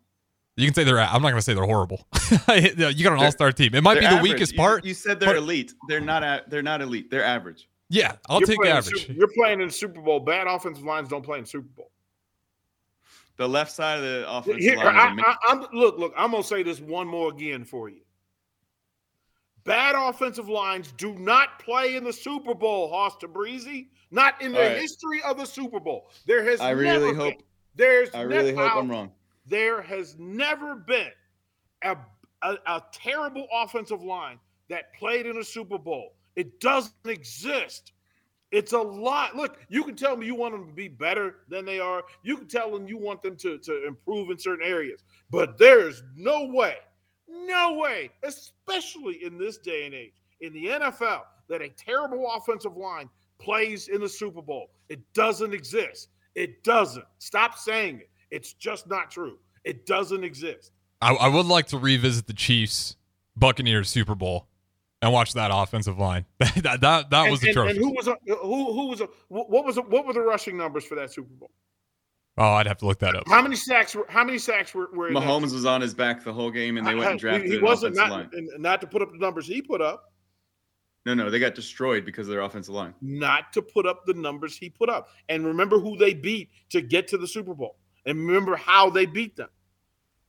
You 0.57 0.67
can 0.67 0.75
say 0.75 0.85
they're. 0.85 0.99
I'm 0.99 1.21
not 1.21 1.31
going 1.31 1.35
to 1.37 1.43
say 1.43 1.53
they're 1.55 1.65
horrible. 1.65 2.07
you 2.49 3.05
got 3.05 3.13
an 3.13 3.19
all-star 3.19 3.53
team. 3.53 3.75
It 3.75 3.83
might 3.83 3.95
be 3.97 4.01
the 4.01 4.07
average. 4.07 4.23
weakest 4.33 4.57
part. 4.57 4.85
You, 4.87 4.95
said 4.95 5.21
they're 5.21 5.31
but- 5.31 5.37
elite. 5.37 5.75
They're 5.89 6.01
not. 6.01 6.23
A, 6.23 6.45
they're 6.49 6.63
not 6.63 6.81
elite. 6.81 7.11
They're 7.11 7.25
average. 7.25 7.69
yeah, 7.91 8.17
I'll 8.29 8.41
You're 8.41 8.47
take 8.47 8.57
playing 8.59 8.77
average. 8.77 9.07
Super- 9.07 9.13
you're 9.13 9.33
playing 9.37 9.61
in 9.61 9.71
Super 9.71 10.01
Bowl. 10.01 10.21
Bad 10.21 10.47
offensive 10.47 10.85
lines 10.85 11.09
don't 11.11 11.23
play 11.23 11.39
in 11.39 11.45
Super 11.45 11.69
Bowl. 11.77 11.91
The 13.37 13.47
left 13.47 13.71
side 13.71 13.99
of 13.99 14.03
the 14.05 14.25
offensive 14.27 14.63
Here, 14.63 14.77
line. 14.79 15.21
I. 15.21 15.23
I, 15.23 15.37
I'm 15.49 15.67
look, 15.75 15.99
look. 15.99 16.15
I'm 16.17 16.31
gonna 16.31 16.43
say 16.43 16.63
this 16.63 16.81
one 16.81 17.07
more 17.07 17.29
again 17.31 17.65
for 17.67 17.91
you. 17.91 18.01
Bad 19.65 19.95
offensive 19.95 20.49
lines 20.49 20.93
do 20.97 21.13
not 21.19 21.59
play 21.59 21.97
in 21.97 22.05
the 22.05 22.13
Super 22.13 22.55
Bowl, 22.55 22.89
Hoss 22.89 23.17
Breezy. 23.31 23.91
Not 24.11 24.41
in 24.41 24.53
the 24.53 24.59
All 24.63 24.69
right. 24.69 24.79
history 24.79 25.21
of 25.23 25.37
the 25.37 25.45
Super 25.45 25.81
Bowl. 25.81 26.09
There 26.27 26.45
has 26.45 26.61
I 26.63 26.69
never 26.69 26.81
really 26.81 27.09
been. 27.11 27.17
hope. 27.17 27.35
There's 27.75 28.09
I 28.15 28.23
really 28.23 28.53
never, 28.53 28.69
hope 28.69 28.79
I'm 28.79 28.91
wrong. 28.91 29.11
There 29.49 29.82
has 29.82 30.16
never 30.18 30.74
been 30.74 31.12
a, 31.82 31.97
a, 32.42 32.57
a 32.66 32.82
terrible 32.92 33.47
offensive 33.53 34.03
line 34.03 34.38
that 34.68 34.92
played 34.94 35.26
in 35.26 35.38
a 35.38 35.44
Super 35.44 35.78
Bowl. 35.78 36.14
It 36.34 36.61
doesn't 36.61 36.94
exist. 37.07 37.92
It's 38.53 38.72
a 38.72 38.78
lot. 38.78 39.34
Look, 39.34 39.59
you 39.68 39.82
can 39.84 39.97
tell 39.97 40.16
me 40.16 40.26
you 40.26 40.34
want 40.34 40.55
them 40.55 40.66
to 40.66 40.72
be 40.72 40.88
better 40.88 41.36
than 41.49 41.64
they 41.64 41.80
are. 41.80 42.05
You 42.22 42.36
can 42.36 42.47
tell 42.47 42.70
them 42.70 42.86
you 42.86 42.97
want 42.97 43.22
them 43.22 43.36
to, 43.36 43.59
to 43.59 43.86
improve 43.86 44.30
in 44.30 44.38
certain 44.38 44.66
areas. 44.66 45.03
But 45.30 45.59
there's 45.59 46.03
no 46.16 46.47
way, 46.47 46.76
no 47.28 47.74
way, 47.74 48.11
especially 48.22 49.24
in 49.24 49.38
this 49.38 49.59
day 49.59 49.86
and 49.86 49.94
age, 49.94 50.14
in 50.40 50.53
the 50.53 50.66
NFL, 50.66 51.22
that 51.49 51.62
a 51.62 51.68
terrible 51.70 52.30
offensive 52.34 52.76
line 52.76 53.09
plays 53.38 53.88
in 53.88 54.01
the 54.01 54.09
Super 54.09 54.42
Bowl. 54.42 54.70
It 54.88 55.01
doesn't 55.12 55.53
exist. 55.53 56.09
It 56.34 56.62
doesn't. 56.62 57.05
Stop 57.18 57.59
saying 57.59 58.01
it. 58.01 58.11
It's 58.31 58.53
just 58.53 58.89
not 58.89 59.11
true. 59.11 59.39
It 59.64 59.87
doesn't 59.87 60.24
exist. 60.24 60.72
I, 61.03 61.14
I 61.14 61.29
would 61.29 61.47
like 61.47 61.66
to 61.68 61.79
revisit 61.79 62.27
the 62.27 62.33
Chiefs 62.33 62.97
Buccaneers 63.37 63.89
Super 63.89 64.14
Bowl 64.14 64.47
and 65.03 65.12
watch 65.12 65.35
that 65.35 65.51
offensive 65.53 65.99
line. 65.99 66.24
that 66.39 66.81
that, 66.81 67.11
that 67.11 67.31
was 67.31 67.41
and, 67.41 67.49
and, 67.49 67.59
atrocious. 67.59 67.77
and 67.77 67.85
who 67.85 67.95
was 67.95 68.09
a, 68.09 68.16
who 68.27 68.72
who 68.72 68.87
was 68.89 69.01
a, 69.01 69.09
what 69.29 69.64
was 69.64 69.77
a, 69.77 69.83
what 69.83 70.07
were 70.07 70.12
the 70.12 70.20
rushing 70.22 70.57
numbers 70.57 70.85
for 70.85 70.95
that 70.95 71.12
Super 71.12 71.33
Bowl? 71.35 71.51
oh, 72.39 72.53
I'd 72.53 72.66
have 72.66 72.79
to 72.79 72.87
look 72.87 72.99
that 73.01 73.14
up. 73.14 73.24
How 73.29 73.41
many 73.43 73.57
sacks 73.57 73.95
were 73.95 74.07
how 74.09 74.24
many 74.24 74.39
sacks 74.39 74.74
were, 74.74 74.89
were 74.93 75.09
in 75.09 75.14
that 75.14 75.22
Mahomes 75.22 75.53
was 75.53 75.64
on 75.66 75.81
his 75.81 75.95
back 75.95 76.24
the 76.24 76.33
whole 76.33 76.51
game, 76.51 76.77
and 76.77 76.87
they 76.87 76.95
went 76.95 77.11
and 77.11 77.20
drafted 77.20 77.51
He 77.51 77.57
an 77.57 77.62
wasn't 77.64 77.97
offensive 77.97 78.33
not 78.33 78.33
line. 78.33 78.49
not 78.59 78.81
to 78.81 78.87
put 78.87 79.03
up 79.03 79.12
the 79.12 79.18
numbers 79.18 79.47
he 79.47 79.61
put 79.62 79.81
up, 79.81 80.12
No, 81.05 81.14
no, 81.14 81.31
they 81.31 81.39
got 81.39 81.55
destroyed 81.55 82.05
because 82.05 82.27
of 82.29 82.33
their 82.33 82.43
offensive 82.43 82.74
line. 82.74 82.95
not 83.01 83.53
to 83.53 83.62
put 83.62 83.87
up 83.87 84.05
the 84.07 84.14
numbers 84.14 84.57
he 84.57 84.68
put 84.70 84.89
up. 84.89 85.09
And 85.29 85.47
remember 85.47 85.79
who 85.79 85.97
they 85.97 86.14
beat 86.14 86.51
to 86.70 86.81
get 86.81 87.07
to 87.09 87.18
the 87.18 87.27
Super 87.29 87.55
Bowl, 87.55 87.77
and 88.07 88.19
remember 88.27 88.57
how 88.57 88.89
they 88.89 89.05
beat 89.07 89.37
them. 89.37 89.49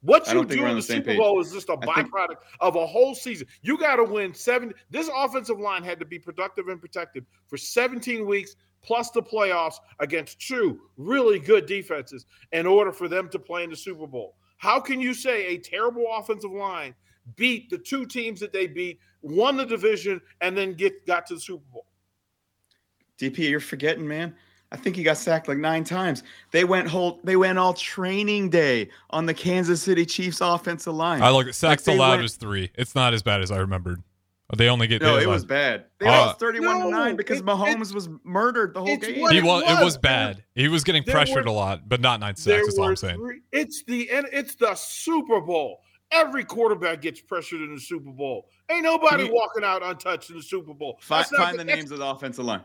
What 0.02 0.28
you 0.28 0.44
think 0.46 0.50
do 0.50 0.66
in 0.66 0.76
the 0.76 0.82
Super 0.82 1.08
page. 1.08 1.18
Bowl 1.18 1.40
is 1.40 1.52
just 1.52 1.70
a 1.70 1.74
I 1.90 1.96
think- 1.96 2.12
byproduct 2.14 2.36
of 2.60 2.76
a 2.76 2.86
whole 2.86 3.16
season. 3.16 3.48
You 3.62 3.78
got 3.78 3.96
to 3.96 4.04
win 4.04 4.34
seven. 4.34 4.74
This 4.90 5.10
offensive 5.14 5.60
line 5.60 5.84
had 5.84 6.00
to 6.00 6.06
be 6.06 6.20
productive 6.20 6.68
and 6.68 6.80
protected 6.80 7.26
for 7.48 7.58
17 7.58 8.26
weeks 8.26 8.56
plus 8.84 9.10
the 9.10 9.22
playoffs 9.22 9.76
against 10.00 10.40
two 10.40 10.80
really 10.98 11.40
good 11.40 11.66
defenses 11.66 12.26
in 12.52 12.68
order 12.68 12.92
for 12.92 13.08
them 13.08 13.28
to 13.30 13.40
play 13.40 13.64
in 13.64 13.70
the 13.70 13.76
Super 13.76 14.06
Bowl. 14.06 14.36
How 14.58 14.80
can 14.80 15.02
you 15.02 15.14
say 15.14 15.48
a 15.48 15.58
terrible 15.58 16.06
offensive 16.12 16.52
line 16.52 16.94
beat 17.36 17.70
the 17.70 17.78
two 17.78 18.06
teams 18.06 18.40
that 18.40 18.54
they 18.54 18.68
beat, 18.68 19.00
won 19.22 19.58
the 19.58 19.66
division, 19.66 20.22
and 20.42 20.56
then 20.56 20.74
get 20.74 21.06
got 21.06 21.26
to 21.28 21.34
the 21.36 21.40
Super 21.42 21.66
Bowl? 21.74 21.86
DP, 23.20 23.50
you're 23.50 23.60
forgetting, 23.60 24.08
man. 24.08 24.36
I 24.72 24.76
think 24.76 24.96
he 24.98 25.04
got 25.04 25.18
sacked 25.18 25.48
like 25.48 25.58
nine 25.58 25.84
times. 25.86 26.24
They 26.52 26.66
went 26.66 26.88
whole. 26.90 27.20
They 27.24 27.36
went 27.38 27.58
all 27.58 27.74
training 27.74 28.50
day 28.50 28.90
on 29.12 29.26
the 29.26 29.34
Kansas 29.34 29.82
City 29.82 30.06
Chiefs 30.06 30.42
offensive 30.42 30.94
line. 30.94 31.22
I 31.22 31.30
look 31.30 31.48
at 31.48 31.56
sacks 31.56 31.84
they 31.84 31.96
allowed 31.96 32.12
went- 32.12 32.26
is 32.26 32.36
three. 32.36 32.72
It's 32.76 32.94
not 32.94 33.14
as 33.14 33.24
bad 33.24 33.42
as 33.42 33.52
I 33.52 33.58
remembered. 33.60 34.04
They 34.56 34.70
only 34.70 34.88
get 34.88 35.02
No, 35.02 35.18
they 35.18 35.24
it 35.24 35.28
was 35.28 35.44
bad. 35.44 35.86
They 36.00 36.08
Uh, 36.08 36.12
lost 36.28 36.40
thirty-one 36.40 36.80
to 36.82 36.90
nine 36.90 37.16
because 37.18 37.40
it- 37.40 37.46
Mahomes 37.46 37.94
was 37.94 38.08
murdered 38.24 38.74
the 38.74 38.80
whole 38.80 38.96
game. 38.96 39.20
what 39.22 39.34
He 39.34 39.40
it 39.40 39.44
was, 39.44 39.64
it 39.64 39.70
was. 39.74 39.84
was 39.84 39.98
bad. 39.98 40.44
He 40.56 40.68
was 40.70 40.84
getting 40.86 41.04
pressured 41.04 41.46
were- 41.46 41.52
a 41.52 41.54
lot, 41.54 41.88
but 41.90 42.00
not 42.00 42.20
nine 42.22 42.36
sacks. 42.38 42.68
Is 42.68 42.78
all 42.80 42.88
I'm 42.90 42.96
saying. 42.96 43.18
three- 43.18 43.42
It's 43.52 43.84
the 43.84 44.10
and 44.10 44.26
it's 44.32 44.56
the 44.56 44.74
Super 44.76 45.42
Bowl. 45.42 45.82
Every 46.12 46.46
quarterback 46.46 47.02
gets 47.02 47.20
pressured 47.20 47.60
in 47.62 47.76
the 47.76 47.82
Super 47.82 48.12
Bowl. 48.12 48.48
Ain't 48.70 48.84
nobody 48.84 49.26
you- 49.26 49.34
walking 49.34 49.66
out 49.66 49.84
untouched 49.84 50.30
in 50.30 50.38
the 50.38 50.44
Super 50.44 50.74
Bowl. 50.74 50.98
Find, 51.02 51.26
find 51.28 51.54
the 51.60 51.64
that's- 51.66 51.78
names 51.78 51.92
of 51.92 52.00
the 52.00 52.06
offensive 52.06 52.46
line. 52.46 52.62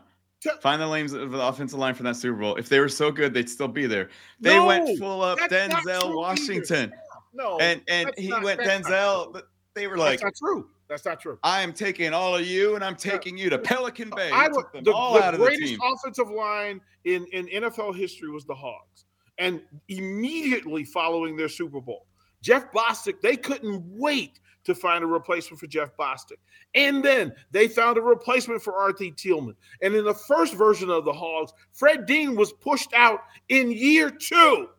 Find 0.61 0.81
the 0.81 0.89
names 0.89 1.13
of 1.13 1.31
the 1.31 1.41
offensive 1.41 1.79
line 1.79 1.93
for 1.93 2.03
that 2.03 2.15
Super 2.15 2.37
Bowl. 2.39 2.55
If 2.55 2.69
they 2.69 2.79
were 2.79 2.89
so 2.89 3.11
good, 3.11 3.33
they'd 3.33 3.49
still 3.49 3.67
be 3.67 3.85
there. 3.85 4.09
They 4.39 4.55
No, 4.55 4.65
went 4.65 4.97
full 4.99 5.21
up 5.21 5.39
Denzel 5.39 6.15
Washington, 6.15 6.93
No, 7.33 7.57
and 7.59 7.81
and 7.87 8.11
he 8.17 8.27
not- 8.29 8.43
went 8.43 8.59
Denzel. 8.61 9.41
They 9.73 9.87
were 9.87 9.97
like, 9.97 10.19
that's 10.19 10.41
not 10.41 10.47
true. 10.47 10.69
That's 10.87 11.05
not 11.05 11.19
true. 11.19 11.39
"I 11.43 11.61
am 11.61 11.73
taking 11.73 12.13
all 12.13 12.35
of 12.35 12.45
you, 12.45 12.75
and 12.75 12.83
I'm 12.83 12.95
taking 12.95 13.37
you 13.37 13.49
to 13.49 13.57
Pelican 13.57 14.11
Bay." 14.15 14.29
I 14.31 14.47
took 14.49 14.55
would, 14.57 14.65
them 14.73 14.83
the, 14.83 14.93
all 14.93 15.15
the 15.15 15.23
out 15.23 15.33
of 15.33 15.39
the 15.39 15.45
greatest 15.47 15.71
team. 15.71 15.79
offensive 15.81 16.29
line 16.29 16.79
in, 17.05 17.25
in 17.31 17.47
NFL 17.47 17.95
history 17.95 18.29
was 18.29 18.45
the 18.45 18.53
Hogs. 18.53 19.05
And 19.39 19.61
immediately 19.87 20.83
following 20.83 21.35
their 21.35 21.49
Super 21.49 21.81
Bowl, 21.81 22.05
Jeff 22.43 22.71
Bostic, 22.71 23.21
they 23.21 23.35
couldn't 23.35 23.81
wait 23.97 24.39
to 24.63 24.75
find 24.75 25.03
a 25.03 25.07
replacement 25.07 25.59
for 25.59 25.67
Jeff 25.67 25.95
Bostic. 25.97 26.37
And 26.75 27.03
then 27.03 27.33
they 27.51 27.67
found 27.67 27.97
a 27.97 28.01
replacement 28.01 28.61
for 28.61 28.75
R.T. 28.75 29.13
Tillman. 29.17 29.55
And 29.81 29.95
in 29.95 30.05
the 30.05 30.13
first 30.13 30.53
version 30.53 30.89
of 30.89 31.05
the 31.05 31.13
Hogs, 31.13 31.53
Fred 31.71 32.05
Dean 32.05 32.35
was 32.35 32.53
pushed 32.53 32.93
out 32.93 33.21
in 33.49 33.71
year 33.71 34.09
two. 34.09 34.69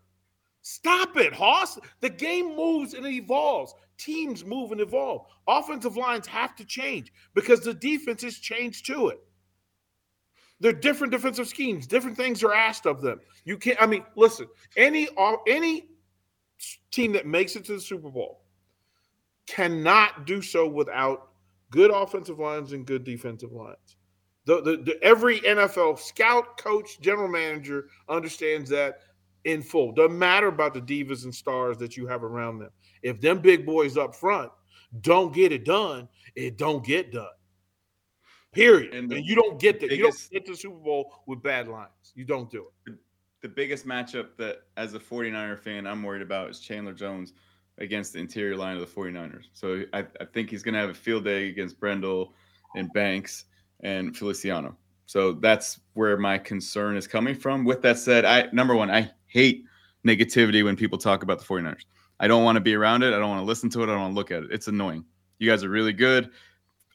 Stop 0.63 1.19
it, 1.19 1.35
Hoss. 1.35 1.79
The 2.01 2.09
game 2.09 2.57
moves 2.57 2.95
and 2.95 3.07
evolves. 3.07 3.75
Teams 3.99 4.45
move 4.45 4.73
and 4.73 4.81
evolve. 4.81 5.27
Offensive 5.47 5.97
lines 5.97 6.27
have 6.27 6.57
to 6.57 6.65
change 6.65 7.13
because 7.35 7.61
the 7.61 7.75
defenses 7.75 8.39
change 8.39 8.83
to 8.85 9.09
it. 9.09 9.19
They're 10.61 10.73
different 10.73 11.13
defensive 11.13 11.49
schemes. 11.49 11.87
Different 11.87 12.17
things 12.17 12.43
are 12.43 12.55
asked 12.55 12.87
of 12.87 13.03
them. 13.03 13.21
You 13.45 13.59
can't. 13.59 13.81
I 13.81 13.87
mean, 13.87 14.05
listen. 14.17 14.47
Any 14.77 15.09
any 15.47 15.89
team 16.91 17.13
that 17.13 17.27
makes 17.27 17.57
it 17.57 17.65
to 17.67 17.75
the 17.75 17.81
Super 17.81 18.09
Bowl 18.09 18.44
cannot 19.47 20.27
do 20.27 20.43
so 20.43 20.69
without 20.69 21.29
good 21.71 21.91
offensive 21.91 22.39
lines 22.39 22.73
and 22.73 22.87
good 22.87 23.05
defensive 23.05 23.53
lines. 23.53 23.97
The, 24.47 24.61
the, 24.63 24.77
the 24.77 25.03
every 25.03 25.41
NFL 25.41 25.99
scout, 25.99 26.59
coach, 26.59 27.01
general 27.01 27.29
manager 27.29 27.87
understands 28.09 28.69
that 28.71 29.01
in 29.45 29.63
full. 29.63 29.93
Doesn't 29.93 30.19
matter 30.19 30.49
about 30.49 30.75
the 30.75 30.81
divas 30.81 31.25
and 31.25 31.35
stars 31.35 31.79
that 31.79 31.97
you 31.97 32.07
have 32.07 32.23
around 32.23 32.59
them. 32.59 32.71
If 33.03 33.21
them 33.21 33.41
big 33.41 33.65
boys 33.67 33.97
up 33.97 34.15
front 34.15 34.51
don't 35.01 35.35
get 35.35 35.53
it 35.53 35.65
done, 35.65 36.09
it 36.37 36.57
don't 36.57 36.85
get 36.85 37.13
done. 37.13 37.27
Period. 38.53 38.95
And 38.95 39.13
And, 39.13 39.25
you 39.25 39.35
don't 39.35 39.59
get 39.59 39.81
that. 39.81 39.91
You 39.91 40.05
don't 40.05 40.29
get 40.31 40.47
the 40.47 40.57
Super 40.57 40.77
Bowl 40.77 41.13
with 41.27 41.43
bad 41.43 41.67
lines. 41.69 41.91
You 42.15 42.25
don't 42.25 42.51
do 42.51 42.67
it. 42.87 42.95
the 43.43 43.49
biggest 43.49 43.87
matchup 43.87 44.37
that 44.39 44.63
as 44.77 44.95
a 44.95 45.01
49er 45.01 45.59
fan 45.59 45.87
I'm 45.87 46.03
worried 46.03 46.23
about 46.23 46.51
is 46.51 46.61
Chandler 46.61 46.93
Jones 46.95 47.33
against 47.79 48.13
the 48.13 48.19
interior 48.19 48.57
line 48.57 48.77
of 48.77 48.81
the 48.81 48.87
49ers. 49.01 49.45
So 49.53 49.83
I, 49.93 50.07
I 50.21 50.25
think 50.33 50.51
he's 50.51 50.63
going 50.63 50.75
to 50.75 50.81
have 50.81 50.91
a 50.91 50.95
field 50.95 51.25
day 51.25 51.49
against 51.49 51.79
Brendel 51.81 52.33
and 52.77 52.93
Banks 52.93 53.47
and 53.83 54.17
Feliciano. 54.17 54.77
So 55.07 55.33
that's 55.33 55.81
where 55.95 56.17
my 56.17 56.39
concern 56.39 56.97
is 56.97 57.07
coming 57.07 57.35
from. 57.35 57.65
With 57.65 57.83
that 57.83 57.99
said, 57.99 58.25
I 58.25 58.49
number 58.53 58.75
one, 58.75 58.91
I 58.91 59.11
hate 59.27 59.65
negativity 60.07 60.65
when 60.65 60.77
people 60.77 60.99
talk 60.99 61.23
about 61.23 61.39
the 61.39 61.45
49ers. 61.45 61.85
I 62.21 62.29
don't 62.29 62.45
want 62.45 62.57
to 62.57 62.61
be 62.61 62.75
around 62.75 63.03
it. 63.03 63.13
I 63.13 63.19
don't 63.19 63.29
want 63.29 63.41
to 63.41 63.47
listen 63.47 63.69
to 63.71 63.81
it. 63.81 63.85
I 63.85 63.87
don't 63.89 64.01
want 64.01 64.13
to 64.13 64.17
look 64.17 64.31
at 64.31 64.45
it. 64.45 64.53
It's 64.53 64.69
annoying. 64.69 65.05
You 65.39 65.51
guys 65.51 65.65
are 65.65 65.69
really 65.69 65.93
good. 65.93 66.31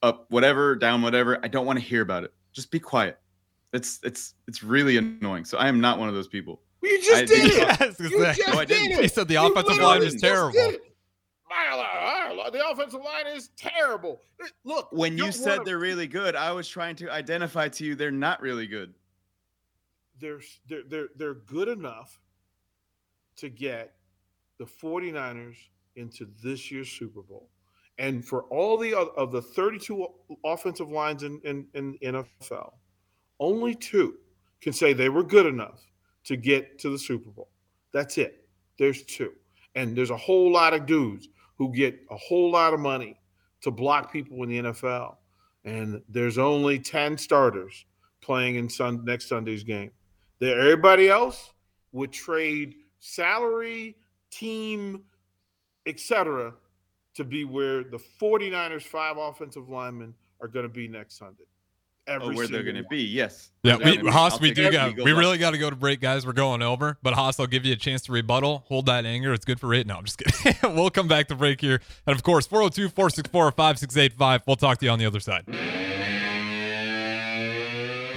Up 0.01 0.25
whatever, 0.29 0.75
down 0.75 1.01
whatever. 1.01 1.39
I 1.43 1.49
don't 1.49 1.65
want 1.65 1.77
to 1.77 1.83
hear 1.83 2.01
about 2.01 2.23
it. 2.23 2.33
Just 2.53 2.71
be 2.71 2.79
quiet. 2.79 3.19
It's 3.73 3.99
it's 4.03 4.35
it's 4.47 4.63
really 4.63 4.97
annoying. 4.97 5.45
So 5.45 5.57
I 5.57 5.67
am 5.67 5.79
not 5.81 5.99
one 5.99 6.09
of 6.09 6.15
those 6.15 6.27
people. 6.27 6.61
You 6.81 6.97
just 7.01 7.11
I 7.13 7.25
did 7.25 7.27
did 7.27 7.45
it. 7.51 7.57
Yeah, 7.57 7.77
I 7.79 7.85
You 7.85 8.25
just 8.33 8.47
No, 8.47 8.59
I 8.59 8.65
did 8.65 8.67
didn't. 8.67 8.91
it. 8.99 9.01
He 9.01 9.07
said 9.09 9.27
the 9.27 9.33
You 9.35 9.47
offensive 9.51 9.77
line 9.83 10.03
is 10.03 10.15
terrible. 10.21 10.51
did 10.53 10.75
it. 10.75 10.81
My 11.49 12.31
Lord, 12.35 12.53
The 12.53 12.67
offensive 12.69 13.01
line 13.01 13.27
is 13.27 13.49
terrible. 13.57 14.21
Look, 14.63 14.91
When 14.91 15.17
you 15.17 15.31
said 15.31 15.49
wanna- 15.59 15.63
they're 15.65 15.79
really 15.79 16.07
good, 16.07 16.35
I 16.35 16.51
was 16.51 16.67
trying 16.69 16.95
to 16.97 17.11
identify 17.11 17.67
to 17.69 17.83
you 17.85 17.95
they're 17.95 18.11
not 18.11 18.41
really 18.41 18.67
good. 18.67 18.93
they're 20.19 20.41
they're 20.67 20.83
they're, 20.87 21.07
they're 21.15 21.33
good 21.33 21.67
enough 21.69 22.19
to 23.37 23.49
get 23.49 23.95
the 24.57 24.65
49ers 24.65 25.55
into 25.95 26.27
this 26.43 26.69
year's 26.71 26.89
Super 26.89 27.21
Bowl. 27.21 27.49
And 27.97 28.25
for 28.25 28.43
all 28.43 28.77
the 28.77 28.93
of 28.97 29.31
the 29.31 29.41
32 29.41 30.07
offensive 30.45 30.89
lines 30.89 31.23
in, 31.23 31.39
in, 31.43 31.67
in 31.73 31.97
NFL, 32.01 32.73
only 33.39 33.75
two 33.75 34.17
can 34.61 34.71
say 34.73 34.91
they 34.93 35.09
were 35.09 35.23
good 35.23 35.45
enough 35.45 35.81
to 36.29 36.37
get 36.37 36.77
to 36.77 36.91
the 36.91 36.97
Super 36.99 37.31
Bowl. 37.31 37.49
That's 37.91 38.19
it. 38.19 38.47
There's 38.77 39.01
two. 39.01 39.31
And 39.73 39.97
there's 39.97 40.11
a 40.11 40.17
whole 40.17 40.51
lot 40.51 40.75
of 40.75 40.85
dudes 40.85 41.27
who 41.57 41.73
get 41.73 41.99
a 42.11 42.15
whole 42.17 42.51
lot 42.51 42.71
of 42.71 42.79
money 42.79 43.19
to 43.61 43.71
block 43.71 44.13
people 44.13 44.43
in 44.43 44.49
the 44.49 44.59
NFL. 44.71 45.15
And 45.65 46.03
there's 46.07 46.37
only 46.37 46.77
10 46.77 47.17
starters 47.17 47.83
playing 48.21 48.57
in 48.57 48.69
sun, 48.69 49.03
next 49.05 49.27
Sunday's 49.27 49.63
game. 49.63 49.89
There, 50.37 50.59
everybody 50.59 51.09
else 51.09 51.51
would 51.93 52.11
trade 52.11 52.75
salary, 52.99 53.97
team, 54.29 55.01
etc., 55.87 56.53
to 57.15 57.23
be 57.23 57.43
where 57.43 57.83
the 57.83 57.99
49ers 58.21 58.83
five 58.83 59.17
offensive 59.17 59.67
linemen 59.67 60.13
are 60.41 60.47
going 60.47 60.61
to 60.61 60.69
be 60.69 60.87
next 60.87 61.17
Sunday. 61.17 61.45
Every 62.09 62.29
Oh, 62.29 62.33
where 62.33 62.47
they're 62.47 62.63
going 62.63 62.75
to 62.75 62.83
be, 62.83 63.03
yes. 63.03 63.51
Yeah, 63.61 63.77
we, 63.77 63.97
gonna. 63.97 64.11
Haas, 64.11 64.39
we 64.39 64.51
do 64.51 64.63
the 64.63 64.71
got. 64.71 64.95
We 64.95 65.11
really 65.11 65.37
got 65.37 65.51
to 65.51 65.59
go 65.59 65.69
to 65.69 65.75
break, 65.75 66.01
guys. 66.01 66.25
We're 66.25 66.33
going 66.33 66.63
over, 66.63 66.97
but 67.03 67.13
Haas, 67.13 67.39
I'll 67.39 67.45
give 67.45 67.65
you 67.65 67.73
a 67.73 67.75
chance 67.75 68.01
to 68.03 68.11
rebuttal. 68.11 68.63
Hold 68.67 68.87
that 68.87 69.05
anger. 69.05 69.31
It's 69.31 69.45
good 69.45 69.59
for 69.59 69.71
it. 69.75 69.85
No, 69.85 69.97
I'm 69.97 70.05
just 70.05 70.17
kidding. 70.17 70.55
we'll 70.75 70.89
come 70.89 71.07
back 71.07 71.27
to 71.27 71.35
break 71.35 71.61
here, 71.61 71.81
and 72.07 72.15
of 72.15 72.23
course, 72.23 72.47
402-464-5685. 72.47 74.41
We'll 74.47 74.55
talk 74.55 74.79
to 74.79 74.85
you 74.85 74.91
on 74.91 74.97
the 74.97 75.05
other 75.05 75.19
side. 75.19 75.45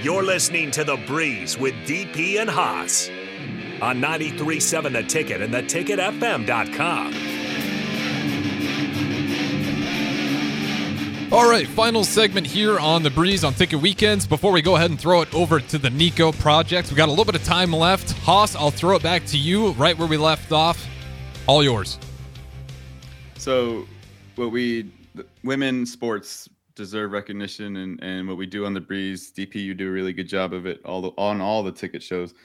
You're 0.01 0.23
listening 0.23 0.71
to 0.71 0.83
The 0.83 0.97
Breeze 1.07 1.57
with 1.57 1.75
DP 1.85 2.41
and 2.41 2.49
Haas 2.49 3.09
on 3.81 4.01
93.7 4.01 4.91
The 4.91 5.03
Ticket 5.03 5.41
and 5.41 5.53
theticketfm.com. 5.53 7.32
All 11.33 11.49
right, 11.49 11.67
final 11.67 12.03
segment 12.03 12.45
here 12.45 12.77
on 12.77 13.01
the 13.01 13.09
Breeze 13.09 13.43
on 13.43 13.55
Ticket 13.55 13.81
Weekends. 13.81 14.27
Before 14.27 14.51
we 14.51 14.61
go 14.61 14.75
ahead 14.75 14.91
and 14.91 14.99
throw 15.01 15.21
it 15.21 15.33
over 15.33 15.59
to 15.59 15.79
the 15.79 15.89
Nico 15.89 16.31
Project, 16.31 16.91
we 16.91 16.95
got 16.95 17.07
a 17.07 17.09
little 17.09 17.25
bit 17.25 17.33
of 17.33 17.43
time 17.43 17.73
left. 17.73 18.11
Haas, 18.19 18.55
I'll 18.55 18.69
throw 18.69 18.97
it 18.97 19.01
back 19.01 19.25
to 19.25 19.37
you 19.39 19.71
right 19.71 19.97
where 19.97 20.07
we 20.07 20.15
left 20.15 20.51
off. 20.51 20.87
All 21.47 21.63
yours. 21.63 21.97
So, 23.39 23.87
what 24.35 24.51
we 24.51 24.91
women 25.43 25.87
sports 25.87 26.47
deserve 26.75 27.11
recognition, 27.11 27.77
and 27.77 27.99
and 28.03 28.27
what 28.27 28.37
we 28.37 28.45
do 28.45 28.67
on 28.67 28.75
the 28.75 28.81
breeze, 28.81 29.33
DP, 29.33 29.55
you 29.55 29.73
do 29.73 29.87
a 29.87 29.91
really 29.91 30.13
good 30.13 30.29
job 30.29 30.53
of 30.53 30.67
it. 30.67 30.85
All 30.85 31.01
the, 31.01 31.09
on 31.17 31.41
all 31.41 31.63
the 31.63 31.71
ticket 31.71 32.03
shows, 32.03 32.35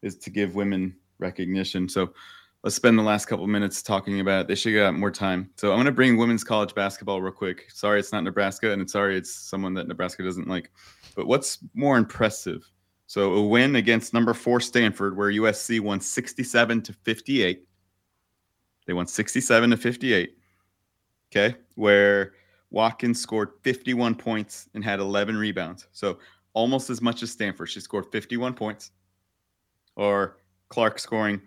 is 0.00 0.16
to 0.20 0.30
give 0.30 0.54
women 0.54 0.96
recognition. 1.18 1.86
So, 1.86 2.14
let's 2.62 2.76
spend 2.76 2.98
the 2.98 3.02
last 3.02 3.26
couple 3.26 3.46
minutes 3.46 3.82
talking 3.82 4.20
about 4.20 4.42
it. 4.42 4.48
They 4.48 4.54
should 4.54 4.72
get 4.72 4.94
more 4.94 5.10
time. 5.10 5.50
So, 5.56 5.70
I'm 5.70 5.76
going 5.76 5.86
to 5.86 5.92
bring 5.92 6.16
women's 6.16 6.44
college 6.44 6.74
basketball 6.74 7.22
real 7.22 7.32
quick. 7.32 7.70
Sorry, 7.70 7.98
it's 7.98 8.12
not 8.12 8.24
Nebraska, 8.24 8.72
and 8.72 8.88
sorry 8.88 9.16
it's 9.16 9.32
someone 9.32 9.74
that 9.74 9.88
Nebraska 9.88 10.22
doesn't 10.22 10.48
like. 10.48 10.70
But 11.16 11.26
what's 11.26 11.58
more 11.74 11.96
impressive? 11.96 12.68
So, 13.06 13.34
a 13.34 13.46
win 13.46 13.76
against 13.76 14.14
number 14.14 14.34
four 14.34 14.60
Stanford, 14.60 15.16
where 15.16 15.30
USC 15.30 15.80
won 15.80 16.00
67 16.00 16.82
to 16.82 16.92
58. 16.92 17.64
They 18.86 18.92
won 18.92 19.06
67 19.06 19.70
to 19.70 19.76
58 19.76 20.34
okay, 21.30 21.56
where 21.74 22.32
Watkins 22.70 23.20
scored 23.20 23.50
51 23.62 24.14
points 24.14 24.68
and 24.74 24.84
had 24.84 25.00
11 25.00 25.36
rebounds. 25.36 25.86
So 25.92 26.18
almost 26.54 26.90
as 26.90 27.00
much 27.00 27.22
as 27.22 27.30
Stanford. 27.30 27.68
She 27.68 27.80
scored 27.80 28.06
51 28.10 28.54
points. 28.54 28.90
Or 29.96 30.38
Clark 30.68 30.98
scoring 30.98 31.40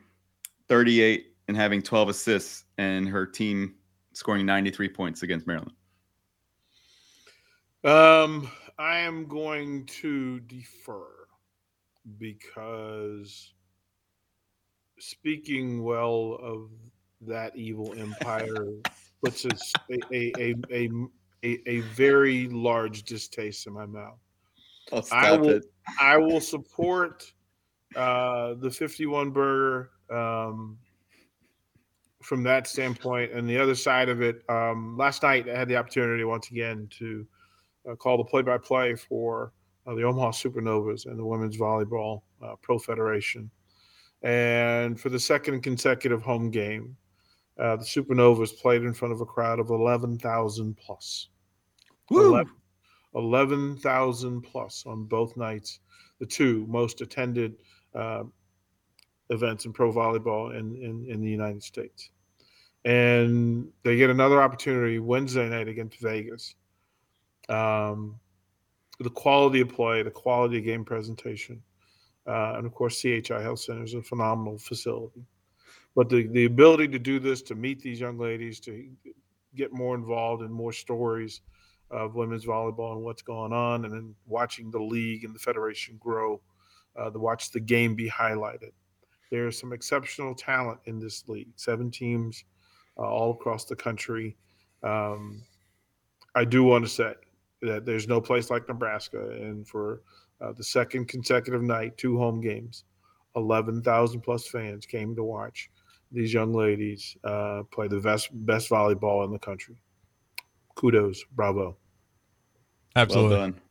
38 0.71 1.33
and 1.49 1.57
having 1.57 1.81
12 1.81 2.07
assists, 2.07 2.63
and 2.77 3.05
her 3.05 3.25
team 3.25 3.75
scoring 4.13 4.45
93 4.45 4.87
points 4.87 5.21
against 5.21 5.45
Maryland. 5.45 5.73
Um, 7.83 8.49
I 8.79 8.99
am 8.99 9.27
going 9.27 9.85
to 9.87 10.39
defer 10.39 11.09
because 12.17 13.51
speaking 14.97 15.83
well 15.83 16.39
of 16.41 16.69
that 17.19 17.53
evil 17.57 17.93
empire 17.97 18.67
puts 19.21 19.43
a, 19.43 19.49
a, 20.13 20.31
a, 20.39 20.55
a, 20.71 20.89
a, 21.43 21.69
a 21.69 21.79
very 21.81 22.47
large 22.47 23.03
distaste 23.03 23.67
in 23.67 23.73
my 23.73 23.85
mouth. 23.85 24.19
I 25.11 25.35
will, 25.35 25.59
I 25.99 26.15
will 26.15 26.39
support 26.39 27.29
uh, 27.97 28.53
the 28.53 28.71
51 28.71 29.31
burger 29.31 29.89
um, 30.11 30.77
from 32.21 32.43
that 32.43 32.67
standpoint. 32.67 33.31
And 33.31 33.49
the 33.49 33.57
other 33.57 33.75
side 33.75 34.09
of 34.09 34.21
it, 34.21 34.43
um, 34.49 34.97
last 34.97 35.23
night 35.23 35.49
I 35.49 35.57
had 35.57 35.67
the 35.67 35.77
opportunity 35.77 36.23
once 36.23 36.51
again 36.51 36.87
to 36.99 37.25
uh, 37.89 37.95
call 37.95 38.17
the 38.17 38.23
play-by-play 38.23 38.95
for 38.95 39.53
uh, 39.87 39.95
the 39.95 40.03
Omaha 40.03 40.31
Supernovas 40.31 41.05
and 41.05 41.17
the 41.17 41.25
Women's 41.25 41.57
Volleyball 41.57 42.21
uh, 42.43 42.55
Pro 42.61 42.77
Federation. 42.77 43.49
And 44.21 44.99
for 44.99 45.09
the 45.09 45.19
second 45.19 45.61
consecutive 45.61 46.21
home 46.21 46.51
game, 46.51 46.95
uh, 47.59 47.77
the 47.77 47.83
Supernovas 47.83 48.57
played 48.57 48.83
in 48.83 48.93
front 48.93 49.13
of 49.13 49.21
a 49.21 49.25
crowd 49.25 49.59
of 49.59 49.69
11,000 49.69 50.77
plus. 50.77 51.29
11,000 53.15 54.41
plus 54.41 54.83
on 54.85 55.03
both 55.05 55.35
nights, 55.35 55.79
the 56.19 56.25
two 56.25 56.65
most 56.67 57.01
attended 57.01 57.55
uh, 57.95 58.23
events 59.31 59.65
in 59.65 59.73
pro 59.73 59.91
volleyball 59.91 60.57
in, 60.57 60.75
in, 60.75 61.05
in 61.09 61.21
the 61.21 61.29
United 61.29 61.63
States. 61.63 62.11
And 62.85 63.67
they 63.83 63.95
get 63.95 64.09
another 64.09 64.41
opportunity 64.41 64.99
Wednesday 64.99 65.47
night 65.49 65.67
against 65.67 65.99
Vegas. 65.99 66.55
Um, 67.49 68.19
the 68.99 69.09
quality 69.09 69.61
of 69.61 69.69
play, 69.69 70.03
the 70.03 70.11
quality 70.11 70.59
of 70.59 70.65
game 70.65 70.85
presentation, 70.85 71.61
uh, 72.27 72.53
and 72.55 72.65
of 72.65 72.73
course, 72.73 73.01
CHI 73.01 73.41
Health 73.41 73.59
Center 73.59 73.83
is 73.83 73.93
a 73.93 74.01
phenomenal 74.01 74.57
facility. 74.59 75.25
But 75.95 76.09
the, 76.09 76.27
the 76.27 76.45
ability 76.45 76.87
to 76.89 76.99
do 76.99 77.19
this, 77.19 77.41
to 77.43 77.55
meet 77.55 77.81
these 77.81 77.99
young 77.99 78.17
ladies, 78.17 78.59
to 78.61 78.87
get 79.55 79.73
more 79.73 79.95
involved 79.95 80.43
in 80.43 80.51
more 80.51 80.71
stories 80.71 81.41
of 81.89 82.15
women's 82.15 82.45
volleyball 82.45 82.93
and 82.93 83.03
what's 83.03 83.21
going 83.21 83.51
on, 83.51 83.85
and 83.85 83.93
then 83.93 84.15
watching 84.27 84.71
the 84.71 84.79
league 84.79 85.25
and 85.25 85.35
the 85.35 85.39
federation 85.39 85.97
grow, 85.99 86.39
uh, 86.95 87.09
to 87.09 87.19
watch 87.19 87.51
the 87.51 87.59
game 87.59 87.95
be 87.95 88.09
highlighted. 88.09 88.71
There 89.31 89.47
is 89.47 89.57
some 89.57 89.73
exceptional 89.73 90.35
talent 90.35 90.79
in 90.85 90.99
this 90.99 91.27
league. 91.27 91.47
Seven 91.55 91.89
teams 91.89 92.43
uh, 92.97 93.03
all 93.03 93.31
across 93.31 93.65
the 93.65 93.75
country. 93.75 94.35
Um, 94.83 95.41
I 96.35 96.45
do 96.45 96.63
want 96.63 96.85
to 96.85 96.89
say 96.91 97.13
that 97.61 97.85
there's 97.85 98.07
no 98.07 98.21
place 98.21 98.49
like 98.49 98.67
Nebraska, 98.67 99.29
and 99.29 99.67
for 99.67 100.01
uh, 100.41 100.51
the 100.53 100.63
second 100.63 101.07
consecutive 101.07 101.61
night, 101.61 101.97
two 101.97 102.17
home 102.17 102.41
games, 102.41 102.83
11,000 103.35 104.21
plus 104.21 104.47
fans 104.47 104.85
came 104.85 105.15
to 105.15 105.23
watch 105.23 105.69
these 106.11 106.33
young 106.33 106.53
ladies 106.53 107.15
uh, 107.23 107.63
play 107.71 107.87
the 107.87 107.99
best 107.99 108.29
best 108.45 108.69
volleyball 108.69 109.23
in 109.25 109.31
the 109.31 109.39
country. 109.39 109.75
Kudos, 110.75 111.23
bravo. 111.35 111.77
Absolutely. 112.95 113.29
Well 113.29 113.39
done. 113.39 113.61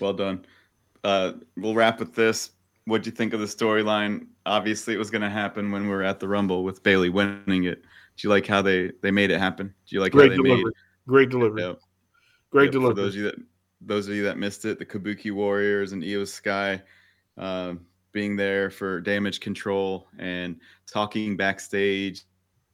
Well 0.00 0.12
done. 0.12 0.46
Uh, 1.04 1.32
we'll 1.56 1.74
wrap 1.74 2.00
with 2.00 2.14
this. 2.14 2.50
What 2.86 3.02
do 3.02 3.10
you 3.10 3.16
think 3.16 3.32
of 3.32 3.40
the 3.40 3.46
storyline? 3.46 4.26
Obviously, 4.46 4.94
it 4.94 4.98
was 4.98 5.10
going 5.10 5.22
to 5.22 5.30
happen 5.30 5.70
when 5.70 5.84
we 5.84 5.88
were 5.88 6.02
at 6.02 6.20
the 6.20 6.28
Rumble 6.28 6.64
with 6.64 6.82
Bayley 6.82 7.08
winning 7.08 7.64
it. 7.64 7.82
Do 7.82 8.28
you 8.28 8.28
like 8.30 8.46
how 8.46 8.62
they 8.62 8.92
they 9.02 9.10
made 9.10 9.30
it 9.30 9.38
happen? 9.38 9.68
Do 9.86 9.96
you 9.96 10.00
like 10.00 10.12
Great 10.12 10.30
how 10.32 10.36
they 10.36 10.42
delivery. 10.42 10.64
made? 10.64 10.72
Great 11.08 11.30
delivery. 11.30 11.62
Yep. 11.62 11.78
Great 12.50 12.64
Yep, 12.66 12.72
For 12.74 12.78
delivery. 12.78 13.02
those 13.04 13.14
of 13.14 13.16
you 13.16 13.22
that 13.24 13.34
those 13.80 14.08
of 14.08 14.14
you 14.14 14.22
that 14.24 14.38
missed 14.38 14.64
it, 14.64 14.78
the 14.78 14.86
Kabuki 14.86 15.32
Warriors 15.32 15.92
and 15.92 16.02
IYO 16.02 16.24
SKY 16.24 16.80
uh, 17.38 17.74
being 18.12 18.36
there 18.36 18.70
for 18.70 19.00
damage 19.00 19.40
control 19.40 20.06
and 20.18 20.56
talking 20.86 21.36
backstage 21.36 22.22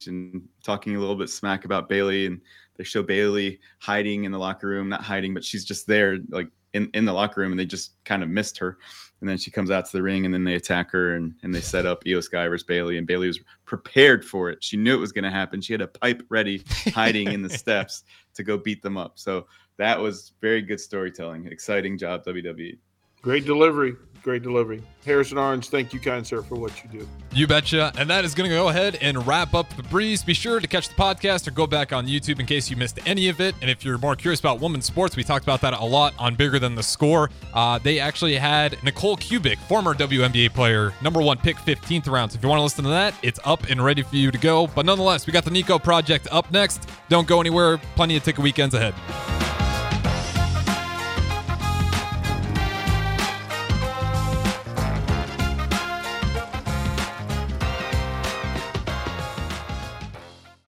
and 0.07 0.47
talking 0.63 0.95
a 0.95 0.99
little 0.99 1.15
bit 1.15 1.29
smack 1.29 1.65
about 1.65 1.89
Bayley 1.89 2.27
and 2.27 2.39
they 2.77 2.83
show 2.83 3.03
Bayley 3.03 3.59
hiding 3.79 4.23
in 4.23 4.31
the 4.31 4.37
locker 4.39 4.67
room, 4.67 4.87
not 4.89 5.01
hiding, 5.03 5.33
but 5.33 5.43
she's 5.43 5.65
just 5.65 5.85
there 5.87 6.19
like 6.29 6.47
in, 6.73 6.89
in 6.93 7.05
the 7.05 7.13
locker 7.13 7.41
room 7.41 7.51
and 7.51 7.59
they 7.59 7.65
just 7.65 8.03
kind 8.05 8.23
of 8.23 8.29
missed 8.29 8.57
her. 8.57 8.77
And 9.19 9.29
then 9.29 9.37
she 9.37 9.51
comes 9.51 9.69
out 9.69 9.85
to 9.85 9.91
the 9.91 10.01
ring 10.01 10.25
and 10.25 10.33
then 10.33 10.43
they 10.43 10.55
attack 10.55 10.91
her 10.91 11.15
and, 11.15 11.35
and 11.43 11.53
they 11.53 11.61
set 11.61 11.85
up 11.85 12.03
IYO 12.07 12.21
SKY 12.21 12.47
versus 12.47 12.65
Bayley 12.65 12.97
and 12.97 13.05
Bayley 13.05 13.27
was 13.27 13.39
prepared 13.65 14.25
for 14.25 14.49
it. 14.49 14.63
She 14.63 14.77
knew 14.77 14.95
it 14.95 14.99
was 14.99 15.11
going 15.11 15.25
to 15.25 15.31
happen. 15.31 15.61
She 15.61 15.73
had 15.73 15.81
a 15.81 15.87
pipe 15.87 16.23
ready 16.29 16.63
hiding 16.93 17.31
in 17.31 17.41
the 17.41 17.49
steps 17.57 18.03
to 18.33 18.43
go 18.43 18.57
beat 18.57 18.81
them 18.81 18.97
up. 18.97 19.19
So 19.19 19.45
that 19.77 19.99
was 19.99 20.33
very 20.41 20.61
good 20.61 20.79
storytelling. 20.79 21.47
Exciting 21.47 21.97
job. 21.97 22.25
WWE. 22.25 22.77
Great 23.21 23.45
delivery. 23.45 23.95
Great 24.23 24.43
delivery. 24.43 24.83
Harrison 25.03 25.39
Orange, 25.39 25.69
thank 25.69 25.93
you, 25.93 25.99
kind 25.99 26.25
sir, 26.25 26.43
for 26.43 26.53
what 26.53 26.71
you 26.83 26.99
do. 26.99 27.07
You 27.33 27.47
betcha. 27.47 27.91
And 27.97 28.07
that 28.11 28.23
is 28.23 28.35
going 28.35 28.47
to 28.47 28.55
go 28.55 28.69
ahead 28.69 28.99
and 29.01 29.25
wrap 29.25 29.55
up 29.55 29.75
the 29.75 29.81
breeze. 29.83 30.23
Be 30.23 30.35
sure 30.35 30.59
to 30.59 30.67
catch 30.67 30.89
the 30.89 30.93
podcast 30.93 31.47
or 31.47 31.51
go 31.51 31.65
back 31.65 31.91
on 31.91 32.05
YouTube 32.05 32.39
in 32.39 32.45
case 32.45 32.69
you 32.69 32.75
missed 32.75 32.99
any 33.07 33.29
of 33.29 33.41
it. 33.41 33.55
And 33.61 33.71
if 33.71 33.83
you're 33.83 33.97
more 33.97 34.15
curious 34.15 34.39
about 34.39 34.59
women's 34.59 34.85
sports, 34.85 35.15
we 35.15 35.23
talked 35.23 35.43
about 35.43 35.61
that 35.61 35.73
a 35.73 35.83
lot 35.83 36.13
on 36.19 36.35
Bigger 36.35 36.59
Than 36.59 36.75
the 36.75 36.83
Score. 36.83 37.31
Uh, 37.53 37.79
they 37.79 37.99
actually 37.99 38.35
had 38.35 38.77
Nicole 38.83 39.17
Kubik, 39.17 39.57
former 39.67 39.95
WNBA 39.95 40.53
player, 40.53 40.93
number 41.01 41.21
one 41.21 41.37
pick, 41.37 41.57
15th 41.57 42.07
round. 42.07 42.31
So 42.31 42.37
if 42.37 42.43
you 42.43 42.49
want 42.49 42.59
to 42.59 42.63
listen 42.63 42.83
to 42.83 42.91
that, 42.91 43.15
it's 43.23 43.39
up 43.43 43.69
and 43.71 43.83
ready 43.83 44.03
for 44.03 44.15
you 44.15 44.29
to 44.29 44.37
go. 44.37 44.67
But 44.67 44.85
nonetheless, 44.85 45.25
we 45.25 45.33
got 45.33 45.45
the 45.45 45.51
Nico 45.51 45.79
Project 45.79 46.27
up 46.31 46.51
next. 46.51 46.87
Don't 47.09 47.27
go 47.27 47.41
anywhere. 47.41 47.79
Plenty 47.95 48.17
of 48.17 48.23
ticket 48.23 48.43
weekends 48.43 48.75
ahead. 48.75 48.93